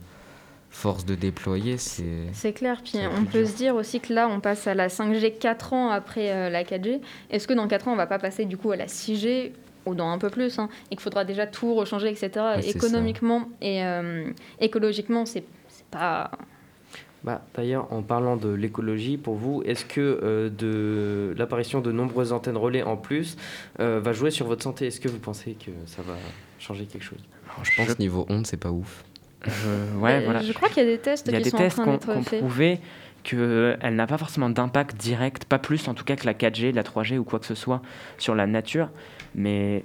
forces 0.70 1.04
de 1.04 1.14
déployer. 1.14 1.76
C'est 1.76 2.52
clair, 2.54 2.80
puis 2.82 2.98
on 3.14 3.24
peut 3.24 3.40
dur. 3.40 3.48
se 3.48 3.56
dire 3.56 3.74
aussi 3.74 4.00
que 4.00 4.12
là, 4.12 4.26
on 4.28 4.40
passe 4.40 4.66
à 4.66 4.74
la 4.74 4.88
5G 4.88 5.38
4 5.38 5.72
ans 5.74 5.90
après 5.90 6.32
euh, 6.32 6.48
la 6.48 6.64
4G. 6.64 7.00
Est-ce 7.30 7.46
que 7.46 7.52
dans 7.52 7.68
4 7.68 7.88
ans, 7.88 7.92
on 7.92 7.96
va 7.96 8.06
pas 8.06 8.18
passer 8.18 8.46
du 8.46 8.56
coup 8.56 8.70
à 8.70 8.76
la 8.76 8.86
6G 8.86 9.52
ou 9.84 9.94
dans 9.94 10.10
un 10.10 10.18
peu 10.18 10.30
plus, 10.30 10.58
hein, 10.58 10.68
et 10.90 10.96
qu'il 10.96 11.00
faudra 11.00 11.24
déjà 11.24 11.46
tout 11.46 11.74
rechanger, 11.74 12.08
etc. 12.08 12.30
Ouais, 12.36 12.62
c'est 12.62 12.72
ça. 12.72 12.78
Économiquement 12.78 13.48
et 13.60 13.84
euh, 13.84 14.30
écologiquement, 14.60 15.26
c'est 15.26 15.44
pas... 15.90 16.30
Bah, 17.24 17.42
D'ailleurs, 17.54 17.92
en 17.92 18.02
parlant 18.02 18.36
de 18.36 18.48
l'écologie, 18.48 19.16
pour 19.16 19.34
vous, 19.34 19.62
est-ce 19.64 19.84
que 19.84 20.00
euh, 20.22 20.48
de 20.50 21.34
l'apparition 21.36 21.80
de 21.80 21.90
nombreuses 21.92 22.32
antennes 22.32 22.56
relais 22.56 22.82
en 22.82 22.96
plus 22.96 23.36
euh, 23.80 24.00
va 24.02 24.12
jouer 24.12 24.30
sur 24.30 24.46
votre 24.46 24.62
santé? 24.62 24.86
Est-ce 24.86 25.00
que 25.00 25.08
vous 25.08 25.18
pensez 25.18 25.52
que 25.54 25.70
ça 25.86 26.02
va 26.02 26.14
changer 26.58 26.84
quelque 26.86 27.02
chose? 27.04 27.18
Alors, 27.52 27.64
Je 27.64 27.74
pense 27.76 27.98
niveau 27.98 28.24
onde, 28.28 28.46
c'est 28.46 28.56
pas 28.56 28.70
ouf. 28.70 29.04
je- 29.44 29.50
ouais, 29.98 30.12
Euh, 30.18 30.20
voilà. 30.24 30.40
Je 30.42 30.52
crois 30.52 30.68
qu'il 30.68 30.82
y 30.84 30.86
a 30.86 30.88
des 30.90 30.98
tests 30.98 31.26
y 31.26 31.34
a 31.34 31.38
qui 31.38 31.44
des 31.44 31.50
sont 31.50 31.56
tests 31.58 31.78
en 31.80 31.82
train 31.82 31.90
ont, 31.90 31.94
d'être 31.94 32.12
qui 32.12 32.18
ont 32.18 32.22
faits. 32.22 32.38
prouvé 32.40 32.80
qu'elle 33.24 33.94
n'a 33.96 34.06
pas 34.06 34.16
forcément 34.18 34.48
d'impact 34.48 34.96
direct, 34.96 35.44
pas 35.44 35.58
plus 35.58 35.86
en 35.88 35.94
tout 35.94 36.04
cas 36.04 36.16
que 36.16 36.24
la 36.24 36.34
4G, 36.34 36.72
la 36.72 36.82
3G 36.84 37.18
ou 37.18 37.24
quoi 37.24 37.40
que 37.40 37.46
ce 37.46 37.54
soit 37.56 37.82
sur 38.16 38.34
la 38.36 38.46
nature. 38.46 38.88
Mais 39.34 39.84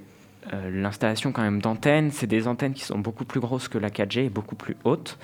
euh, 0.52 0.70
l'installation 0.70 1.32
quand 1.32 1.42
même 1.42 1.60
d'antennes, 1.60 2.10
c'est 2.12 2.26
des 2.28 2.46
antennes 2.46 2.74
qui 2.74 2.84
sont 2.84 2.98
beaucoup 2.98 3.24
plus 3.24 3.40
grosses 3.40 3.66
que 3.68 3.76
la 3.78 3.90
4G 3.90 4.26
et 4.26 4.28
beaucoup 4.30 4.54
plus 4.54 4.76
hautes. 4.84 5.18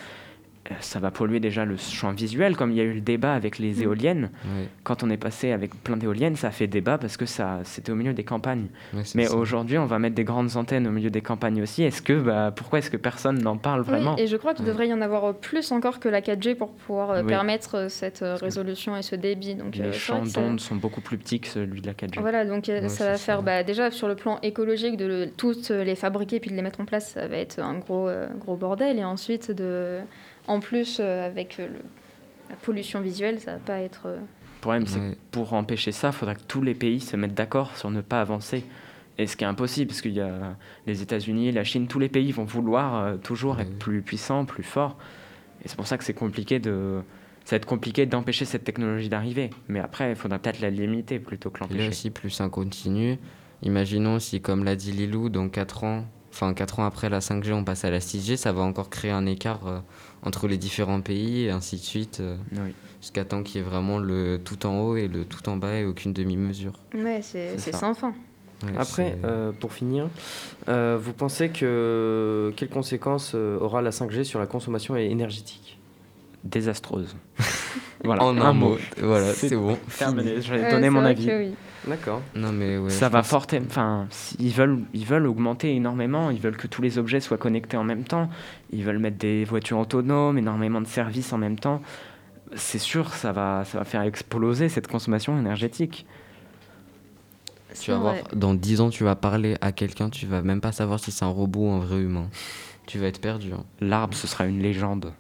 Euh, 0.71 0.75
ça 0.81 0.99
va 0.99 1.11
polluer 1.11 1.41
déjà 1.41 1.65
le 1.65 1.77
champ 1.77 2.13
visuel, 2.13 2.57
comme 2.57 2.71
il 2.71 2.77
y 2.77 2.81
a 2.81 2.85
eu 2.85 2.95
le 2.95 3.01
débat 3.01 3.35
avec 3.35 3.59
les 3.59 3.75
Mm. 3.75 3.83
éoliennes. 3.83 4.31
Quand 4.85 5.03
on 5.03 5.11
est 5.11 5.17
passé 5.17 5.53
avec 5.53 5.75
plein 5.83 5.97
d'éoliennes, 5.97 6.37
ça 6.37 6.49
a 6.49 6.51
fait 6.51 6.67
débat 6.67 6.99
parce 6.99 7.17
que 7.17 7.27
ça, 7.27 7.61
c'était 7.65 7.93
au 7.93 7.95
milieu 7.95 8.13
des 8.13 8.25
campagnes. 8.25 8.67
Mais 9.15 9.29
aujourd'hui, 9.29 9.79
on 9.79 9.87
va 9.87 9.99
mettre 9.99 10.15
des 10.15 10.25
grandes 10.25 10.57
antennes 10.57 10.87
au 10.87 10.91
milieu 10.91 11.11
des 11.11 11.21
campagnes 11.21 11.63
aussi. 11.63 11.83
Est-ce 11.83 12.03
que, 12.03 12.13
bah, 12.21 12.53
pourquoi 12.55 12.79
est-ce 12.81 12.91
que 12.91 12.97
personne 12.97 13.39
n'en 13.43 13.57
parle 13.57 13.83
vraiment 13.83 14.15
Oui, 14.17 14.23
et 14.23 14.27
je 14.27 14.37
crois 14.37 14.55
qu'il 14.55 14.65
Ouais. 14.65 14.71
devrait 14.71 14.89
y 14.89 14.95
en 14.95 15.01
avoir 15.01 15.35
plus 15.35 15.73
encore 15.73 16.01
que 16.01 16.09
la 16.09 16.21
4G 16.21 16.55
pour 16.55 16.71
pouvoir 16.73 17.11
euh, 17.11 17.21
Oui. 17.23 17.29
permettre 17.29 17.77
euh, 17.77 17.89
cette 17.89 18.23
euh, 18.23 18.35
résolution 18.37 18.97
et 18.97 19.03
ce 19.03 19.17
débit. 19.17 19.55
Donc, 19.55 19.79
euh, 19.79 19.85
Les 19.85 19.93
c'est 19.93 19.99
champs 19.99 20.25
ça- 20.25 20.41
d'ondes 20.41 20.61
sont 20.61 20.77
beaucoup 20.77 21.01
plus 21.01 21.19
petits 21.19 21.41
que 21.41 21.49
celui 21.49 21.81
de 21.81 21.87
la 21.87 21.95
4G. 21.95 22.21
Voilà, 22.21 22.45
donc 22.45 22.69
euh, 22.69 22.83
Ouais, 22.83 22.89
ça 22.89 23.07
va 23.07 23.17
faire 23.17 23.43
bah, 23.43 23.63
déjà 23.63 23.91
sur 23.91 24.09
le 24.09 24.15
plan 24.17 24.39
écologique 24.43 24.97
de 24.97 25.07
le- 25.07 25.31
toutes 25.37 25.71
les 25.71 25.95
fabriquer 25.95 26.41
puis 26.41 26.51
de 26.51 26.57
les 26.57 26.63
mettre 26.63 26.81
en 26.81 26.85
place, 26.85 27.13
ça 27.13 27.27
va 27.29 27.37
être 27.37 27.59
un 27.61 27.79
gros, 27.79 28.09
euh, 28.09 28.27
gros 28.39 28.57
bordel. 28.57 28.99
Et 28.99 29.05
ensuite, 29.05 29.51
de, 29.51 29.99
en 30.47 30.61
plus, 30.61 30.99
euh, 31.01 31.27
avec 31.27 31.59
euh, 31.61 31.69
le- 31.69 31.83
la 32.49 32.57
pollution 32.57 33.01
visuelle, 33.01 33.41
ça 33.41 33.53
va 33.55 33.59
pas 33.59 33.81
être. 33.81 34.03
euh, 34.07 34.17
Le 34.19 34.61
problème, 34.61 34.87
c'est 34.87 34.99
Ouais. 35.01 35.13
que 35.13 35.17
pour 35.31 35.53
empêcher 35.55 35.93
ça, 35.93 36.09
il 36.09 36.13
faudra 36.13 36.35
que 36.35 36.43
tous 36.47 36.61
les 36.63 36.75
pays 36.75 37.01
se 37.01 37.17
mettent 37.17 37.35
d'accord 37.35 37.77
sur 37.77 37.91
ne 37.91 38.01
pas 38.03 38.21
avancer. 38.21 38.65
Et 39.19 39.27
ce 39.27 39.37
qui 39.37 39.45
est 39.45 39.47
impossible, 39.47 39.89
parce 39.89 40.01
qu'il 40.03 40.13
y 40.13 40.21
a 40.21 40.57
les 40.87 41.03
États-Unis, 41.03 41.53
la 41.53 41.65
Chine, 41.65 41.87
tous 41.87 41.99
les 41.99 42.09
pays 42.09 42.31
vont 42.33 42.45
vouloir 42.45 42.95
euh, 42.97 43.17
toujours 43.17 43.57
Ouais. 43.57 43.63
être 43.63 43.79
plus 43.79 44.03
puissants, 44.03 44.45
plus 44.45 44.63
forts. 44.63 44.97
Et 45.65 45.69
c'est 45.69 45.77
pour 45.77 45.87
ça 45.87 45.97
que 45.99 46.05
c'est 46.05 46.15
compliqué 46.15 46.59
de. 46.59 47.01
Ça 47.45 47.57
va 47.57 47.57
être 47.57 47.67
compliqué 47.67 48.07
d'empêcher 48.07 48.45
cette 48.45 48.65
technologie 48.65 49.09
d'arriver. 49.09 49.51
Mais 49.69 49.81
après, 49.81 50.11
il 50.11 50.17
faudra 50.17 50.39
peut-être 50.39 50.61
la 50.61 50.71
limiter 50.71 51.19
plutôt 51.19 51.51
que 51.51 51.59
Et 51.59 51.61
là 51.61 51.69
l'empêcher. 51.71 51.89
aussi, 51.89 52.11
plus 52.11 52.31
ça 52.31 52.49
continue. 52.49 53.19
Imaginons 53.63 54.19
si, 54.19 54.41
comme 54.41 54.65
l'a 54.65 54.77
dit 54.77 54.93
Lilou, 54.93 55.29
dans 55.31 55.49
4 55.49 55.85
ans, 55.85 56.05
enfin 56.33 56.55
4 56.55 56.79
ans 56.81 56.85
après 56.87 57.09
la 57.09 57.21
5G, 57.21 57.53
on 57.53 57.65
passe 57.65 57.85
à 57.85 57.91
la 57.91 57.99
6G, 58.01 58.37
ça 58.37 58.53
va 58.53 58.63
encore 58.63 58.91
créer 58.91 59.11
un 59.11 59.27
écart 59.27 59.67
euh, 59.67 59.79
entre 60.23 60.49
les 60.49 60.59
différents 60.59 61.01
pays 61.01 61.45
et 61.45 61.51
ainsi 61.51 61.77
de 61.77 61.83
suite, 61.83 62.19
euh, 62.21 62.37
Oui. 62.53 62.75
jusqu'à 63.01 63.25
temps 63.25 63.43
qu'il 63.43 63.61
y 63.61 63.65
ait 63.65 63.67
vraiment 63.67 63.99
le 63.99 64.39
tout 64.45 64.67
en 64.67 64.79
haut 64.81 64.97
et 64.97 65.09
le 65.09 65.25
tout 65.25 65.49
en 65.49 65.57
bas 65.57 65.75
et 65.79 65.85
aucune 65.85 66.13
demi-mesure. 66.13 66.73
Ouais, 66.95 67.21
c'est 67.23 67.59
sans 67.73 67.95
fin. 67.95 68.15
Ouais, 68.63 68.73
Après, 68.77 69.17
euh, 69.25 69.53
pour 69.53 69.73
finir, 69.73 70.09
euh, 70.69 70.99
vous 71.01 71.15
pensez 71.15 71.49
que 71.49 72.53
quelles 72.57 72.69
conséquences 72.69 73.33
euh, 73.35 73.59
aura 73.59 73.81
la 73.81 73.91
5G 73.91 74.23
sur 74.25 74.39
la 74.39 74.47
consommation 74.47 74.95
énergétique? 74.97 75.79
Désastreuse. 76.45 77.17
voilà, 78.05 78.23
en 78.23 78.39
un 78.39 78.53
mot, 78.53 78.77
voilà, 78.99 79.33
C'est 79.35 79.57
bon. 79.57 79.79
Terminé, 79.99 80.43
je 80.43 80.53
vais 80.55 80.63
Ouais, 80.63 80.71
donner 80.71 80.91
mon 80.91 81.05
avis. 81.05 81.31
D'accord. 81.87 82.21
Non 82.35 82.53
mais 82.53 82.77
ouais. 82.79 82.91
ça 82.91 83.09
va 83.09 83.21
pense- 83.21 83.29
forter. 83.29 83.61
Enfin, 83.67 84.07
ils 84.39 84.53
veulent, 84.53 84.81
ils 84.93 85.07
veulent 85.07 85.27
augmenter 85.27 85.75
énormément. 85.75 86.31
Ils 86.31 86.41
veulent 86.41 86.57
que 86.57 86.67
tous 86.67 86.83
les 86.83 86.99
objets 86.99 87.21
soient 87.21 87.39
connectés 87.39 87.77
en 87.77 87.85
même 87.85 88.05
temps. 88.05 88.29
Ils 88.73 88.85
veulent 88.85 88.99
mettre 88.99 89.17
des 89.19 89.45
voitures 89.45 89.79
autonomes, 89.79 90.37
énormément 90.39 90.81
de 90.81 90.87
services 90.87 91.33
en 91.33 91.39
même 91.39 91.59
temps. 91.59 91.81
C'est 92.57 92.79
sûr, 92.79 93.15
ça 93.15 93.33
va, 93.33 93.65
ça 93.65 93.79
va 93.79 93.85
faire 93.85 94.03
exploser 94.03 94.69
cette 94.69 94.89
consommation 94.89 95.39
énergétique. 95.39 96.05
Tu 97.81 97.93
vas 97.93 97.99
voir, 97.99 98.15
dans 98.35 98.53
10 98.55 98.81
ans, 98.81 98.91
tu 98.91 99.05
vas 99.05 99.15
parler 99.15 99.57
à 99.61 99.71
quelqu'un, 99.71 100.11
tu 100.11 100.27
vas 100.27 100.43
même 100.43 100.61
pas 100.61 100.73
savoir 100.73 100.99
si 100.99 101.13
c'est 101.13 101.25
un 101.25 101.29
robot 101.29 101.69
ou 101.69 101.71
un 101.71 101.79
vrai 101.79 102.01
humain. 102.01 102.29
Tu 102.87 102.99
vas 102.99 103.07
être 103.07 103.21
perdu. 103.21 103.53
Hein. 103.53 103.63
L'arbre, 103.81 104.15
ce 104.17 104.27
sera 104.27 104.47
une 104.47 104.61
légende. 104.61 105.13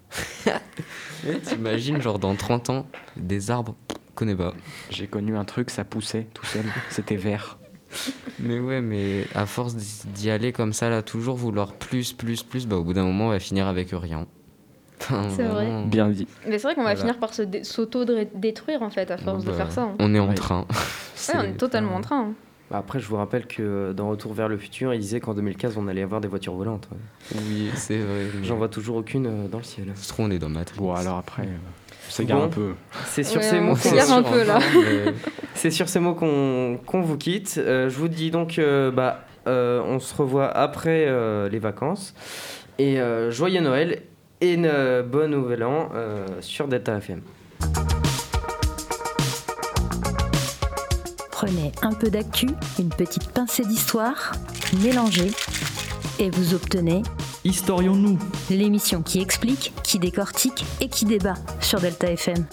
Et 1.28 1.38
T'imagines, 1.38 2.02
genre 2.02 2.18
dans 2.18 2.34
30 2.34 2.70
ans, 2.70 2.86
des 3.16 3.52
arbres, 3.52 3.76
connais 4.21 4.37
pas. 4.37 4.55
J'ai 4.91 5.07
connu 5.09 5.37
un 5.37 5.45
truc, 5.45 5.71
ça 5.71 5.85
poussait 5.85 6.27
tout 6.33 6.47
seul. 6.47 6.64
C'était 6.91 7.16
vert. 7.16 7.59
Mais 8.39 8.61
ouais, 8.61 8.81
mais 8.81 9.27
à 9.35 9.47
force 9.47 9.75
d'y- 9.75 10.31
aller 10.31 10.53
comme 10.53 10.73
ça, 10.73 10.89
là, 10.89 11.03
toujours 11.03 11.35
vouloir 11.37 11.73
plus, 11.73 12.12
plus, 12.12 12.45
plus, 12.45 12.66
bah 12.68 12.77
au 12.77 12.85
bout 12.85 12.93
d'un 12.93 13.03
moment, 13.05 13.27
on 13.27 13.31
va 13.31 13.41
finir 13.41 13.66
avec 13.66 13.89
rien. 13.93 14.27
Enfin, 15.01 15.25
C'est 15.35 15.43
vrai. 15.45 15.66
Bien 15.87 16.09
dit. 16.09 16.29
Mais 16.47 16.59
c'est 16.59 16.64
vrai 16.68 16.75
qu'on 16.77 16.83
va 16.85 16.95
Voilà. 16.95 17.01
finir 17.01 17.18
par 17.18 17.31
s'auto-détruire 17.35 18.83
en 18.83 18.91
fait 18.91 19.11
à 19.11 19.16
force 19.18 19.45
de 19.45 19.51
bah, 19.51 19.57
faire 19.57 19.73
ça. 19.73 19.83
hein. 19.83 19.95
On 19.99 20.14
est 20.14 20.18
en 20.21 20.29
Ouais. 20.29 20.35
train. 20.35 20.61
Ouais, 20.71 21.35
on 21.35 21.43
est 21.43 21.53
totalement 21.57 21.97
en 21.97 22.01
train. 22.01 22.21
hein. 22.29 22.33
Bah, 22.71 22.79
Après, 22.79 23.01
je 23.01 23.07
vous 23.09 23.16
rappelle 23.16 23.47
que 23.47 23.93
dans 23.93 24.09
Retour 24.11 24.35
vers 24.35 24.49
le 24.49 24.57
futur, 24.57 24.95
il 24.95 25.01
disait 25.01 25.18
qu'en 25.18 25.35
2015, 25.35 25.77
on 25.77 25.89
allait 25.89 26.03
avoir 26.03 26.21
des 26.21 26.29
voitures 26.29 26.55
volantes. 26.55 26.89
ouais. 26.93 27.41
Oui, 27.49 27.71
c'est 27.75 27.99
vrai. 27.99 28.27
mais- 28.39 28.45
J'en 28.47 28.57
vois 28.57 28.68
toujours 28.68 28.97
aucune 28.97 29.27
euh, 29.27 29.49
dans 29.49 29.59
le 29.59 29.64
ciel. 29.64 29.91
Se 29.97 30.09
trouve, 30.09 30.27
on 30.27 30.31
est 30.31 30.39
dans 30.39 30.49
Matrix. 30.51 30.79
Bon, 30.79 30.95
alors 30.95 31.16
après, 31.18 31.43
euh, 31.43 31.57
s'égare 32.11 32.38
Bon. 32.38 32.44
un 32.44 32.48
peu. 32.48 32.74
C'est 33.06 33.22
sur 33.24 33.40
Ouais, 33.40 33.46
ces 33.46 33.61
mots 33.61 33.74
C'est 35.54 35.70
sur 35.70 35.88
ces 35.88 36.00
mots 36.00 36.14
qu'on 36.14 37.00
vous 37.02 37.16
quitte. 37.18 37.56
Euh, 37.58 37.88
je 37.88 37.96
vous 37.96 38.08
dis 38.08 38.30
donc, 38.30 38.58
euh, 38.58 38.90
bah, 38.90 39.20
euh, 39.46 39.80
on 39.84 39.98
se 39.98 40.14
revoit 40.14 40.48
après 40.48 41.06
euh, 41.08 41.48
les 41.48 41.58
vacances. 41.58 42.14
Et 42.78 43.00
euh, 43.00 43.30
joyeux 43.30 43.61
Noël 43.61 44.02
et 44.40 44.54
une 44.54 44.66
euh, 44.66 45.02
bonne 45.02 45.32
nouvel 45.32 45.62
an 45.64 45.90
euh, 45.94 46.24
sur 46.40 46.66
Delta 46.68 46.96
FM. 46.96 47.20
Prenez 51.30 51.72
un 51.82 51.92
peu 51.92 52.08
d'actu, 52.11 52.48
une 52.78 52.90
petite 52.90 53.30
pincée 53.30 53.64
d'histoire, 53.64 54.32
mélangez 54.82 55.30
et 56.21 56.31
vous 56.31 56.55
obtenez 56.55 57.03
Historions-nous 57.45 58.18
l'émission 58.51 59.03
qui 59.03 59.21
explique, 59.21 59.73
qui 59.83 59.99
décortique 59.99 60.64
et 60.81 60.89
qui 60.89 61.07
débat 61.07 61.35
sur 61.61 61.81
Delta 61.81 62.11
FM. 62.11 62.47